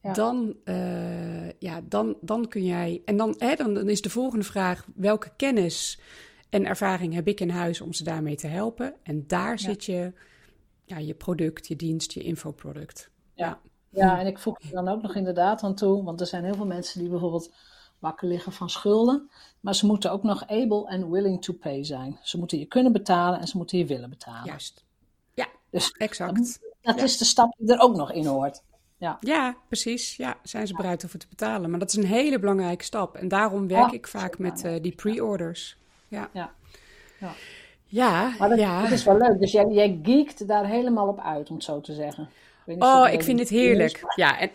ja. 0.00 0.12
Dan, 0.12 0.56
uh, 0.64 1.50
ja, 1.50 1.80
dan, 1.84 2.16
dan 2.20 2.48
kun 2.48 2.64
jij. 2.64 3.02
En 3.04 3.16
dan, 3.16 3.34
hè, 3.38 3.54
dan, 3.54 3.74
dan 3.74 3.88
is 3.88 4.02
de 4.02 4.10
volgende 4.10 4.44
vraag: 4.44 4.86
welke 4.94 5.30
kennis 5.36 6.00
en 6.50 6.66
ervaring 6.66 7.14
heb 7.14 7.28
ik 7.28 7.40
in 7.40 7.50
huis 7.50 7.80
om 7.80 7.92
ze 7.92 8.04
daarmee 8.04 8.36
te 8.36 8.46
helpen? 8.46 8.94
En 9.02 9.24
daar 9.26 9.58
zit 9.58 9.84
je, 9.84 10.12
ja, 10.84 10.98
je 10.98 11.14
product, 11.14 11.68
je 11.68 11.76
dienst, 11.76 12.12
je 12.12 12.22
infoproduct. 12.22 13.10
Ja. 13.34 13.60
Ja, 13.94 14.18
en 14.20 14.26
ik 14.26 14.38
voeg 14.38 14.60
er 14.60 14.70
dan 14.70 14.88
ook 14.88 15.02
nog 15.02 15.14
inderdaad 15.14 15.62
aan 15.62 15.74
toe, 15.74 16.04
want 16.04 16.20
er 16.20 16.26
zijn 16.26 16.44
heel 16.44 16.54
veel 16.54 16.66
mensen 16.66 17.00
die 17.00 17.08
bijvoorbeeld 17.08 17.54
wakker 18.02 18.28
liggen 18.28 18.52
van 18.52 18.70
schulden. 18.70 19.30
Maar 19.60 19.74
ze 19.74 19.86
moeten 19.86 20.12
ook 20.12 20.22
nog 20.22 20.46
able 20.46 20.88
and 20.88 21.06
willing 21.08 21.42
to 21.42 21.52
pay 21.52 21.84
zijn. 21.84 22.18
Ze 22.22 22.38
moeten 22.38 22.58
je 22.58 22.64
kunnen 22.64 22.92
betalen 22.92 23.40
en 23.40 23.46
ze 23.46 23.56
moeten 23.56 23.78
je 23.78 23.86
willen 23.86 24.10
betalen. 24.10 24.44
Juist. 24.44 24.84
Ja, 25.34 25.46
dus 25.70 25.92
exact. 25.92 26.60
Dat, 26.80 26.96
is 26.96 27.18
de 27.18 27.24
stap 27.24 27.54
die 27.58 27.72
er 27.72 27.80
ook 27.80 27.96
nog 27.96 28.12
in 28.12 28.26
hoort. 28.26 28.62
Ja. 28.96 29.16
ja, 29.20 29.56
precies. 29.68 30.16
Ja, 30.16 30.36
zijn 30.42 30.66
ze 30.66 30.74
bereid 30.74 31.02
om 31.02 31.10
te 31.18 31.26
betalen. 31.28 31.70
Maar 31.70 31.78
dat 31.78 31.88
is 31.88 31.96
een 31.96 32.06
hele 32.06 32.38
belangrijke 32.38 32.84
stap. 32.84 33.16
En 33.16 33.28
daarom 33.28 33.68
werk 33.68 33.92
ik 33.92 34.06
vaak 34.06 34.38
met 34.38 34.64
uh, 34.64 34.82
die 34.82 34.94
pre-orders. 34.94 35.76
Ja. 36.08 36.30
ja. 36.32 36.52
ja. 37.18 37.32
Ja, 37.84 38.34
maar 38.38 38.48
dat, 38.48 38.58
ja. 38.58 38.82
dat 38.82 38.90
is 38.90 39.04
wel 39.04 39.16
leuk. 39.16 39.38
Dus 39.38 39.52
jij, 39.52 39.66
jij 39.66 40.00
geekt 40.02 40.48
daar 40.48 40.66
helemaal 40.66 41.08
op 41.08 41.20
uit, 41.20 41.48
om 41.48 41.54
het 41.54 41.64
zo 41.64 41.80
te 41.80 41.94
zeggen. 41.94 42.28
Oh, 42.66 43.08
ik 43.12 43.22
vind 43.22 43.38
het 43.38 43.48
heerlijk. 43.48 44.00
Ja, 44.16 44.40
en 44.40 44.50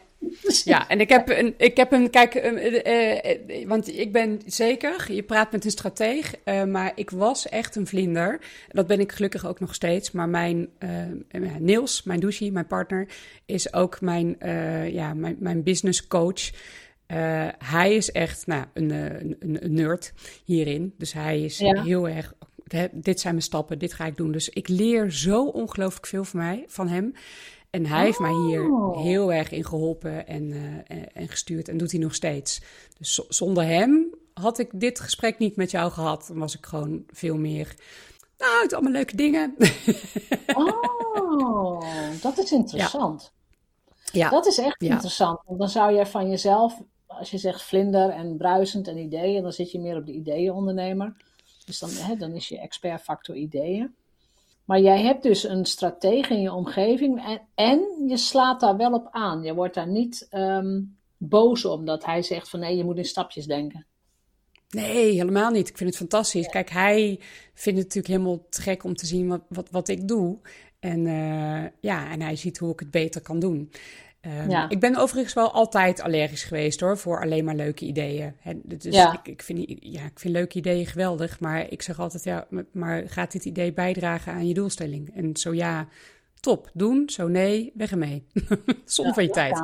ja, 0.63 0.87
en 0.87 0.99
ik 0.99 1.09
heb 1.09 1.29
een, 1.29 1.53
ik 1.57 1.77
heb 1.77 1.91
een 1.91 2.09
kijk, 2.09 2.35
uh, 2.35 3.59
uh, 3.59 3.67
want 3.67 3.97
ik 3.97 4.11
ben 4.11 4.41
zeker, 4.45 5.13
je 5.13 5.23
praat 5.23 5.51
met 5.51 5.65
een 5.65 5.71
strateeg, 5.71 6.33
maar 6.67 6.91
ik 6.95 7.09
was 7.09 7.49
echt 7.49 7.75
een 7.75 7.87
vlinder. 7.87 8.39
Dat 8.69 8.87
ben 8.87 8.99
ik 8.99 9.11
gelukkig 9.11 9.45
ook 9.45 9.59
nog 9.59 9.73
steeds. 9.73 10.11
Maar 10.11 10.29
mijn 10.29 10.69
Niels, 11.59 12.03
mijn 12.03 12.19
douche, 12.19 12.51
mijn 12.51 12.67
partner, 12.67 13.07
is 13.45 13.73
ook 13.73 14.01
mijn, 14.01 14.37
ja, 14.91 15.13
mijn, 15.13 15.35
mijn 15.39 15.63
business 15.63 16.07
coach. 16.07 16.51
hij 17.57 17.95
is 17.95 18.11
echt 18.11 18.47
nou, 18.47 18.65
een, 18.73 18.89
een, 18.89 19.37
een, 19.39 19.73
nerd 19.73 20.13
hierin. 20.45 20.93
Dus 20.97 21.13
hij 21.13 21.41
is 21.41 21.59
heel 21.59 22.07
erg. 22.07 22.33
Dit 22.91 23.19
zijn 23.19 23.33
mijn 23.33 23.45
stappen, 23.45 23.79
dit 23.79 23.93
ga 23.93 24.05
ik 24.05 24.17
doen. 24.17 24.31
Dus 24.31 24.49
ik 24.49 24.67
leer 24.67 25.11
zo 25.11 25.45
ongelooflijk 25.45 26.05
veel 26.05 26.23
van 26.23 26.39
mij, 26.39 26.63
van 26.67 26.87
hem. 26.87 27.13
En 27.69 27.85
hij 27.85 28.03
heeft 28.03 28.19
mij 28.19 28.33
hier 28.33 28.71
oh. 28.71 29.01
heel 29.01 29.33
erg 29.33 29.51
in 29.51 29.65
geholpen 29.65 30.27
en, 30.27 30.43
uh, 30.43 31.03
en 31.13 31.27
gestuurd 31.27 31.67
en 31.67 31.77
doet 31.77 31.91
hij 31.91 31.99
nog 31.99 32.15
steeds. 32.15 32.61
Dus 32.97 33.13
zonder 33.27 33.63
hem 33.63 34.15
had 34.33 34.59
ik 34.59 34.69
dit 34.73 34.99
gesprek 34.99 35.37
niet 35.37 35.55
met 35.55 35.71
jou 35.71 35.91
gehad. 35.91 36.25
Dan 36.27 36.37
was 36.37 36.57
ik 36.57 36.65
gewoon 36.65 37.03
veel 37.07 37.37
meer. 37.37 37.75
Nou, 38.37 38.61
het 38.63 38.73
allemaal 38.73 38.91
leuke 38.91 39.15
dingen. 39.15 39.55
Oh, 40.53 41.81
dat 42.21 42.37
is 42.37 42.51
interessant. 42.51 43.33
Ja. 44.11 44.29
Dat 44.29 44.45
is 44.45 44.57
echt 44.57 44.81
interessant. 44.81 45.39
Want 45.45 45.59
dan 45.59 45.69
zou 45.69 45.93
jij 45.93 46.05
van 46.05 46.29
jezelf, 46.29 46.81
als 47.05 47.31
je 47.31 47.37
zegt 47.37 47.63
vlinder 47.63 48.09
en 48.09 48.37
bruisend 48.37 48.87
en 48.87 48.97
ideeën, 48.97 49.43
dan 49.43 49.53
zit 49.53 49.71
je 49.71 49.79
meer 49.79 49.97
op 49.97 50.05
de 50.05 50.11
ideeënondernemer. 50.11 51.15
Dus 51.65 51.79
dan, 51.79 51.89
hè, 51.89 52.15
dan 52.15 52.31
is 52.31 52.49
je 52.49 52.59
expertfactor 52.59 53.35
ideeën. 53.35 53.95
Maar 54.67 54.79
jij 54.79 55.01
hebt 55.01 55.23
dus 55.23 55.43
een 55.43 55.65
stratege 55.65 56.33
in 56.33 56.41
je 56.41 56.53
omgeving 56.53 57.25
en, 57.25 57.41
en 57.55 57.79
je 58.07 58.17
slaat 58.17 58.59
daar 58.59 58.77
wel 58.77 58.93
op 58.93 59.07
aan. 59.11 59.43
Je 59.43 59.53
wordt 59.53 59.73
daar 59.73 59.87
niet 59.87 60.27
um, 60.31 60.97
boos 61.17 61.65
omdat 61.65 62.05
hij 62.05 62.21
zegt 62.21 62.49
van 62.49 62.59
nee, 62.59 62.77
je 62.77 62.83
moet 62.83 62.97
in 62.97 63.05
stapjes 63.05 63.45
denken. 63.45 63.85
Nee, 64.69 65.11
helemaal 65.11 65.51
niet. 65.51 65.69
Ik 65.69 65.77
vind 65.77 65.89
het 65.89 65.97
fantastisch. 65.97 66.47
Kijk, 66.47 66.69
hij 66.69 67.19
vindt 67.53 67.79
het 67.79 67.87
natuurlijk 67.95 68.07
helemaal 68.07 68.45
te 68.49 68.61
gek 68.61 68.83
om 68.83 68.95
te 68.95 69.05
zien 69.05 69.27
wat, 69.27 69.41
wat, 69.49 69.69
wat 69.69 69.87
ik 69.87 70.07
doe. 70.07 70.39
En 70.79 71.05
uh, 71.05 71.65
ja, 71.79 72.11
en 72.11 72.21
hij 72.21 72.35
ziet 72.35 72.57
hoe 72.57 72.71
ik 72.71 72.79
het 72.79 72.91
beter 72.91 73.21
kan 73.21 73.39
doen. 73.39 73.71
Ehm, 74.27 74.49
Ja. 74.49 74.69
Ik 74.69 74.79
ben 74.79 74.95
overigens 74.95 75.33
wel 75.33 75.51
altijd 75.51 76.01
allergisch 76.01 76.43
geweest 76.43 76.79
hoor, 76.79 76.97
voor 76.97 77.21
alleen 77.21 77.45
maar 77.45 77.55
leuke 77.55 77.85
ideeën. 77.85 78.35
Dus 78.63 78.83
Ja. 78.83 79.13
ik, 79.13 79.27
ik, 79.27 79.41
vind, 79.41 79.65
ja, 79.79 80.03
ik 80.05 80.19
vind 80.19 80.33
leuke 80.33 80.57
ideeën 80.57 80.85
geweldig, 80.85 81.39
maar 81.39 81.71
ik 81.71 81.81
zeg 81.81 81.99
altijd, 81.99 82.23
ja, 82.23 82.47
maar 82.71 83.03
gaat 83.09 83.31
dit 83.31 83.45
idee 83.45 83.73
bijdragen 83.73 84.33
aan 84.33 84.47
je 84.47 84.53
doelstelling? 84.53 85.15
En 85.15 85.35
zo 85.37 85.53
ja, 85.53 85.87
top, 86.39 86.69
doen. 86.73 87.09
Zo 87.09 87.27
nee, 87.27 87.71
weg 87.75 87.91
ermee. 87.91 88.25
Zon 88.85 89.13
van 89.13 89.23
je 89.23 89.29
tijd. 89.29 89.61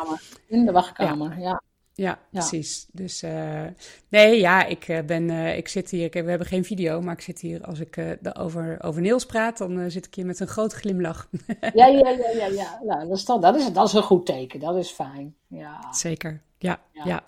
In 0.47 0.66
de 0.66 0.72
wachtkamer, 0.72 1.39
ja. 1.39 1.61
Ja, 1.96 2.20
Ja. 2.30 2.39
precies. 2.39 2.88
Dus 2.91 3.22
eh, 3.22 3.66
nee, 4.10 4.39
ja, 4.39 4.66
ik 4.66 4.88
eh, 4.88 5.04
ben, 5.06 5.30
eh, 5.30 5.58
ik 5.58 5.68
zit 5.68 5.89
hier. 5.89 6.04
Ik, 6.06 6.14
we 6.14 6.30
hebben 6.30 6.48
geen 6.48 6.66
video, 6.66 7.02
maar 7.02 7.14
ik 7.14 7.22
zit 7.22 7.39
hier. 7.39 7.66
Als 7.66 7.80
ik 7.80 8.18
over, 8.34 8.84
over 8.84 9.02
Niels 9.02 9.26
praat, 9.26 9.58
dan 9.58 9.91
zit 9.91 10.06
ik 10.06 10.16
hier 10.16 10.26
met 10.26 10.39
een 10.39 10.48
grote 10.48 10.76
glimlach. 10.76 11.30
Ja, 11.74 11.86
ja, 11.88 12.10
ja, 12.10 12.30
ja, 12.30 12.46
ja. 12.46 12.82
ja 12.86 13.06
dat, 13.06 13.18
is 13.18 13.26
dan, 13.26 13.41
dat, 13.41 13.56
is, 13.56 13.74
dat 13.74 13.88
is 13.88 13.94
een 13.94 14.04
goed 14.04 14.26
teken. 14.26 14.60
Dat 14.60 14.76
is 14.76 14.89
fijn. 14.89 15.36
Ja. 15.48 15.94
Zeker. 15.94 16.41
Ja, 16.58 16.82
Ja. 16.91 17.06
ja. 17.06 17.24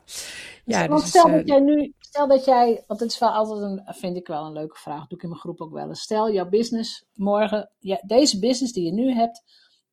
Ja, 0.65 0.87
want 0.87 1.01
dus, 1.01 1.09
stel 1.09 1.31
dat 1.31 1.47
jij 1.47 1.59
nu, 1.59 1.93
stel 1.99 2.27
dat 2.27 2.45
jij, 2.45 2.83
want 2.87 2.99
het 2.99 3.11
is 3.11 3.19
wel 3.19 3.29
altijd 3.29 3.61
een, 3.61 3.93
vind 3.95 4.17
ik 4.17 4.27
wel 4.27 4.45
een 4.45 4.53
leuke 4.53 4.75
vraag, 4.75 5.07
doe 5.07 5.17
ik 5.17 5.23
in 5.23 5.29
mijn 5.29 5.41
groep 5.41 5.61
ook 5.61 5.73
wel 5.73 5.87
eens. 5.87 6.01
Stel 6.01 6.31
jouw 6.31 6.49
business 6.49 7.05
morgen, 7.13 7.71
ja, 7.79 8.01
deze 8.05 8.39
business 8.39 8.73
die 8.73 8.85
je 8.85 8.91
nu 8.91 9.13
hebt, 9.13 9.43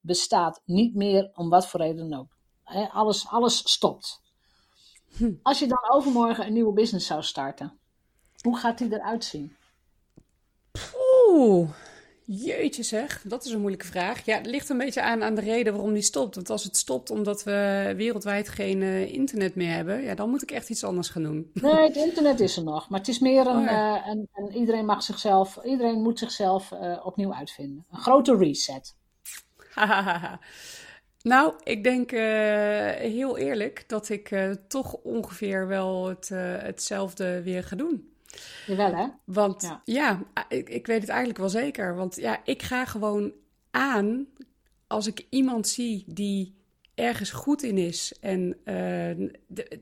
bestaat 0.01 0.62
niet 0.64 0.95
meer 0.95 1.31
om 1.35 1.49
wat 1.49 1.66
voor 1.66 1.81
reden 1.81 2.09
dan 2.09 2.20
ook. 2.20 2.37
Alles, 2.93 3.27
alles 3.29 3.70
stopt. 3.70 4.22
Hm. 5.17 5.31
Als 5.43 5.59
je 5.59 5.67
dan 5.67 5.91
overmorgen 5.91 6.47
een 6.47 6.53
nieuwe 6.53 6.73
business 6.73 7.07
zou 7.07 7.23
starten, 7.23 7.79
hoe 8.43 8.59
gaat 8.59 8.79
die 8.79 8.93
eruit 8.93 9.25
zien? 9.25 9.57
Oeh, 11.29 11.69
jeetje 12.25 12.83
zeg, 12.83 13.23
dat 13.27 13.45
is 13.45 13.53
een 13.53 13.59
moeilijke 13.61 13.87
vraag. 13.87 14.25
Ja, 14.25 14.37
het 14.37 14.47
ligt 14.47 14.69
een 14.69 14.79
beetje 14.79 15.03
aan, 15.03 15.23
aan 15.23 15.35
de 15.35 15.41
reden 15.41 15.73
waarom 15.73 15.93
die 15.93 16.03
stopt. 16.03 16.35
Want 16.35 16.51
als 16.51 16.65
het 16.65 16.77
stopt 16.77 17.11
omdat 17.11 17.43
we 17.43 17.93
wereldwijd 17.97 18.49
geen 18.49 18.83
eh, 18.83 19.13
internet 19.13 19.55
meer 19.55 19.75
hebben, 19.75 20.03
ja, 20.03 20.15
dan 20.15 20.31
moet 20.31 20.43
ik 20.43 20.51
echt 20.51 20.71
iets 20.71 20.85
anders 20.85 21.09
gaan 21.09 21.23
doen. 21.23 21.51
Nee, 21.55 21.75
het 21.75 21.97
internet 22.07 22.41
is 22.41 22.57
er 22.57 22.65
nog, 22.65 22.89
maar 22.89 22.99
het 22.99 23.09
is 23.09 23.19
meer 23.19 23.47
een, 23.47 23.57
Oh 23.57 23.65
ja. 23.65 24.03
eh, 24.03 24.09
een, 24.09 24.29
een 24.35 24.57
iedereen 24.57 24.87
mag 24.87 25.03
zichzelf, 25.03 25.59
iedereen 25.65 26.03
moet 26.03 26.19
zichzelf 26.19 26.73
eh, 26.73 27.01
opnieuw 27.07 27.35
uitvinden. 27.35 27.85
Een 27.91 27.99
grote 27.99 28.37
reset. 28.37 28.95
Nou, 31.23 31.55
ik 31.64 31.85
denk 31.85 32.12
eh, 32.12 32.20
heel 32.91 33.39
eerlijk 33.39 33.85
dat 33.87 34.09
ik 34.09 34.31
eh, 34.31 34.51
toch 34.68 34.93
ongeveer 34.95 35.66
wel 35.68 36.09
het, 36.09 36.31
eh, 36.31 36.39
hetzelfde 36.59 37.43
weer 37.43 37.64
ga 37.64 37.77
doen. 37.77 38.11
Jawel 38.66 38.95
hè? 38.95 39.07
Want 39.25 39.62
Ja. 39.62 39.83
ja, 39.85 40.23
ik, 40.49 40.68
ik 40.68 40.87
weet 40.87 41.01
het 41.01 41.09
eigenlijk 41.09 41.39
wel 41.39 41.49
zeker. 41.49 41.95
Want 41.97 42.16
ja, 42.16 42.41
ik 42.45 42.62
ga 42.62 42.85
gewoon 42.85 43.33
aan 43.70 44.27
als 44.87 45.07
ik 45.07 45.27
iemand 45.31 45.68
zie 45.68 46.05
die 46.07 46.55
ergens 46.95 47.31
goed 47.31 47.62
in 47.62 47.79
is 47.79 48.14
en 48.20 48.57
de- 49.47 49.81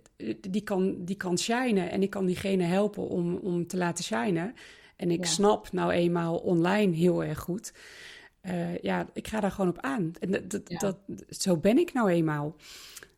die, 0.51 0.63
kan, 0.63 1.05
die 1.05 1.17
kan 1.17 1.39
shinen 1.39 1.91
en 1.91 2.03
ik 2.03 2.11
kan 2.11 2.27
diegene 2.27 2.63
helpen 2.65 3.09
om, 3.09 3.35
om 3.37 3.67
te 3.67 3.77
laten 3.77 4.05
shinen. 4.05 4.55
En 4.97 5.11
ik 5.11 5.25
Ja. 5.25 5.31
snap 5.31 5.73
nou 5.73 5.93
eenmaal 5.93 6.37
online 6.37 6.95
heel 6.97 7.25
erg 7.25 7.39
goed. 7.39 7.73
Eh, 8.41 8.79
ja, 8.79 9.07
ik 9.13 9.29
ga 9.29 9.41
daar 9.41 9.51
gewoon 9.51 9.71
op 9.71 9.79
aan. 9.81 10.13
En 10.21 10.31
dat, 10.31 10.51
dat, 10.51 10.63
Ja. 10.67 10.79
dat, 10.79 10.97
zo 11.29 11.57
ben 11.57 11.79
ik 11.79 11.93
nou 11.93 12.11
eenmaal. 12.11 12.57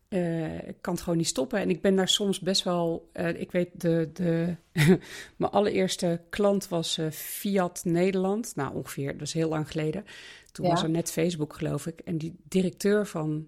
Eh, 0.07 0.67
ik 0.67 0.75
kan 0.81 0.93
het 0.93 1.03
gewoon 1.03 1.17
niet 1.17 1.27
stoppen. 1.27 1.59
En 1.59 1.69
ik 1.69 1.81
ben 1.81 1.95
daar 1.95 2.07
soms 2.09 2.39
best 2.39 2.63
wel. 2.63 3.09
eh, 3.13 3.39
ik 3.41 3.51
weet, 3.51 3.69
de, 3.81 4.09
de, 4.13 4.55
mijn 5.37 5.51
allereerste 5.51 6.21
klant 6.29 6.67
was 6.67 6.99
Fiat 7.11 7.81
Nederland. 7.85 8.55
Nou, 8.55 8.75
ongeveer, 8.75 9.11
dat 9.17 9.27
is 9.27 9.33
heel 9.33 9.49
lang 9.49 9.71
geleden. 9.71 10.05
Toen 10.51 10.65
Ja. 10.65 10.71
was 10.71 10.83
er 10.83 10.89
net 10.89 11.11
Facebook, 11.11 11.53
geloof 11.55 11.87
ik. 11.87 11.99
En 11.99 12.17
die 12.17 12.35
directeur 12.47 13.07
van 13.07 13.47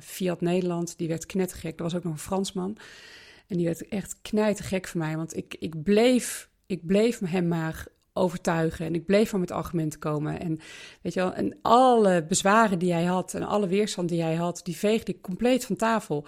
Fiat 0.00 0.40
Nederland, 0.40 0.98
die 0.98 1.08
werd 1.08 1.26
knettergek. 1.26 1.78
Dat 1.78 1.86
was 1.92 1.94
ook 1.96 2.04
nog 2.04 2.12
een 2.12 2.18
Fransman. 2.18 2.76
En 3.46 3.56
die 3.56 3.66
werd 3.66 3.88
echt 3.88 4.18
knijtergek 4.22 4.86
van 4.86 5.00
mij. 5.00 5.16
Want 5.16 5.36
ik, 5.36 5.56
ik, 5.58 5.82
bleef, 5.82 6.48
ik 6.66 6.86
bleef 6.86 7.18
hem 7.18 7.48
maar 7.48 7.86
overtuigen. 8.16 8.86
En 8.86 8.94
ik 8.94 9.06
bleef 9.06 9.30
maar 9.32 9.40
met 9.40 9.50
argumenten 9.50 9.98
komen. 9.98 10.40
En 10.40 10.58
weet 11.02 11.14
je 11.14 11.20
wel, 11.20 11.32
en 11.32 11.58
alle 11.62 12.24
bezwaren 12.24 12.78
die 12.78 12.92
hij 12.92 13.04
had 13.04 13.34
en 13.34 13.42
alle 13.42 13.66
weerstand 13.66 14.08
die 14.08 14.22
hij 14.22 14.34
had, 14.34 14.60
die 14.64 14.76
veegde 14.76 15.12
ik 15.12 15.22
compleet 15.22 15.64
van 15.64 15.76
tafel. 15.76 16.26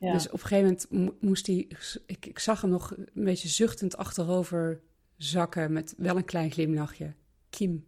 Ja. 0.00 0.12
Dus 0.12 0.26
op 0.26 0.32
een 0.32 0.46
gegeven 0.46 0.64
moment 0.64 0.86
mo- 0.90 1.28
moest 1.28 1.46
hij, 1.46 1.68
ik, 2.06 2.26
ik 2.26 2.38
zag 2.38 2.60
hem 2.60 2.70
nog 2.70 2.90
een 2.96 3.24
beetje 3.24 3.48
zuchtend 3.48 3.96
achterover 3.96 4.80
zakken 5.16 5.72
met 5.72 5.94
wel 5.96 6.16
een 6.16 6.24
klein 6.24 6.50
glimlachje. 6.50 7.14
Kim, 7.50 7.84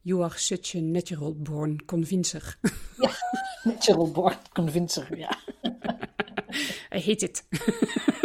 you 0.00 0.22
are 0.22 0.38
such 0.38 0.74
a 0.74 0.78
natural 0.80 1.34
born 1.36 1.84
convincer. 1.84 2.58
Natural 3.62 4.10
born 4.10 4.36
convincer, 4.52 5.18
ja. 5.18 5.38
I 6.96 6.98
hate 6.98 7.24
it. 7.24 7.44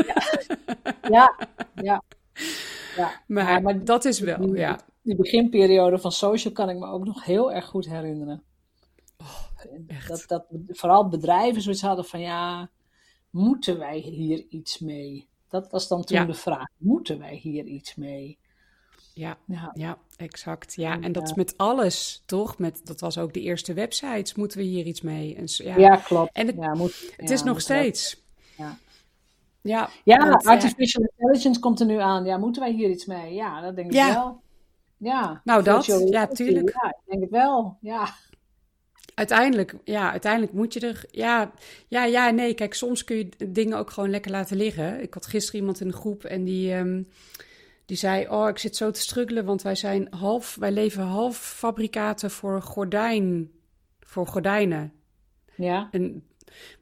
Ja, 0.08 0.22
ja. 1.10 1.36
ja. 1.76 2.04
Maar, 3.28 3.52
Ja, 3.52 3.60
maar 3.60 3.84
dat 3.86 4.06
is 4.06 4.20
wel, 4.20 4.38
die- 4.38 4.56
ja. 4.56 4.80
Die 5.02 5.16
beginperiode 5.16 6.00
van 6.00 6.12
social 6.12 6.54
kan 6.54 6.70
ik 6.70 6.78
me 6.78 6.86
ook 6.88 7.06
nog 7.06 7.26
heel 7.26 7.52
erg 7.54 7.66
goed 7.66 7.86
herinneren. 7.86 8.44
echt. 9.88 10.08
dat, 10.08 10.24
dat 10.28 10.46
vooral 10.68 11.08
bedrijven 11.10 11.62
zoiets 11.62 11.82
hadden 11.82 12.06
van 12.06 12.20
ja, 12.20 12.70
moeten 13.30 13.78
wij 13.80 13.98
hier 13.98 14.46
iets 14.50 14.80
mee? 14.80 15.28
Dat 15.50 15.72
was 15.72 15.88
dan 15.88 16.04
toen 16.04 16.18
Ja. 16.18 16.26
de 16.26 16.34
vraag, 16.34 16.68
moeten 16.78 17.20
wij 17.20 17.36
hier 17.36 17.66
iets 17.66 17.96
mee? 17.96 18.38
Ja, 19.14 19.38
Ja, 19.46 19.72
ja, 19.74 19.98
exact. 20.16 20.74
Ja, 20.76 21.00
en 21.02 21.12
dat 21.12 21.24
is 21.24 21.30
Ja. 21.30 21.36
met 21.38 21.58
alles, 21.58 22.24
toch? 22.26 22.58
Met, 22.58 22.82
dat 22.86 23.00
was 23.00 23.18
ook 23.18 23.34
de 23.34 23.42
eerste 23.42 23.74
websites. 23.74 24.36
Moeten 24.36 24.58
we 24.58 24.64
hier 24.64 24.86
iets 24.86 25.02
mee? 25.02 25.36
En, 25.36 25.44
ja. 25.48 25.78
ja, 25.78 25.96
klopt. 25.96 26.30
En 26.34 26.48
het- 26.48 26.56
ja, 26.60 26.74
moet, 26.74 27.14
Het 27.18 27.30
is 27.30 27.44
nog 27.44 27.62
steeds. 27.62 28.24
Ja. 28.58 28.78
Ja, 29.68 29.90
Ja, 30.04 30.30
want, 30.30 30.46
artificial 30.46 31.04
intelligence 31.18 31.60
komt 31.60 31.80
er 31.80 31.86
nu 31.86 31.98
aan. 31.98 32.26
Ja, 32.26 32.38
moeten 32.38 32.62
wij 32.62 32.72
hier 32.72 32.90
iets 32.90 33.06
mee? 33.06 33.34
Ja, 33.34 33.62
dat 33.62 33.76
denk 33.76 33.88
ik 33.88 33.94
Ja. 33.94 34.14
wel. 34.14 34.42
Ja, 34.98 35.42
Nou, 35.44 35.64
dat. 35.64 35.86
Ja, 35.86 36.28
tuurlijk. 36.28 36.74
Ja, 36.82 36.90
ik 36.90 37.02
denk 37.06 37.22
het 37.22 37.30
wel. 37.32 37.78
Ja, 37.82 38.10
Uiteindelijk, 39.16 39.76
ja, 39.84 40.12
uiteindelijk 40.12 40.54
moet 40.54 40.74
je 40.74 40.80
er. 40.80 41.06
Ja, 41.12 41.52
ja, 41.88 42.06
ja, 42.06 42.30
nee. 42.30 42.54
Kijk, 42.54 42.74
soms 42.74 43.04
kun 43.04 43.16
je 43.18 43.30
dingen 43.50 43.78
ook 43.78 43.90
gewoon 43.90 44.10
lekker 44.10 44.32
laten 44.32 44.58
liggen. 44.58 45.02
Ik 45.02 45.14
had 45.14 45.26
gisteren 45.26 45.60
iemand 45.60 45.80
in 45.82 45.88
de 45.88 45.94
groep 45.94 46.24
en 46.24 46.44
die, 46.44 46.74
ehm, 46.74 47.04
die 47.86 47.98
zei: 47.98 48.30
Oh, 48.30 48.48
ik 48.50 48.58
zit 48.58 48.76
zo 48.76 48.92
te 48.92 49.00
struggelen, 49.00 49.46
want 49.46 49.62
wij 49.62 49.76
zijn 49.76 50.08
half, 50.10 50.56
wij 50.60 50.72
leveren 50.72 51.08
half 51.08 51.38
fabrikaten 51.38 52.32
voor 52.32 52.62
gordijn, 52.62 53.52
voor 54.00 54.28
gordijnen. 54.28 54.94
ja. 55.56 55.88
En, 55.92 56.24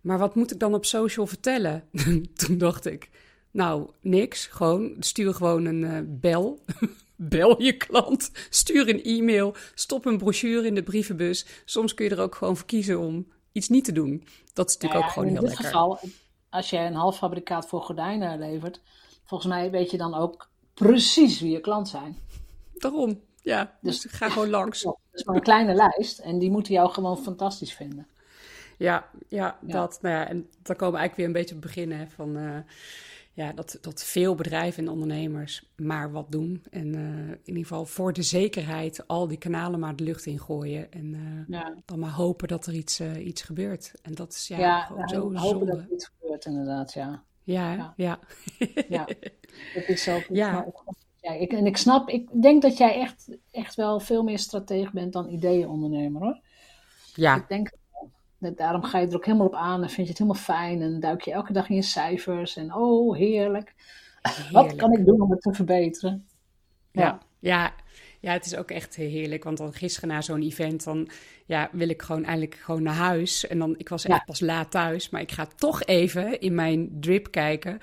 maar 0.02 0.18
wat 0.18 0.36
moet 0.36 0.52
ik 0.52 0.60
dan 0.60 0.74
op 0.74 0.86
social 0.86 1.28
vertellen? 1.28 1.84
Toen 2.46 2.58
dacht 2.58 2.86
ik, 2.86 3.10
nou, 3.52 3.90
niks. 4.02 4.46
Gewoon, 4.46 4.96
stuur 5.00 5.34
gewoon 5.34 5.66
een 5.66 5.84
eh, 5.84 6.00
bel. 6.06 6.60
bel 7.16 7.62
je 7.62 7.78
klant. 7.78 8.32
Stuur 8.50 8.90
een 8.90 9.04
e-mail. 9.04 9.56
Stop 9.74 10.06
een 10.06 10.18
brochure 10.18 10.68
in 10.68 10.76
de 10.76 10.84
brievenbus. 10.84 11.46
Soms 11.66 11.94
kun 11.94 12.06
je 12.06 12.12
er 12.12 12.22
ook 12.22 12.36
gewoon 12.36 12.58
voor 12.58 12.66
kiezen 12.68 13.00
om 13.00 13.28
iets 13.52 13.70
niet 13.70 13.86
te 13.86 13.92
doen. 13.92 14.28
Dat 14.54 14.70
is 14.70 14.78
natuurlijk 14.78 14.84
Nou 14.84 15.00
ja, 15.00 15.06
ook 15.06 15.12
gewoon 15.12 15.28
in 15.28 15.34
heel 15.34 15.42
dit 15.42 15.50
lekker. 15.50 15.66
geval, 15.66 16.00
als 16.50 16.70
jij 16.70 16.88
een 16.88 16.94
half 16.94 17.18
fabrikaat 17.18 17.68
voor 17.68 17.82
gordijnen 17.82 18.40
levert, 18.40 18.82
volgens 19.26 19.54
mij 19.54 19.72
weet 19.72 19.92
je 19.92 19.98
dan 19.98 20.14
ook 20.14 20.50
precies 20.74 21.40
wie 21.40 21.52
je 21.52 21.60
klant 21.60 21.90
zijn. 21.90 22.18
Daarom, 22.74 23.20
ja. 23.42 23.78
Dus, 23.82 24.02
Dus- 24.02 24.12
ga 24.12 24.30
gewoon 24.30 24.50
langs. 24.50 24.82
Dat 24.84 24.98
is 25.12 25.24
maar 25.24 25.36
een 25.36 25.42
kleine 25.42 25.74
lijst 25.74 26.20
en 26.20 26.40
die 26.40 26.52
moeten 26.52 26.74
jou 26.74 26.90
gewoon 26.92 27.18
fantastisch 27.18 27.74
vinden. 27.74 28.08
Ja, 28.84 29.10
ja, 29.28 29.58
Ja. 29.66 29.74
dat. 29.74 30.00
Nou 30.02 30.16
ja, 30.16 30.28
en 30.28 30.50
dan 30.62 30.76
komen 30.76 30.94
we 30.94 31.00
eigenlijk 31.00 31.16
weer 31.16 31.26
een 31.26 31.32
beetje 31.32 31.56
op 31.56 31.62
het 31.64 31.74
begin 31.74 31.92
hè, 31.92 32.08
van 32.08 32.38
eh, 32.38 32.58
ja, 33.34 33.52
dat, 33.54 33.78
dat 33.82 34.04
veel 34.04 34.36
bedrijven 34.36 34.84
en 34.84 34.90
ondernemers 34.92 35.72
maar 35.76 36.12
wat 36.12 36.32
doen. 36.32 36.64
En 36.70 36.96
eh, 36.96 37.30
in 37.30 37.40
ieder 37.46 37.62
geval 37.62 37.86
voor 37.86 38.14
de 38.14 38.22
zekerheid 38.22 39.08
al 39.08 39.28
die 39.28 39.38
kanalen 39.38 39.80
maar 39.80 39.96
de 39.96 40.04
lucht 40.04 40.26
in 40.26 40.40
gooien. 40.40 40.92
En 40.92 41.14
eh, 41.14 41.56
Ja, 41.58 41.76
dan 41.86 42.00
maar 42.00 42.12
hopen 42.12 42.48
dat 42.48 42.66
er 42.66 42.74
iets, 42.74 43.02
iets 43.02 43.42
gebeurt. 43.42 43.94
En 44.02 44.16
dat 44.16 44.34
is 44.34 44.48
ja, 44.48 44.58
ja, 44.58 44.82
gewoon 44.82 45.08
zo 45.08 45.34
hopen 45.36 45.68
dat 45.68 45.86
iets 45.92 46.12
gebeurt 46.20 46.46
inderdaad, 46.46 46.94
ja. 46.94 47.24
Ja? 47.44 47.76
Ja. 47.76 47.94
ja. 47.96 48.20
ja. 48.90 49.06
Dat 49.74 49.88
is 49.88 50.04
zo. 50.04 50.20
Ja. 50.30 50.66
Ja, 51.22 51.32
ik, 51.32 51.52
en 51.52 51.66
ik 51.66 51.78
snap, 51.78 52.10
ik 52.10 52.42
denk 52.42 52.62
dat 52.62 52.78
jij 52.78 53.00
echt, 53.00 53.38
echt 53.52 53.76
wel 53.76 54.00
veel 54.00 54.24
meer 54.24 54.40
strateeg 54.40 54.92
bent 54.92 55.14
dan 55.14 55.30
ideeënondernemer 55.30 56.22
hoor. 56.22 56.40
ja. 57.14 57.36
Ik 57.36 57.48
denk, 57.48 57.72
daarom 58.56 58.84
ga 58.84 59.00
je 59.00 59.08
er 59.08 59.16
ook 59.16 59.26
helemaal 59.26 59.48
op 59.48 59.56
aan 59.56 59.82
en 59.84 59.90
vind 59.90 60.08
je 60.08 60.14
het 60.14 60.18
helemaal 60.18 60.42
fijn 60.42 60.82
en 60.82 61.00
duik 61.00 61.22
je 61.22 61.32
elke 61.32 61.54
dag 61.54 61.70
in 61.70 61.76
je 61.76 61.82
cijfers 61.82 62.56
en 62.56 62.74
oh 62.76 63.16
heerlijk. 63.18 63.74
Wat 64.52 64.76
kan 64.76 64.92
ik 64.94 65.06
doen 65.06 65.22
om 65.22 65.32
het 65.32 65.42
te 65.42 65.54
verbeteren? 65.54 66.28
Ja, 66.92 67.20
ja, 67.40 67.74
ja, 68.20 68.32
het 68.32 68.46
is 68.46 68.56
ook 68.56 68.72
echt 68.72 68.96
heerlijk. 68.96 69.44
Want 69.44 69.58
dan 69.58 69.74
gisteren 69.74 70.10
na 70.10 70.22
zo'n 70.22 70.42
event, 70.42 70.84
dan 70.84 71.10
ja, 71.46 71.70
wil 71.72 71.90
ik 71.90 72.02
gewoon 72.02 72.24
eigenlijk 72.24 72.56
gewoon 72.64 72.84
naar 72.84 72.94
huis. 72.94 73.48
En 73.48 73.60
dan, 73.60 73.76
ik 73.78 73.90
was 73.90 74.06
echt 74.06 74.18
Ja. 74.18 74.24
pas 74.26 74.40
laat 74.40 74.72
thuis, 74.72 75.10
maar 75.10 75.22
ik 75.22 75.32
ga 75.32 75.48
toch 75.56 75.84
even 75.84 76.40
in 76.40 76.56
mijn 76.56 76.90
drip 77.00 77.32
kijken. 77.32 77.80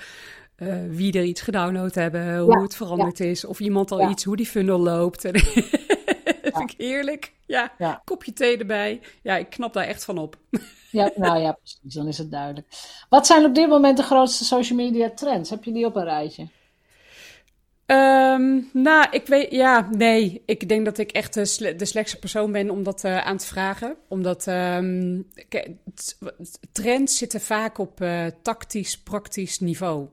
eh, 0.56 0.76
wie 0.88 1.12
er 1.12 1.24
iets 1.24 1.40
gedownload 1.40 1.94
hebben, 1.94 2.38
hoe 2.38 2.52
Ja, 2.52 2.62
het 2.62 2.76
veranderd 2.76 3.20
is, 3.20 3.44
of 3.44 3.60
iemand 3.60 3.90
al 3.90 4.00
Ja. 4.00 4.08
iets, 4.08 4.24
hoe 4.24 4.36
die 4.36 4.46
funnel 4.46 4.78
loopt. 4.78 5.22
Dat 6.42 6.56
vind 6.56 6.72
ik 6.72 6.78
heerlijk. 6.78 7.32
ja, 7.46 7.72
ja, 7.78 8.02
kopje 8.04 8.32
thee 8.32 8.58
erbij. 8.58 9.00
Ja, 9.22 9.36
ik 9.36 9.50
knap 9.50 9.72
daar 9.72 9.86
echt 9.86 10.04
van 10.04 10.18
op. 10.18 10.36
Ja, 10.92 11.10
nou 11.16 11.38
ja, 11.38 11.52
precies. 11.52 11.94
Dan 11.94 12.08
is 12.08 12.18
het 12.18 12.30
duidelijk. 12.30 12.66
Wat 13.08 13.26
zijn 13.26 13.44
op 13.44 13.54
dit 13.54 13.68
moment 13.68 13.96
de 13.96 14.02
grootste 14.02 14.44
social 14.44 14.78
media 14.78 15.10
trends? 15.10 15.50
Heb 15.50 15.64
je 15.64 15.72
die 15.72 15.86
op 15.86 15.96
een 15.96 16.04
rijtje? 16.04 16.48
Um, 17.90 18.68
nou, 18.72 19.06
ik 19.10 19.26
weet, 19.26 19.50
ja, 19.50 19.88
nee. 19.90 20.42
Ik 20.46 20.68
denk 20.68 20.84
dat 20.84 20.98
ik 20.98 21.10
echt 21.10 21.34
de, 21.34 21.74
de 21.76 21.84
slechtste 21.84 22.18
persoon 22.18 22.52
ben 22.52 22.70
om 22.70 22.82
dat 22.82 23.04
uh, 23.04 23.26
aan 23.26 23.36
te 23.36 23.46
vragen. 23.46 23.96
Omdat 24.08 24.46
um, 24.46 25.26
trends 26.72 27.18
zitten 27.18 27.40
vaak 27.40 27.78
op 27.78 28.00
uh, 28.00 28.26
tactisch, 28.42 28.98
praktisch 28.98 29.60
niveau. 29.60 30.06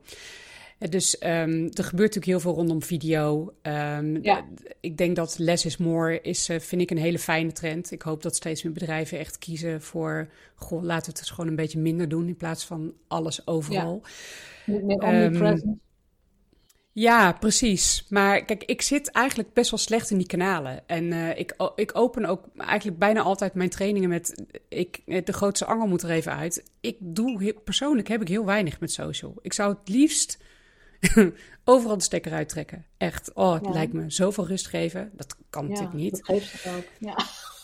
Dus 0.80 1.16
um, 1.22 1.64
er 1.74 1.84
gebeurt 1.84 2.16
natuurlijk 2.16 2.26
heel 2.26 2.40
veel 2.40 2.54
rondom 2.54 2.84
video. 2.84 3.54
Um, 3.62 4.24
ja. 4.24 4.46
Ik 4.80 4.98
denk 4.98 5.16
dat 5.16 5.38
less 5.38 5.66
is 5.66 5.78
more 5.78 6.22
is, 6.22 6.50
uh, 6.50 6.60
vind 6.60 6.82
ik 6.82 6.92
een 6.92 6.98
hele 6.98 7.20
fijne 7.20 7.52
trend. 7.52 7.92
Ik 7.92 8.02
hoop 8.02 8.22
dat 8.22 8.36
steeds 8.36 8.64
meer 8.64 8.74
bedrijven 8.74 9.20
echt 9.20 9.38
kiezen 9.38 9.82
voor... 9.82 10.30
Goh, 10.56 10.84
laten 10.84 11.06
we 11.06 11.10
het 11.10 11.18
dus 11.18 11.30
gewoon 11.30 11.50
een 11.50 11.56
beetje 11.56 11.80
minder 11.80 12.10
doen 12.10 12.28
in 12.28 12.38
plaats 12.38 12.66
van 12.66 12.94
alles 13.08 13.48
overal. 13.48 14.02
Ja. 14.66 14.80
Meer. 14.80 15.24
Um, 15.24 15.80
ja, 16.92 17.32
precies. 17.32 18.06
Maar 18.10 18.46
kijk, 18.46 18.64
ik 18.64 18.82
zit 18.82 19.12
eigenlijk 19.12 19.54
best 19.54 19.70
wel 19.70 19.80
slecht 19.80 20.10
in 20.10 20.18
die 20.18 20.28
kanalen. 20.28 20.88
En 20.88 21.04
uh, 21.04 21.40
ik, 21.40 21.56
ik 21.76 21.98
open 21.98 22.26
ook 22.26 22.46
eigenlijk 22.58 23.00
bijna 23.00 23.22
altijd 23.22 23.54
mijn 23.54 23.70
trainingen 23.70 24.10
met... 24.10 24.44
Ik, 24.70 25.02
de 25.26 25.34
grootste 25.34 25.66
angel 25.66 25.88
moet 25.88 26.02
er 26.02 26.10
even 26.10 26.36
uit. 26.36 26.64
Ik 26.82 26.96
doe, 27.00 27.56
persoonlijk 27.64 28.08
heb 28.08 28.22
ik 28.22 28.28
heel 28.28 28.46
weinig 28.46 28.80
met 28.80 28.92
social. 28.92 29.34
Ik 29.42 29.54
zou 29.54 29.76
het 29.80 29.90
liefst 29.90 30.38
overal 31.64 31.98
de 31.98 32.04
stekker 32.04 32.32
uittrekken. 32.32 32.86
Echt, 32.98 33.34
oh, 33.34 33.54
het 33.54 33.70
lijkt 33.74 33.94
me 33.94 34.10
zoveel 34.10 34.48
rust 34.48 34.68
geven. 34.68 35.12
Dat 35.14 35.36
kan 35.50 35.64
ja, 35.64 35.70
natuurlijk 35.70 35.98
niet. 35.98 36.12
dat 36.12 36.26
geeft 36.26 36.64
het 36.64 36.74
ook. 36.74 36.84
Ja, 37.00 37.18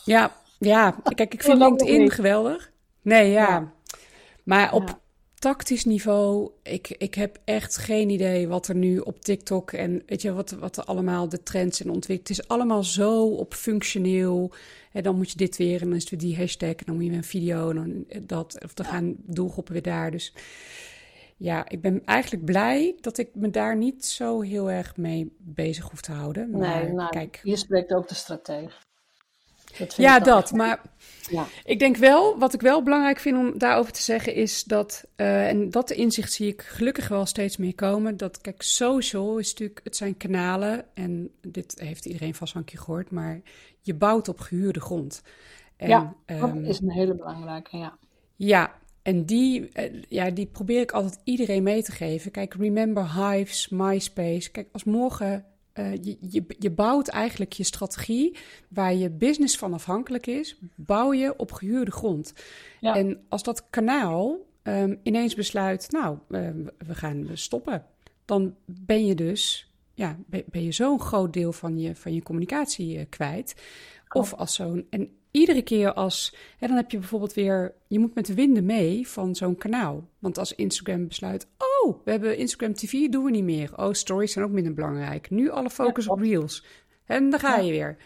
ja, 0.05 0.35
ja. 0.59 0.95
kijk, 1.15 1.33
ik 1.33 1.43
vind 1.43 1.57
LinkedIn 1.57 2.11
geweldig. 2.11 2.71
Nee, 3.01 3.31
ja. 3.31 3.71
Maar 4.43 4.73
op 4.73 5.01
tactisch 5.43 5.85
niveau, 5.85 6.51
ik, 6.61 6.95
ik 6.97 7.15
heb 7.15 7.39
echt 7.45 7.77
geen 7.77 8.09
idee 8.09 8.47
wat 8.47 8.67
er 8.67 8.75
nu 8.75 8.99
op 8.99 9.21
TikTok 9.21 9.71
en 9.71 10.03
weet 10.05 10.21
je 10.21 10.33
wat, 10.33 10.51
wat 10.51 10.77
er 10.77 10.83
allemaal 10.83 11.29
de 11.29 11.43
trends 11.43 11.81
en 11.81 11.89
ontwikkeld. 11.89 12.27
Het 12.27 12.37
is 12.39 12.47
allemaal 12.47 12.83
zo 12.83 13.27
op 13.27 13.53
functioneel. 13.53 14.53
En 14.91 15.03
dan 15.03 15.15
moet 15.15 15.31
je 15.31 15.37
dit 15.37 15.57
weer 15.57 15.81
en 15.81 15.87
dan 15.87 15.97
is 15.97 16.09
het 16.09 16.19
die 16.19 16.37
hashtag 16.37 16.69
en 16.69 16.85
dan 16.85 16.95
moet 16.95 17.03
je 17.03 17.09
weer 17.09 17.17
een 17.17 17.23
video 17.23 17.69
en 17.69 17.75
dan 17.75 18.05
dat. 18.25 18.57
Of 18.63 18.73
dan 18.73 18.85
gaan 18.85 19.15
doelgroepen 19.17 19.73
weer 19.73 19.81
daar. 19.81 20.11
Dus 20.11 20.33
ja, 21.37 21.69
ik 21.69 21.81
ben 21.81 22.05
eigenlijk 22.05 22.45
blij 22.45 22.97
dat 23.01 23.17
ik 23.17 23.29
me 23.33 23.49
daar 23.49 23.77
niet 23.77 24.05
zo 24.05 24.41
heel 24.41 24.71
erg 24.71 24.97
mee 24.97 25.35
bezig 25.39 25.89
hoef 25.89 26.01
te 26.01 26.11
houden. 26.11 26.49
Maar 26.49 26.83
nee, 26.83 26.93
nou, 26.93 27.09
kijk. 27.09 27.39
je 27.43 27.55
spreekt 27.55 27.93
ook 27.93 28.07
de 28.07 28.15
stratege. 28.15 28.75
Dat 29.77 29.95
ja, 29.95 30.19
dat. 30.19 30.51
Maar 30.51 30.81
ja. 31.29 31.45
ik 31.63 31.79
denk 31.79 31.97
wel, 31.97 32.39
wat 32.39 32.53
ik 32.53 32.61
wel 32.61 32.83
belangrijk 32.83 33.19
vind 33.19 33.37
om 33.37 33.57
daarover 33.57 33.91
te 33.91 34.01
zeggen, 34.01 34.33
is 34.33 34.63
dat, 34.63 35.03
uh, 35.15 35.47
en 35.47 35.69
dat 35.69 35.91
inzicht 35.91 36.33
zie 36.33 36.47
ik 36.47 36.61
gelukkig 36.61 37.07
wel 37.07 37.25
steeds 37.25 37.57
meer 37.57 37.75
komen, 37.75 38.17
dat, 38.17 38.41
kijk, 38.41 38.61
social 38.61 39.37
is 39.37 39.49
natuurlijk, 39.49 39.79
het 39.83 39.95
zijn 39.95 40.17
kanalen, 40.17 40.85
en 40.93 41.31
dit 41.41 41.79
heeft 41.79 42.05
iedereen 42.05 42.35
vast 42.35 42.55
een 42.55 42.63
keer 42.63 42.79
gehoord, 42.79 43.11
maar 43.11 43.41
je 43.81 43.93
bouwt 43.93 44.27
op 44.27 44.39
gehuurde 44.39 44.81
grond. 44.81 45.21
En, 45.75 45.89
ja, 45.89 46.15
dat 46.25 46.49
um, 46.49 46.65
is 46.65 46.79
een 46.79 46.91
hele 46.91 47.15
belangrijke, 47.15 47.77
ja. 47.77 47.97
Ja, 48.35 48.73
en 49.03 49.25
die, 49.25 49.69
eh, 49.69 50.01
ja, 50.09 50.29
die 50.29 50.45
probeer 50.45 50.81
ik 50.81 50.91
altijd 50.91 51.19
iedereen 51.23 51.63
mee 51.63 51.83
te 51.83 51.91
geven. 51.91 52.31
Kijk, 52.31 52.53
remember 52.53 53.13
Hives, 53.13 53.69
MySpace. 53.69 54.51
Kijk, 54.51 54.67
als 54.71 54.83
morgen 54.83 55.45
uh, 55.73 55.93
je, 55.93 56.17
je, 56.21 56.43
je, 56.59 56.71
bouwt 56.71 57.07
eigenlijk 57.07 57.53
je 57.53 57.63
strategie 57.63 58.37
waar 58.67 58.93
je 58.93 59.09
business 59.09 59.57
van 59.57 59.73
afhankelijk 59.73 60.27
is, 60.27 60.59
bouw 60.75 61.13
je 61.13 61.37
op 61.37 61.51
gehuurde 61.51 61.91
grond. 61.91 62.33
Ja. 62.79 62.95
En 62.95 63.21
als 63.29 63.43
dat 63.43 63.69
kanaal 63.69 64.37
um, 64.63 64.99
ineens 65.03 65.35
besluit, 65.35 65.91
nou, 65.91 66.17
uh, 66.29 66.49
we 66.77 66.95
gaan 66.95 67.27
stoppen, 67.33 67.85
dan 68.25 68.55
ben 68.65 69.05
je 69.05 69.15
dus, 69.15 69.71
ja, 69.93 70.17
ben, 70.27 70.43
ben 70.45 70.63
je 70.63 70.71
zo'n 70.71 70.99
groot 70.99 71.33
deel 71.33 71.53
van 71.53 71.79
je, 71.79 71.95
van 71.95 72.13
je 72.13 72.23
communicatie 72.23 72.97
uh, 72.97 73.03
kwijt. 73.09 73.55
Of 74.09 74.33
als 74.33 74.53
zo'n. 74.53 74.87
En 74.89 75.09
iedere 75.33 75.61
keer 75.61 75.93
als. 75.93 76.35
Hè, 76.57 76.67
dan 76.67 76.75
heb 76.75 76.91
je 76.91 76.97
bijvoorbeeld 76.97 77.33
weer. 77.33 77.73
Je 77.87 77.99
moet 77.99 78.15
met 78.15 78.25
de 78.25 78.33
winden 78.33 78.65
mee 78.65 79.07
van 79.07 79.35
zo'n 79.35 79.55
kanaal. 79.55 80.09
Want 80.19 80.37
als 80.37 80.55
Instagram 80.55 81.07
besluit. 81.07 81.47
Oh, 81.57 81.97
we 82.05 82.11
hebben 82.11 82.37
Instagram 82.37 82.73
TV, 82.73 83.09
doen 83.09 83.23
we 83.23 83.31
niet 83.31 83.43
meer. 83.43 83.77
Oh, 83.77 83.93
stories 83.93 84.31
zijn 84.31 84.45
ook 84.45 84.51
minder 84.51 84.73
belangrijk. 84.73 85.29
Nu 85.29 85.49
alle 85.49 85.69
focus 85.69 86.07
op 86.07 86.19
reels. 86.19 86.65
En 87.05 87.29
dan 87.29 87.39
ga 87.39 87.57
je 87.57 87.71
weer. 87.71 87.97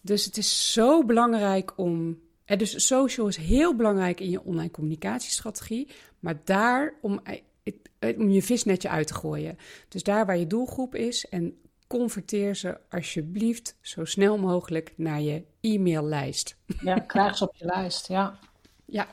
Dus 0.00 0.24
het 0.24 0.36
is 0.36 0.72
zo 0.72 1.04
belangrijk 1.04 1.72
om. 1.76 2.18
Hè, 2.44 2.56
dus 2.56 2.86
social 2.86 3.26
is 3.26 3.36
heel 3.36 3.76
belangrijk 3.76 4.20
in 4.20 4.30
je 4.30 4.44
online 4.44 4.70
communicatiestrategie. 4.70 5.88
Maar 6.20 6.40
daar 6.44 6.94
om, 7.00 7.20
eh, 7.22 8.18
om 8.18 8.30
je 8.30 8.42
visnetje 8.42 8.88
uit 8.88 9.06
te 9.06 9.14
gooien. 9.14 9.58
Dus 9.88 10.02
daar 10.02 10.26
waar 10.26 10.38
je 10.38 10.46
doelgroep 10.46 10.94
is 10.94 11.28
en 11.28 11.58
converteer 11.86 12.56
ze 12.56 12.78
alsjeblieft 12.90 13.76
zo 13.80 14.04
snel 14.04 14.38
mogelijk 14.38 14.92
naar 14.96 15.20
je 15.20 15.42
e-maillijst. 15.74 16.56
Ja, 16.80 16.98
krijg 16.98 17.36
ze 17.36 17.44
op 17.48 17.56
je 17.56 17.64
lijst, 17.64 18.08
ja. 18.08 18.38
Ja, 18.84 19.06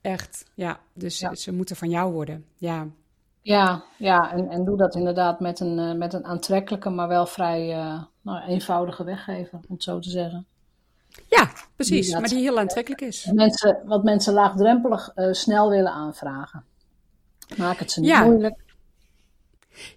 echt. 0.00 0.44
Ja, 0.54 0.80
dus 0.92 1.18
ze 1.18 1.52
moeten 1.52 1.76
van 1.76 1.90
jou 1.90 2.12
worden. 2.12 2.44
Ja, 2.56 2.86
ja, 3.42 3.84
ja 3.96 4.32
en, 4.32 4.48
en 4.48 4.64
doe 4.64 4.76
dat 4.76 4.94
inderdaad 4.94 5.40
met 5.40 5.60
een, 5.60 5.78
uh, 5.78 5.94
met 5.94 6.12
een 6.12 6.24
aantrekkelijke, 6.24 6.90
maar 6.90 7.08
wel 7.08 7.26
vrij 7.26 7.76
uh, 7.76 8.02
nou, 8.20 8.42
eenvoudige 8.46 9.04
weggever, 9.04 9.58
om 9.68 9.74
het 9.74 9.82
zo 9.82 9.98
te 9.98 10.10
zeggen. 10.10 10.46
Ja, 11.28 11.50
precies, 11.76 12.12
maar 12.12 12.28
die 12.28 12.38
heel 12.38 12.58
aantrekkelijk 12.58 13.00
is. 13.00 13.30
Mensen, 13.32 13.82
wat 13.84 14.04
mensen 14.04 14.32
laagdrempelig 14.32 15.12
uh, 15.16 15.32
snel 15.32 15.70
willen 15.70 15.92
aanvragen. 15.92 16.64
Maak 17.56 17.78
het 17.78 17.90
ze 17.90 18.00
niet 18.00 18.08
ja. 18.08 18.24
moeilijk. 18.24 18.60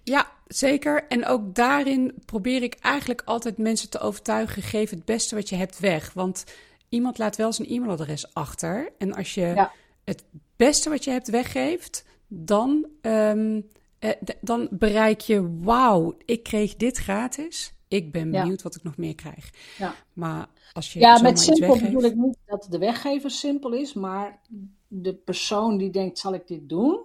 Ja, 0.02 0.26
zeker. 0.46 1.06
En 1.08 1.26
ook 1.26 1.54
daarin 1.54 2.14
probeer 2.24 2.62
ik 2.62 2.74
eigenlijk 2.80 3.22
altijd 3.24 3.58
mensen 3.58 3.90
te 3.90 3.98
overtuigen: 3.98 4.62
geef 4.62 4.90
het 4.90 5.04
beste 5.04 5.34
wat 5.34 5.48
je 5.48 5.56
hebt 5.56 5.78
weg. 5.78 6.12
Want 6.12 6.44
iemand 6.88 7.18
laat 7.18 7.36
wel 7.36 7.52
zijn 7.52 7.68
e-mailadres 7.68 8.34
achter. 8.34 8.92
En 8.98 9.14
als 9.14 9.34
je 9.34 9.68
het 10.04 10.24
beste 10.56 10.90
wat 10.90 11.04
je 11.04 11.10
hebt 11.10 11.30
weggeeft, 11.30 12.04
dan, 12.28 12.86
um, 13.02 13.70
eh, 13.98 14.10
dan 14.40 14.68
bereik 14.70 15.20
je: 15.20 15.58
wauw, 15.60 16.16
ik 16.24 16.42
kreeg 16.42 16.76
dit 16.76 16.98
gratis. 16.98 17.72
Ik 17.88 18.12
ben 18.12 18.30
benieuwd 18.30 18.62
wat 18.62 18.74
ik 18.74 18.82
nog 18.82 18.96
meer 18.96 19.14
krijg. 19.14 19.50
Ja. 19.78 19.94
Maar 20.12 20.48
als 20.72 20.92
je 20.92 20.98
ja, 20.98 21.20
met 21.22 21.40
simpel 21.40 21.68
weggeeft... 21.68 21.92
bedoel 21.92 22.10
ik 22.10 22.14
niet 22.14 22.38
dat 22.46 22.66
de 22.70 22.78
weggever 22.78 23.30
simpel 23.30 23.72
is, 23.72 23.94
maar 23.94 24.40
de 24.88 25.14
persoon 25.14 25.78
die 25.78 25.90
denkt: 25.90 26.18
zal 26.18 26.34
ik 26.34 26.46
dit 26.46 26.68
doen? 26.68 27.00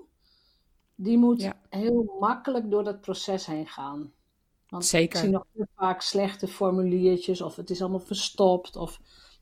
Die 1.01 1.17
moet 1.17 1.49
heel 1.69 2.15
makkelijk 2.19 2.71
door 2.71 2.83
dat 2.83 3.01
proces 3.01 3.45
heen 3.45 3.67
gaan. 3.67 4.11
Want 4.69 4.85
Zeker. 4.85 5.17
ik 5.17 5.23
zie 5.23 5.29
nog 5.29 5.45
vaak 5.75 6.01
slechte 6.01 6.47
formuliertjes 6.47 7.41
of 7.41 7.55
het 7.55 7.69
is 7.69 7.81
allemaal 7.81 7.99
verstopt. 7.99 8.75
Of 8.75 8.99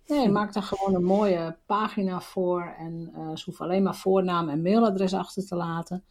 nee, 0.08 0.26
hm. 0.26 0.32
maak 0.32 0.54
daar 0.54 0.64
gewoon 0.64 0.96
een 0.96 1.04
mooie 1.04 1.58
pagina 1.66 2.22
voor 2.22 2.76
en 2.78 3.12
uh, 3.16 3.36
ze 3.36 3.46
hoeven 3.46 3.66
alleen 3.66 3.84
maar 3.84 3.96
voornaam 3.96 4.50
en 4.50 4.62
mailadres 4.62 5.14
achter 5.14 5.48
te 5.48 5.56
laten. 5.56 6.04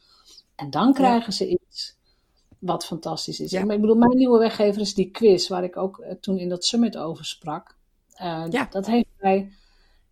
En 0.55 0.71
dan 0.71 0.93
krijgen 0.93 1.33
ze 1.33 1.49
iets 1.49 1.97
wat 2.59 2.87
fantastisch 2.87 3.41
is. 3.41 3.53
Ik 3.53 3.67
bedoel, 3.67 3.97
mijn 3.97 4.17
nieuwe 4.17 4.39
weggever 4.39 4.81
is 4.81 4.95
die 4.95 5.11
quiz 5.11 5.49
waar 5.49 5.65
ik 5.65 5.77
ook 5.77 5.99
eh, 5.99 6.15
toen 6.21 6.39
in 6.39 6.49
dat 6.49 6.65
summit 6.65 6.97
over 6.97 7.25
sprak. 7.25 7.77
Uh, 8.21 8.45
ja. 8.51 8.67
Dat 8.71 8.87
heeft 8.87 9.09
mij 9.19 9.53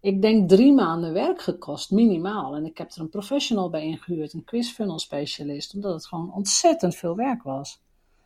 ik 0.05 0.23
denk 0.23 0.49
drie 0.49 0.73
maanden 0.73 1.13
werk 1.13 1.43
gekost, 1.43 1.91
minimaal. 1.91 2.57
En 2.57 2.65
ik 2.65 2.79
heb 2.79 2.91
er 2.91 3.01
een 3.01 3.09
professional 3.09 3.71
bij 3.71 3.85
ingehuurd, 3.85 4.33
een 4.33 4.45
quiz 4.45 4.71
funnel 4.71 4.99
specialist, 4.99 5.75
omdat 5.75 5.95
het 5.95 6.07
gewoon 6.07 6.33
ontzettend 6.33 6.95
veel 6.95 7.17
werk 7.17 7.43
was. 7.43 7.83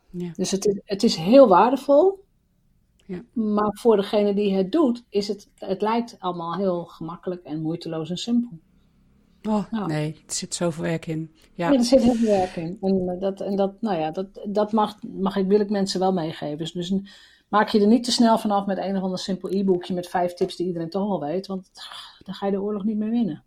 Ja. 0.09 0.31
Dus 0.35 0.51
het 0.51 0.65
is, 0.65 0.79
het 0.83 1.03
is 1.03 1.15
heel 1.15 1.47
waardevol. 1.47 2.23
Ja. 3.05 3.21
Maar 3.33 3.71
voor 3.73 3.95
degene 3.95 4.33
die 4.33 4.53
het 4.53 4.71
doet, 4.71 5.03
is 5.09 5.27
het, 5.27 5.49
het 5.55 5.81
lijkt 5.81 6.15
allemaal 6.19 6.55
heel 6.55 6.85
gemakkelijk 6.85 7.43
en 7.43 7.61
moeiteloos 7.61 8.09
en 8.09 8.17
simpel. 8.17 8.59
Oh, 9.43 9.71
nou. 9.71 9.87
nee, 9.87 10.13
er 10.27 10.33
zit 10.33 10.55
zoveel 10.55 10.83
werk 10.83 11.05
in. 11.07 11.35
Ja. 11.53 11.71
ja, 11.71 11.77
er 11.77 11.83
zit 11.83 12.01
heel 12.01 12.13
veel 12.13 12.37
werk 12.37 12.55
in. 12.55 12.77
En 12.81 13.09
eh, 13.09 13.19
dat, 13.19 13.41
en 13.41 13.55
dat, 13.55 13.81
nou 13.81 13.99
ja, 13.99 14.11
dat, 14.11 14.27
dat 14.47 14.71
mag, 14.71 15.03
mag 15.03 15.35
ik, 15.35 15.47
wil 15.47 15.59
ik 15.59 15.69
mensen 15.69 15.99
wel 15.99 16.13
meegeven. 16.13 16.57
Dus, 16.57 16.71
dus 16.71 16.89
een, 16.89 17.07
maak 17.49 17.69
je 17.69 17.79
er 17.79 17.87
niet 17.87 18.03
te 18.03 18.11
snel 18.11 18.37
vanaf 18.37 18.65
met 18.65 18.77
een 18.77 18.97
of 18.97 19.03
ander 19.03 19.19
simpel 19.19 19.51
e-boekje 19.51 19.93
met 19.93 20.07
vijf 20.07 20.33
tips 20.33 20.55
die 20.55 20.67
iedereen 20.67 20.89
toch 20.89 21.09
al 21.09 21.19
weet, 21.19 21.47
want 21.47 21.71
dan 22.25 22.33
ga 22.33 22.45
je 22.45 22.51
de 22.51 22.61
oorlog 22.61 22.83
niet 22.83 22.97
meer 22.97 23.09
winnen. 23.09 23.43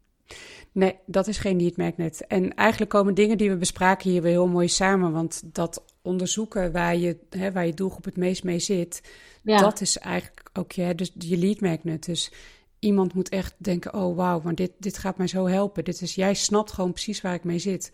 Nee, 0.72 0.98
dat 1.06 1.26
is 1.26 1.38
geen 1.38 1.56
niet 1.56 1.76
magnet. 1.76 2.26
En 2.26 2.54
eigenlijk 2.54 2.90
komen 2.90 3.14
dingen 3.14 3.38
die 3.38 3.50
we 3.50 3.56
bespraken 3.56 4.10
hier 4.10 4.22
weer 4.22 4.30
heel 4.30 4.48
mooi 4.48 4.68
samen. 4.68 5.12
Want 5.12 5.42
dat 5.44 5.84
onderzoeken 6.02 6.72
waar 6.72 6.96
je, 6.96 7.18
hè, 7.30 7.52
waar 7.52 7.66
je 7.66 7.74
doelgroep 7.74 8.04
het 8.04 8.16
meest 8.16 8.44
mee 8.44 8.58
zit, 8.58 9.02
dat 9.42 9.80
is 9.80 9.98
eigenlijk 9.98 10.50
ook 10.52 10.72
je, 10.72 10.94
dus 10.94 11.12
je 11.18 11.36
lead 11.36 11.60
magnet. 11.60 12.04
Dus 12.04 12.32
iemand 12.78 13.14
moet 13.14 13.28
echt 13.28 13.54
denken: 13.58 13.94
oh 13.94 14.16
wauw, 14.16 14.40
maar 14.40 14.54
dit, 14.54 14.72
dit 14.78 14.98
gaat 14.98 15.16
mij 15.16 15.26
zo 15.26 15.46
helpen. 15.46 15.84
Dit 15.84 16.00
is, 16.00 16.14
jij 16.14 16.34
snapt 16.34 16.72
gewoon 16.72 16.92
precies 16.92 17.20
waar 17.20 17.34
ik 17.34 17.44
mee 17.44 17.58
zit. 17.58 17.92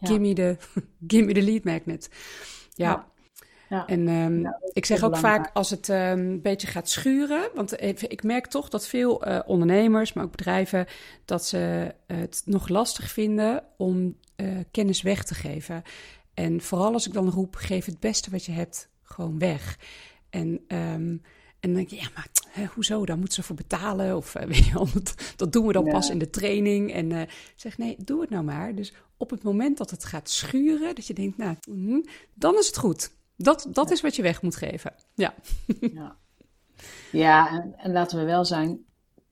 Give, 0.00 0.18
me, 0.18 0.32
the, 0.32 0.56
give 1.06 1.24
me 1.24 1.32
the 1.32 1.42
lead 1.42 1.64
magnet. 1.64 2.10
ja. 2.74 2.90
Ja. 2.90 3.16
En 3.68 4.08
ehm, 4.08 4.52
ik 4.72 4.84
zeg 4.86 5.02
ook 5.02 5.16
vaak 5.16 5.50
als 5.52 5.70
het 5.70 5.88
ehm, 5.88 6.18
een 6.18 6.42
beetje 6.42 6.66
gaat 6.66 6.88
schuren, 6.88 7.50
want 7.54 7.82
ik 7.82 8.22
merk 8.22 8.46
toch 8.46 8.68
dat 8.68 8.86
veel 8.86 9.28
uh, 9.28 9.38
ondernemers, 9.46 10.12
maar 10.12 10.24
ook 10.24 10.30
bedrijven, 10.30 10.86
dat 11.24 11.46
ze 11.46 11.94
het 12.06 12.42
nog 12.44 12.68
lastig 12.68 13.10
vinden 13.10 13.64
om 13.76 14.16
uh, 14.36 14.58
kennis 14.70 15.02
weg 15.02 15.24
te 15.24 15.34
geven. 15.34 15.82
En 16.34 16.60
vooral 16.60 16.92
als 16.92 17.06
ik 17.06 17.12
dan 17.12 17.30
roep, 17.30 17.54
geef 17.54 17.84
het 17.84 18.00
beste 18.00 18.30
wat 18.30 18.44
je 18.44 18.52
hebt 18.52 18.88
gewoon 19.02 19.38
weg. 19.38 19.78
En, 20.30 20.48
um, 20.48 21.22
en 21.60 21.68
dan 21.68 21.74
denk 21.74 21.88
je, 21.88 21.96
ja, 21.96 22.08
maar 22.14 22.28
hè, 22.48 22.64
hoezo? 22.64 23.04
Daar 23.04 23.16
moeten 23.16 23.34
ze 23.34 23.42
voor 23.42 23.56
betalen. 23.56 24.16
Of 24.16 24.34
uh, 24.34 24.42
weet 24.52 24.66
je 24.66 24.72
dat, 24.72 25.14
dat, 25.36 25.52
doen 25.52 25.66
we 25.66 25.72
dan 25.72 25.84
pas 25.84 26.10
in 26.10 26.18
de 26.18 26.30
training. 26.30 26.92
En 26.92 27.10
uh, 27.10 27.22
zeg, 27.56 27.78
nee, 27.78 27.96
doe 27.98 28.20
het 28.20 28.30
nou 28.30 28.44
maar. 28.44 28.74
Dus 28.74 28.92
op 29.16 29.30
het 29.30 29.42
moment 29.42 29.78
dat 29.78 29.90
het 29.90 30.04
gaat 30.04 30.30
schuren, 30.30 30.94
dat 30.94 31.06
je 31.06 31.14
denkt, 31.14 31.36
nou, 31.36 31.56
mm, 31.70 32.04
dan 32.34 32.58
is 32.58 32.66
het 32.66 32.78
goed. 32.78 33.10
Dat, 33.40 33.66
dat 33.70 33.90
is 33.90 34.00
wat 34.00 34.16
je 34.16 34.22
weg 34.22 34.42
moet 34.42 34.56
geven. 34.56 34.94
Ja, 35.14 35.34
ja. 35.80 36.16
ja 37.12 37.50
en, 37.50 37.74
en 37.76 37.92
laten 37.92 38.18
we 38.18 38.24
wel 38.24 38.44
zijn, 38.44 38.84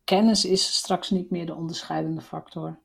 kennis 0.04 0.44
is 0.44 0.76
straks 0.76 1.10
niet 1.10 1.30
meer 1.30 1.46
de 1.46 1.54
onderscheidende 1.54 2.20
factor. 2.20 2.78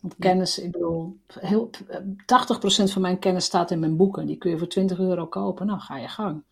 Want 0.00 0.16
kennis, 0.18 0.58
ik 0.58 0.70
bedoel, 0.70 1.18
heel, 1.40 1.70
80% 1.70 2.92
van 2.92 3.02
mijn 3.02 3.18
kennis 3.18 3.44
staat 3.44 3.70
in 3.70 3.78
mijn 3.80 3.96
boeken. 3.96 4.26
Die 4.26 4.36
kun 4.36 4.50
je 4.50 4.58
voor 4.58 4.68
20 4.68 4.98
euro 4.98 5.26
kopen. 5.26 5.66
Nou, 5.66 5.80
ga 5.80 5.96
je 5.96 6.08
gang. 6.08 6.44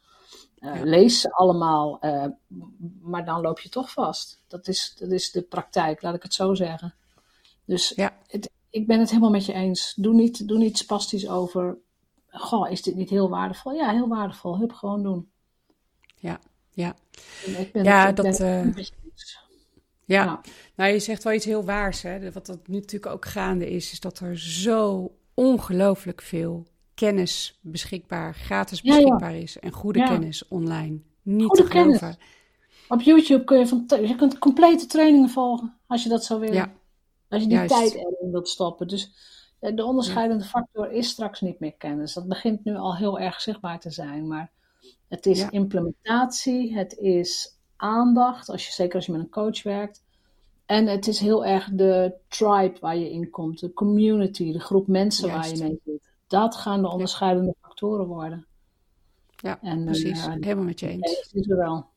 Uh, 0.58 0.80
Lees 0.82 1.20
ze 1.20 1.32
allemaal, 1.32 1.98
uh, 2.04 2.24
maar 3.00 3.24
dan 3.24 3.40
loop 3.40 3.60
je 3.60 3.68
toch 3.68 3.90
vast. 3.90 4.42
Dat 4.48 4.68
is, 4.68 4.94
dat 4.98 5.10
is 5.10 5.30
de 5.30 5.42
praktijk, 5.42 6.02
laat 6.02 6.14
ik 6.14 6.22
het 6.22 6.34
zo 6.34 6.54
zeggen. 6.54 6.94
Dus 7.64 7.92
ja. 7.96 8.16
het, 8.26 8.50
ik 8.70 8.86
ben 8.86 8.98
het 8.98 9.08
helemaal 9.08 9.30
met 9.30 9.46
je 9.46 9.52
eens. 9.52 9.94
Doe 9.96 10.14
niet, 10.14 10.48
doe 10.48 10.58
niet 10.58 10.78
spastisch 10.78 11.28
over. 11.28 11.78
Goh, 12.30 12.70
is 12.70 12.82
dit 12.82 12.94
niet 12.94 13.10
heel 13.10 13.28
waardevol? 13.28 13.72
Ja, 13.72 13.90
heel 13.90 14.08
waardevol. 14.08 14.58
Hup, 14.58 14.72
gewoon 14.72 15.02
doen. 15.02 15.30
Ja, 16.16 16.40
ja. 16.70 16.94
Ik 17.44 17.72
ben, 17.72 17.84
ja, 17.84 18.12
dat. 18.12 18.40
Uh... 18.40 18.66
Ja. 20.04 20.40
nou 20.74 20.92
je 20.92 20.98
zegt 20.98 21.22
wel 21.22 21.32
iets 21.32 21.44
heel 21.44 21.64
waars. 21.64 22.02
Hè? 22.02 22.32
Wat 22.32 22.46
dat 22.46 22.68
nu 22.68 22.74
natuurlijk 22.74 23.12
ook 23.12 23.24
gaande 23.24 23.70
is, 23.70 23.92
is 23.92 24.00
dat 24.00 24.18
er 24.18 24.38
zo 24.38 25.12
ongelooflijk 25.34 26.22
veel 26.22 26.66
kennis 26.94 27.58
beschikbaar, 27.60 28.34
gratis 28.34 28.82
beschikbaar 28.82 29.34
is. 29.34 29.58
En 29.58 29.72
goede 29.72 30.02
kennis 30.02 30.48
online. 30.48 31.00
Niet 31.22 31.46
goede 31.46 31.62
te 31.62 31.70
geloven. 31.70 31.98
Kennis. 31.98 32.16
Op 32.88 33.00
YouTube 33.00 33.44
kun 33.44 33.58
je, 33.58 33.66
van, 33.66 33.86
je 33.88 34.16
kunt 34.16 34.38
complete 34.38 34.86
trainingen 34.86 35.28
volgen, 35.28 35.76
als 35.86 36.02
je 36.02 36.08
dat 36.08 36.24
zou 36.24 36.40
willen. 36.40 36.72
Als 37.28 37.42
je 37.42 37.48
die 37.48 37.64
tijd 37.64 37.94
erin 37.94 38.30
wilt 38.30 38.48
stoppen. 38.48 38.88
Dus 38.88 39.04
eh, 39.04 39.10
de 39.60 39.84
onderscheidende 39.84 40.44
factor 40.44 40.90
is 40.90 41.08
straks 41.08 41.40
niet 41.40 41.60
meer 41.60 41.74
kennis. 41.74 42.14
Dat 42.14 42.28
begint 42.28 42.64
nu 42.64 42.76
al 42.76 42.96
heel 42.96 43.18
erg 43.18 43.40
zichtbaar 43.40 43.80
te 43.80 43.90
zijn. 43.90 44.28
Maar 44.28 44.50
het 45.08 45.26
is 45.26 45.48
implementatie, 45.48 46.74
het 46.74 46.96
is 46.96 47.58
aandacht, 47.76 48.48
als 48.48 48.66
je, 48.66 48.72
zeker 48.72 48.94
als 48.94 49.06
je 49.06 49.12
met 49.12 49.20
een 49.20 49.30
coach 49.30 49.62
werkt. 49.62 50.04
En 50.66 50.86
het 50.86 51.06
is 51.06 51.18
heel 51.18 51.44
erg 51.44 51.68
de 51.72 52.14
tribe 52.28 52.76
waar 52.80 52.96
je 52.96 53.10
in 53.10 53.30
komt, 53.30 53.60
de 53.60 53.72
community, 53.72 54.52
de 54.52 54.60
groep 54.60 54.86
mensen 54.86 55.30
waar 55.30 55.48
je 55.48 55.62
mee 55.62 55.80
zit. 55.84 56.10
Dat 56.26 56.56
gaan 56.56 56.82
de 56.82 56.88
onderscheidende 56.88 57.54
factoren 57.60 58.06
worden. 58.06 58.46
Ja, 59.36 59.60
en, 59.62 59.84
precies. 59.84 60.26
Uh, 60.26 60.32
helemaal 60.40 60.64
met 60.64 60.80
je 60.80 60.88
eens. 60.88 61.14
Dat 61.14 61.30
is 61.32 61.50
er 61.50 61.56
wel. 61.56 61.89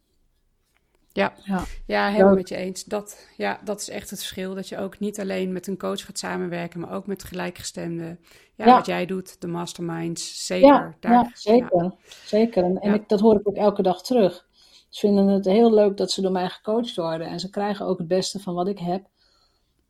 Ja, 1.14 1.34
ja. 1.44 1.64
ja 1.86 2.08
helemaal 2.08 2.36
met 2.36 2.50
je 2.50 2.56
eens. 2.56 2.84
Dat, 2.84 3.28
ja, 3.38 3.60
dat 3.64 3.80
is 3.80 3.90
echt 3.90 4.10
het 4.10 4.20
verschil. 4.20 4.56
Dat 4.56 4.70
je 4.70 4.78
ook 4.78 5.00
niet 5.00 5.20
alleen 5.20 5.52
met 5.52 5.68
een 5.68 5.78
coach 5.78 6.06
gaat 6.06 6.18
samenwerken, 6.18 6.80
maar 6.80 6.92
ook 6.92 7.08
met 7.08 7.24
gelijkgestemden. 7.24 8.20
Ja, 8.56 8.66
ja. 8.66 8.76
wat 8.76 8.86
jij 8.86 9.06
doet, 9.06 9.42
de 9.42 9.48
masterminds, 9.48 10.46
zeker. 10.46 10.68
Ja, 10.68 10.96
daar, 11.00 11.32
zeker. 11.34 11.94
zeker. 12.26 12.64
En, 12.64 12.80
en 12.80 12.94
ik, 12.94 13.10
dat 13.10 13.20
hoor 13.20 13.36
ik 13.36 13.48
ook 13.48 13.56
elke 13.56 13.82
dag 13.82 14.04
terug. 14.04 14.48
Ze 14.90 15.00
vinden 15.00 15.28
het 15.28 15.46
heel 15.46 15.74
leuk 15.74 15.98
dat 15.98 16.12
ze 16.12 16.22
door 16.22 16.32
mij 16.32 16.50
gecoacht 16.50 16.96
worden. 16.96 17.28
En 17.28 17.40
ze 17.40 17.50
krijgen 17.50 17.86
ook 17.86 17.98
het 17.98 18.08
beste 18.08 18.40
van 18.40 18.54
wat 18.54 18.68
ik 18.68 18.80
heb. 18.80 19.06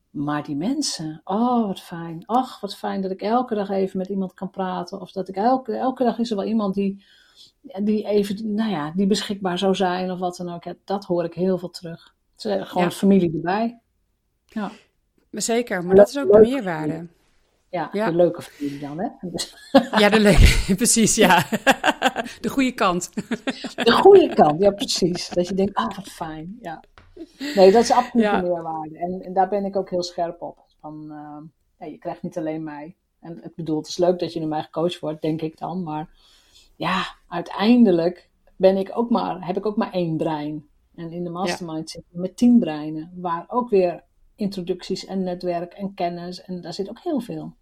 Maar 0.09 0.43
die 0.43 0.55
mensen, 0.55 1.21
oh 1.23 1.67
wat 1.67 1.79
fijn. 1.79 2.23
Ach, 2.25 2.59
wat 2.59 2.75
fijn 2.75 3.01
dat 3.01 3.11
ik 3.11 3.21
elke 3.21 3.55
dag 3.55 3.69
even 3.69 3.97
met 3.97 4.09
iemand 4.09 4.33
kan 4.33 4.49
praten. 4.49 5.01
Of 5.01 5.11
dat 5.11 5.27
ik 5.27 5.35
elke, 5.35 5.75
elke 5.75 6.03
dag 6.03 6.17
is 6.17 6.29
er 6.29 6.35
wel 6.35 6.45
iemand 6.45 6.73
die, 6.73 7.05
die 7.61 8.05
even, 8.05 8.53
nou 8.53 8.71
ja, 8.71 8.91
die 8.95 9.07
beschikbaar 9.07 9.57
zou 9.57 9.75
zijn 9.75 10.11
of 10.11 10.19
wat 10.19 10.37
dan 10.37 10.53
ook. 10.53 10.63
dat 10.83 11.05
hoor 11.05 11.23
ik 11.23 11.33
heel 11.33 11.57
veel 11.57 11.69
terug. 11.69 12.15
Ze 12.35 12.65
gewoon 12.65 12.91
familie 12.91 13.33
erbij. 13.33 13.79
Ja. 14.45 14.71
Zeker, 15.31 15.85
maar 15.85 15.95
dat 15.95 16.09
is 16.09 16.17
ook 16.17 16.33
een 16.33 16.41
meerwaarde. 16.41 17.07
Ja, 17.69 17.89
ja, 17.91 18.09
de 18.09 18.15
leuke 18.15 18.41
familie 18.41 18.79
dan, 18.79 18.99
hè? 18.99 19.09
Ja, 19.99 20.09
de 20.09 20.19
leuke, 20.19 20.75
precies, 20.75 21.15
ja. 21.15 21.45
De 22.41 22.49
goede 22.49 22.71
kant. 22.71 23.09
De 23.75 23.91
goede 23.91 24.33
kant, 24.33 24.61
ja, 24.61 24.71
precies. 24.71 25.29
Dat 25.29 25.47
je 25.47 25.53
denkt, 25.53 25.73
ah, 25.73 25.95
wat 25.95 26.07
fijn, 26.07 26.57
ja. 26.61 26.83
Nee, 27.55 27.71
dat 27.71 27.83
is 27.83 27.91
absoluut 27.91 28.25
ja. 28.25 28.37
een 28.37 28.43
meerwaarde. 28.43 28.97
En, 28.97 29.21
en, 29.21 29.33
daar 29.33 29.49
ben 29.49 29.65
ik 29.65 29.75
ook 29.75 29.89
heel 29.89 30.03
scherp 30.03 30.41
op. 30.41 30.57
Van, 30.79 31.05
uh, 31.09 31.37
ja, 31.79 31.85
je 31.85 31.97
krijgt 31.97 32.21
niet 32.21 32.37
alleen 32.37 32.63
mij. 32.63 32.95
En 33.19 33.43
ik 33.43 33.55
bedoel, 33.55 33.77
het 33.77 33.87
is 33.87 33.97
leuk 33.97 34.19
dat 34.19 34.33
je 34.33 34.39
door 34.39 34.49
mij 34.49 34.63
gecoacht 34.63 34.99
wordt, 34.99 35.21
denk 35.21 35.41
ik 35.41 35.57
dan. 35.57 35.83
Maar 35.83 36.09
ja, 36.75 37.15
uiteindelijk 37.27 38.29
ben 38.55 38.77
ik 38.77 38.91
ook 38.93 39.09
maar, 39.09 39.45
heb 39.45 39.57
ik 39.57 39.65
ook 39.65 39.77
maar 39.77 39.91
één 39.91 40.17
brein. 40.17 40.67
En 40.95 41.11
in 41.11 41.23
de 41.23 41.29
mastermind 41.29 41.89
zit 41.89 42.03
ik 42.11 42.19
met 42.19 42.37
tien 42.37 42.59
breinen. 42.59 43.11
Waar 43.15 43.45
ook 43.47 43.69
weer 43.69 44.03
introducties 44.35 45.05
en 45.05 45.23
netwerk 45.23 45.73
en 45.73 45.93
kennis. 45.93 46.41
En 46.41 46.61
daar 46.61 46.73
zit 46.73 46.89
ook 46.89 46.99
heel 46.99 47.19
veel. 47.19 47.53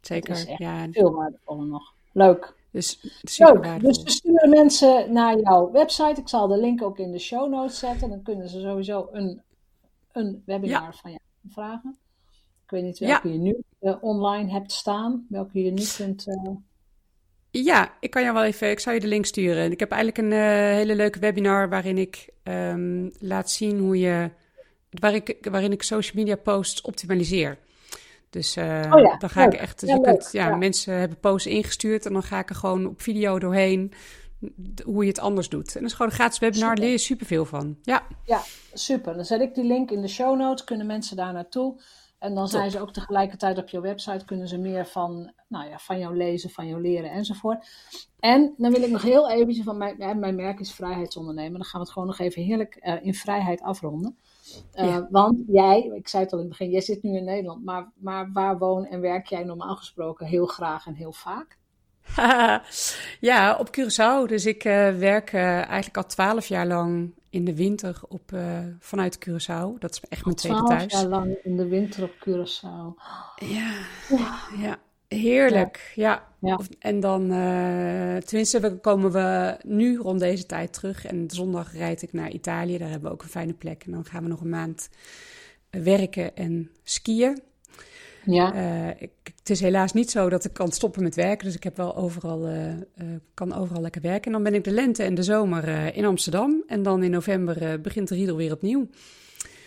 Zeker, 0.00 0.54
ja. 0.58 0.88
Veel 0.90 1.12
waardevoller 1.12 1.66
nog. 1.66 1.94
Leuk. 2.12 2.58
Dus, 2.70 3.02
Leuk. 3.38 3.80
dus 3.80 4.02
we 4.02 4.10
sturen 4.10 4.50
mensen 4.50 5.12
naar 5.12 5.38
jouw 5.38 5.70
website. 5.70 6.20
Ik 6.20 6.28
zal 6.28 6.48
de 6.48 6.58
link 6.58 6.82
ook 6.82 6.98
in 6.98 7.10
de 7.10 7.18
show 7.18 7.50
notes 7.50 7.78
zetten. 7.78 8.08
Dan 8.08 8.22
kunnen 8.22 8.48
ze 8.48 8.60
sowieso 8.60 9.08
een, 9.12 9.42
een 10.12 10.42
webinar 10.46 10.94
van 10.94 11.10
jou 11.10 11.22
vragen. 11.48 11.98
Ik 12.64 12.70
weet 12.70 12.82
niet 12.82 12.98
welke 12.98 13.32
je 13.32 13.38
nu 13.38 13.62
uh, 13.80 13.96
online 14.00 14.50
hebt 14.50 14.72
staan. 14.72 15.26
Welke 15.28 15.62
je 15.62 15.70
nu 15.70 15.82
kunt... 15.96 16.26
Uh... 16.26 16.50
Ja, 17.50 17.92
ik 18.00 18.10
kan 18.10 18.22
jou 18.22 18.34
wel 18.34 18.44
even... 18.44 18.70
Ik 18.70 18.80
zou 18.80 18.94
je 18.94 19.00
de 19.00 19.06
link 19.06 19.26
sturen. 19.26 19.72
Ik 19.72 19.80
heb 19.80 19.90
eigenlijk 19.90 20.26
een 20.26 20.38
uh, 20.38 20.74
hele 20.76 20.94
leuke 20.94 21.18
webinar 21.18 21.68
waarin 21.68 21.98
ik 21.98 22.28
um, 22.44 23.10
laat 23.18 23.50
zien 23.50 23.78
hoe 23.78 23.98
je... 23.98 24.30
Waar 24.90 25.14
ik, 25.14 25.36
waarin 25.50 25.72
ik 25.72 25.82
social 25.82 26.16
media 26.16 26.36
posts 26.36 26.80
optimaliseer. 26.80 27.58
Dus 28.30 28.56
uh, 28.56 28.90
oh 28.92 29.00
ja, 29.00 29.16
dan 29.16 29.30
ga 29.30 29.44
ik 29.44 29.52
echt, 29.52 29.80
dus 29.80 29.88
ja, 29.88 29.94
je 29.94 30.00
kunt, 30.02 30.28
ja, 30.32 30.56
mensen 30.56 30.94
hebben 30.94 31.18
posts 31.20 31.46
ingestuurd 31.46 32.06
en 32.06 32.12
dan 32.12 32.22
ga 32.22 32.38
ik 32.38 32.48
er 32.48 32.54
gewoon 32.54 32.86
op 32.86 33.00
video 33.00 33.38
doorheen 33.38 33.92
hoe 34.84 35.02
je 35.02 35.08
het 35.08 35.18
anders 35.18 35.48
doet. 35.48 35.74
En 35.74 35.80
dat 35.80 35.90
is 35.90 35.96
gewoon 35.96 36.10
een 36.10 36.18
gratis 36.18 36.38
webinar, 36.38 36.68
super. 36.68 36.84
leer 36.84 36.92
je 36.92 36.98
superveel 36.98 37.44
van. 37.44 37.78
Ja. 37.82 38.06
ja, 38.24 38.42
super. 38.72 39.14
Dan 39.14 39.24
zet 39.24 39.40
ik 39.40 39.54
die 39.54 39.64
link 39.64 39.90
in 39.90 40.00
de 40.00 40.08
show 40.08 40.38
notes, 40.38 40.64
kunnen 40.64 40.86
mensen 40.86 41.16
daar 41.16 41.32
naartoe. 41.32 41.80
En 42.20 42.34
dan 42.34 42.48
zijn 42.48 42.70
ze 42.70 42.80
ook 42.80 42.92
tegelijkertijd 42.92 43.58
op 43.58 43.68
je 43.68 43.80
website, 43.80 44.24
kunnen 44.24 44.48
ze 44.48 44.58
meer 44.58 44.86
van, 44.86 45.32
nou 45.48 45.68
ja, 45.68 45.78
van 45.78 45.98
jou 45.98 46.16
lezen, 46.16 46.50
van 46.50 46.66
jou 46.66 46.80
leren 46.80 47.10
enzovoort. 47.10 47.66
En 48.18 48.54
dan 48.56 48.72
wil 48.72 48.82
ik 48.82 48.90
nog 48.90 49.02
heel 49.02 49.30
eventjes 49.30 49.64
van 49.64 49.78
mijn, 49.78 50.18
mijn 50.18 50.34
merk 50.34 50.60
is 50.60 50.72
vrijheidsondernemer. 50.72 51.52
Dan 51.52 51.64
gaan 51.64 51.80
we 51.80 51.86
het 51.86 51.92
gewoon 51.92 52.08
nog 52.08 52.18
even 52.18 52.42
heerlijk 52.42 52.78
uh, 52.82 53.04
in 53.04 53.14
vrijheid 53.14 53.60
afronden. 53.60 54.16
Uh, 54.74 54.98
Want 55.10 55.36
jij, 55.46 55.90
ik 55.94 56.08
zei 56.08 56.22
het 56.22 56.32
al 56.32 56.38
in 56.38 56.44
het 56.44 56.58
begin, 56.58 56.70
jij 56.72 56.80
zit 56.80 57.02
nu 57.02 57.16
in 57.16 57.24
Nederland, 57.24 57.64
maar, 57.64 57.90
maar 57.94 58.30
waar 58.32 58.58
woon 58.58 58.86
en 58.86 59.00
werk 59.00 59.26
jij 59.26 59.44
normaal 59.44 59.76
gesproken 59.76 60.26
heel 60.26 60.46
graag 60.46 60.86
en 60.86 60.94
heel 60.94 61.12
vaak? 61.12 61.58
ja, 63.30 63.56
op 63.56 63.68
Curaçao. 63.68 64.26
Dus 64.26 64.46
ik 64.46 64.64
uh, 64.64 64.96
werk 64.98 65.32
uh, 65.32 65.42
eigenlijk 65.56 65.96
al 65.96 66.06
twaalf 66.06 66.46
jaar 66.46 66.66
lang 66.66 67.12
in 67.30 67.44
de 67.44 67.54
winter 67.54 68.00
op, 68.08 68.32
vanuit 68.78 69.18
Curaçao. 69.18 69.78
Dat 69.78 69.90
is 69.90 70.00
echt 70.08 70.24
mijn 70.24 70.36
tweede 70.36 70.62
thuis. 70.62 70.86
Twaalf 70.86 71.02
jaar 71.02 71.10
lang 71.10 71.36
in 71.42 71.56
de 71.56 71.68
winter 71.68 72.02
op 72.02 72.14
Curaçao. 72.28 73.02
Ja, 73.36 73.72
ja. 74.08 74.38
ja. 74.58 74.78
Heerlijk, 75.16 75.92
ja. 75.94 76.26
ja. 76.38 76.60
En 76.78 77.00
dan, 77.00 77.32
uh, 77.32 78.16
tenminste, 78.16 78.78
komen 78.80 79.12
we 79.12 79.56
nu 79.62 79.96
rond 79.96 80.20
deze 80.20 80.46
tijd 80.46 80.72
terug. 80.72 81.04
En 81.04 81.30
zondag 81.30 81.72
rijd 81.72 82.02
ik 82.02 82.12
naar 82.12 82.30
Italië, 82.30 82.78
daar 82.78 82.88
hebben 82.88 83.08
we 83.08 83.14
ook 83.14 83.22
een 83.22 83.28
fijne 83.28 83.52
plek. 83.52 83.82
En 83.84 83.92
dan 83.92 84.04
gaan 84.04 84.22
we 84.22 84.28
nog 84.28 84.40
een 84.40 84.48
maand 84.48 84.88
eh, 85.70 85.82
werken 85.82 86.36
en 86.36 86.70
skiën. 86.82 87.42
Ja. 88.24 88.54
Ik, 88.98 89.10
het 89.38 89.50
is 89.50 89.60
helaas 89.60 89.92
niet 89.92 90.10
zo 90.10 90.28
dat 90.28 90.44
ik 90.44 90.52
kan 90.52 90.72
stoppen 90.72 91.02
met 91.02 91.14
werken, 91.14 91.46
dus 91.46 91.54
ik 91.54 91.64
heb 91.64 91.76
wel 91.76 91.96
overal, 91.96 92.48
uh, 92.48 92.72
kan 93.34 93.54
overal 93.54 93.82
lekker 93.82 94.02
werken. 94.02 94.24
En 94.24 94.32
dan 94.32 94.42
ben 94.42 94.54
ik 94.54 94.64
de 94.64 94.70
lente 94.70 95.02
en 95.02 95.14
de 95.14 95.22
zomer 95.22 95.94
in 95.96 96.04
Amsterdam. 96.04 96.62
En 96.66 96.82
dan 96.82 97.02
in 97.02 97.10
november 97.10 97.80
begint 97.80 98.08
de 98.08 98.14
riedel 98.14 98.36
weer 98.36 98.52
opnieuw. 98.52 98.88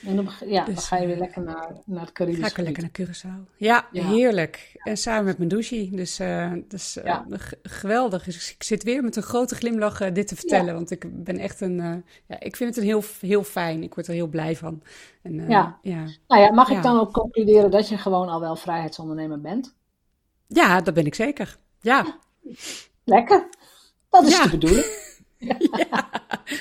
En 0.06 0.16
dan, 0.16 0.30
ja, 0.45 0.66
dan 0.66 0.74
dus, 0.74 0.88
ga 0.88 0.97
je 0.97 1.08
weer 1.08 1.18
lekker 1.18 1.41
naar, 1.41 1.72
naar 1.86 2.01
het 2.01 2.12
Caribisch 2.12 2.39
Ga 2.39 2.47
ik 2.47 2.58
lekker 2.58 2.84
naar 2.84 3.08
Curaçao. 3.08 3.56
Ja, 3.58 3.88
heerlijk. 3.91 4.72
En 4.78 4.97
samen 4.97 5.24
met 5.24 5.38
mijn 5.38 5.49
douche. 5.49 5.89
Dus, 5.91 6.20
uh, 6.20 6.54
dus 6.68 6.97
uh, 6.97 7.20
geweldig. 7.64 8.24
Dus 8.24 8.54
ik 8.54 8.64
zit 8.64 8.84
weer 8.84 9.04
met 9.04 9.16
een 9.16 9.24
grote 9.24 9.56
glimlach 9.56 10.01
uh, 10.01 10.14
dit 10.14 10.28
te 10.28 10.36
vertellen. 10.36 10.74
Want 10.74 10.91
ik 10.91 11.24
ben 11.24 11.38
echt 11.38 11.62
een... 11.62 12.04
ja, 12.28 12.39
ik 12.39 12.56
vind 12.56 12.76
het 12.76 12.78
een 12.78 12.89
heel, 12.89 13.04
heel 13.20 13.43
fijn. 13.43 13.84
Ik 13.84 13.93
word 13.93 14.08
er 14.08 14.14
heel 14.14 14.28
blij 14.28 14.56
van. 14.56 14.82
En, 15.22 15.49
ja. 15.49 15.80
ja. 15.82 16.04
Nou 16.28 16.41
ja, 16.41 16.51
mag 16.51 16.70
ik 16.70 16.84
dan 16.84 16.99
ook 16.99 17.14
concluderen 17.14 17.72
dat 17.72 17.89
je 17.89 17.97
gewoon 17.97 18.30
al 18.30 18.39
wel 18.39 18.56
vrijheidsondernemer 18.56 19.41
bent? 19.41 19.76
Ja, 20.47 20.82
dat 20.82 20.93
ben 20.93 21.06
ik 21.06 21.16
zeker. 21.16 21.58
Ja. 21.80 22.20
Lekker. 23.04 23.49
Dat 24.10 24.24
is 24.24 24.41
de 24.41 24.49
bedoeling. 24.49 24.86
ja, 25.89 26.09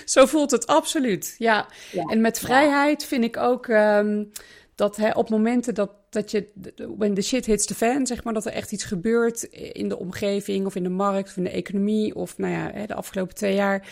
zo 0.05 0.27
voelt 0.27 0.51
het 0.51 0.67
absoluut. 0.67 1.35
Ja. 1.39 1.69
En 2.07 2.21
met 2.21 2.39
vrijheid 2.39 3.05
vind 3.05 3.25
ik 3.25 3.37
ook 3.37 3.67
um, 3.67 4.31
dat 4.75 4.97
hè, 4.97 5.11
op 5.11 5.31
momenten 5.31 5.75
dat, 5.75 5.91
dat 6.11 6.31
je, 6.31 6.49
when 6.97 7.15
the 7.15 7.23
shit 7.23 7.47
hits 7.47 7.67
the 7.67 7.75
fan, 7.75 8.07
zeg 8.07 8.25
maar, 8.25 8.35
dat 8.35 8.47
er 8.47 8.53
echt 8.53 8.73
iets 8.73 8.85
gebeurt 8.85 9.43
in 9.53 9.89
de 9.89 9.99
omgeving 9.99 10.67
of 10.67 10.75
in 10.75 10.83
de 10.83 10.89
markt 10.89 11.29
of 11.29 11.37
in 11.37 11.45
de 11.45 11.51
economie 11.51 12.15
of 12.15 12.39
nou 12.39 12.53
ja, 12.53 12.71
hè, 12.73 12.87
de 12.87 12.95
afgelopen 12.95 13.35
twee 13.35 13.55
jaar. 13.55 13.89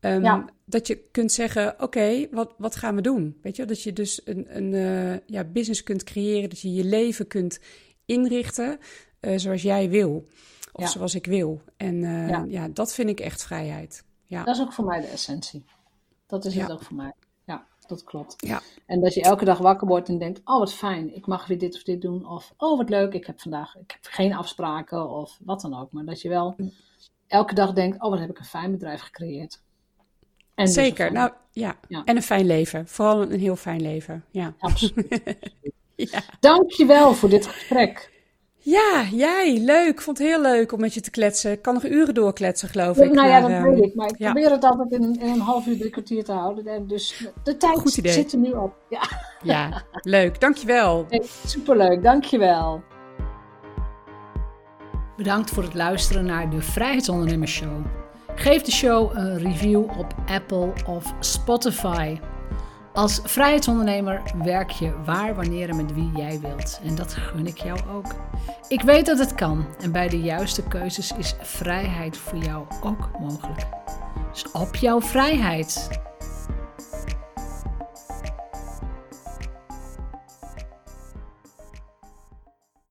Um, 0.00 0.44
Dat 0.64 0.86
je 0.86 0.96
kunt 1.10 1.32
zeggen, 1.32 1.74
oké, 1.82 2.26
wat, 2.30 2.54
wat 2.58 2.76
gaan 2.76 2.94
we 2.94 3.00
doen? 3.00 3.36
Weet 3.42 3.56
je, 3.56 3.64
dat 3.64 3.82
je 3.82 3.92
dus 3.92 4.20
een, 4.24 4.46
een 4.56 4.72
uh, 4.72 5.16
ja, 5.26 5.44
business 5.44 5.82
kunt 5.82 6.04
creëren, 6.04 6.48
dat 6.48 6.60
je 6.60 6.72
je 6.72 6.84
leven 6.84 7.26
kunt 7.26 7.60
inrichten 8.04 8.78
uh, 9.20 9.38
zoals 9.38 9.62
jij 9.62 9.90
wil. 9.90 10.26
Of 10.72 10.82
ja. 10.82 10.88
zoals 10.88 11.14
ik 11.14 11.26
wil. 11.26 11.60
En 11.76 11.94
uh, 11.94 12.28
ja. 12.28 12.44
ja. 12.48 12.68
dat 12.68 12.94
vind 12.94 13.08
ik 13.08 13.20
echt 13.20 13.44
vrijheid. 13.44 14.04
Ja. 14.26 14.44
Dat 14.44 14.54
is 14.54 14.60
ook 14.60 14.72
voor 14.72 14.84
mij 14.84 15.00
de 15.00 15.06
essentie. 15.06 15.64
Dat 16.26 16.44
is 16.44 16.54
het 16.54 16.72
ook 16.72 16.82
voor 16.82 16.96
mij. 16.96 17.12
Ja, 17.44 17.66
dat 17.86 18.04
klopt. 18.04 18.34
Ja. 18.36 18.60
En 18.86 19.00
dat 19.00 19.14
je 19.14 19.22
elke 19.22 19.44
dag 19.44 19.58
wakker 19.58 19.86
wordt 19.86 20.08
en 20.08 20.18
denkt: 20.18 20.40
Oh, 20.44 20.58
wat 20.58 20.74
fijn, 20.74 21.14
ik 21.14 21.26
mag 21.26 21.46
weer 21.46 21.58
dit 21.58 21.74
of 21.74 21.82
dit 21.82 22.00
doen. 22.00 22.28
Of 22.28 22.54
Oh, 22.56 22.78
wat 22.78 22.88
leuk, 22.88 23.12
ik 23.12 23.26
heb 23.26 23.40
vandaag 23.40 23.76
ik 23.76 23.90
heb 23.90 24.12
geen 24.12 24.34
afspraken 24.34 25.10
of 25.10 25.38
wat 25.44 25.60
dan 25.60 25.80
ook. 25.80 25.92
Maar 25.92 26.04
dat 26.04 26.20
je 26.20 26.28
wel 26.28 26.56
elke 27.26 27.54
dag 27.54 27.72
denkt: 27.72 28.02
Oh, 28.02 28.10
wat 28.10 28.18
heb 28.18 28.30
ik 28.30 28.38
een 28.38 28.44
fijn 28.44 28.70
bedrijf 28.70 29.00
gecreëerd. 29.00 29.62
En 30.54 30.64
dus 30.64 30.74
Zeker, 30.74 31.12
nou 31.12 31.32
ja. 31.50 31.76
ja. 31.88 32.04
En 32.04 32.16
een 32.16 32.22
fijn 32.22 32.46
leven. 32.46 32.88
Vooral 32.88 33.22
een 33.22 33.40
heel 33.40 33.56
fijn 33.56 33.82
leven. 33.82 34.24
Ja, 34.30 34.54
absoluut. 34.58 35.22
ja. 35.96 36.22
Dankjewel 36.40 37.14
voor 37.14 37.28
dit 37.28 37.46
gesprek. 37.46 38.15
Ja, 38.66 39.04
jij, 39.12 39.58
leuk. 39.60 40.00
Vond 40.00 40.18
het 40.18 40.26
heel 40.26 40.40
leuk 40.40 40.72
om 40.72 40.80
met 40.80 40.94
je 40.94 41.00
te 41.00 41.10
kletsen. 41.10 41.50
Ik 41.50 41.62
kan 41.62 41.74
nog 41.74 41.84
uren 41.84 42.14
doorkletsen, 42.14 42.68
geloof 42.68 42.98
ik. 42.98 43.12
Nou 43.12 43.28
ja, 43.28 43.40
dat 43.40 43.62
weet 43.62 43.84
ik. 43.84 43.94
Maar 43.94 44.08
ik 44.08 44.16
probeer 44.16 44.50
het 44.50 44.64
altijd 44.64 44.92
in, 44.92 45.20
in, 45.20 45.28
een 45.28 45.40
half 45.40 45.66
uur, 45.66 45.78
drie 45.78 45.90
kwartier 45.90 46.24
te 46.24 46.32
houden. 46.32 46.86
Dus 46.86 47.26
de 47.42 47.56
tijd 47.56 47.80
zit 48.02 48.32
er 48.32 48.38
nu 48.38 48.50
op. 48.50 48.74
Ja, 48.88 49.02
ja 49.42 49.82
leuk. 50.02 50.40
Dankjewel. 50.40 51.04
Hey, 51.08 51.22
superleuk, 51.46 52.02
dankjewel. 52.02 52.82
Bedankt 55.16 55.50
voor 55.50 55.62
het 55.62 55.74
luisteren 55.74 56.24
naar 56.24 56.50
de 56.50 56.60
Vrijheidsondernemers 56.60 57.52
Show. 57.52 57.84
Geef 58.34 58.62
de 58.62 58.72
show 58.72 59.16
een 59.16 59.38
review 59.38 59.98
op 59.98 60.14
Apple 60.26 60.72
of 60.86 61.14
Spotify. 61.20 62.18
Als 62.96 63.20
vrijheidsondernemer 63.24 64.22
werk 64.42 64.70
je 64.70 64.92
waar, 65.04 65.34
wanneer 65.34 65.68
en 65.68 65.76
met 65.76 65.94
wie 65.94 66.10
jij 66.14 66.40
wilt. 66.40 66.80
En 66.84 66.94
dat 66.94 67.12
gun 67.12 67.46
ik 67.46 67.58
jou 67.58 67.78
ook. 67.94 68.14
Ik 68.68 68.82
weet 68.82 69.06
dat 69.06 69.18
het 69.18 69.34
kan 69.34 69.66
en 69.80 69.92
bij 69.92 70.08
de 70.08 70.20
juiste 70.20 70.62
keuzes 70.62 71.12
is 71.12 71.34
vrijheid 71.40 72.16
voor 72.16 72.38
jou 72.38 72.66
ook 72.82 73.10
mogelijk. 73.18 73.66
Dus 74.32 74.50
op 74.52 74.76
jouw 74.76 75.00
vrijheid. 75.00 75.88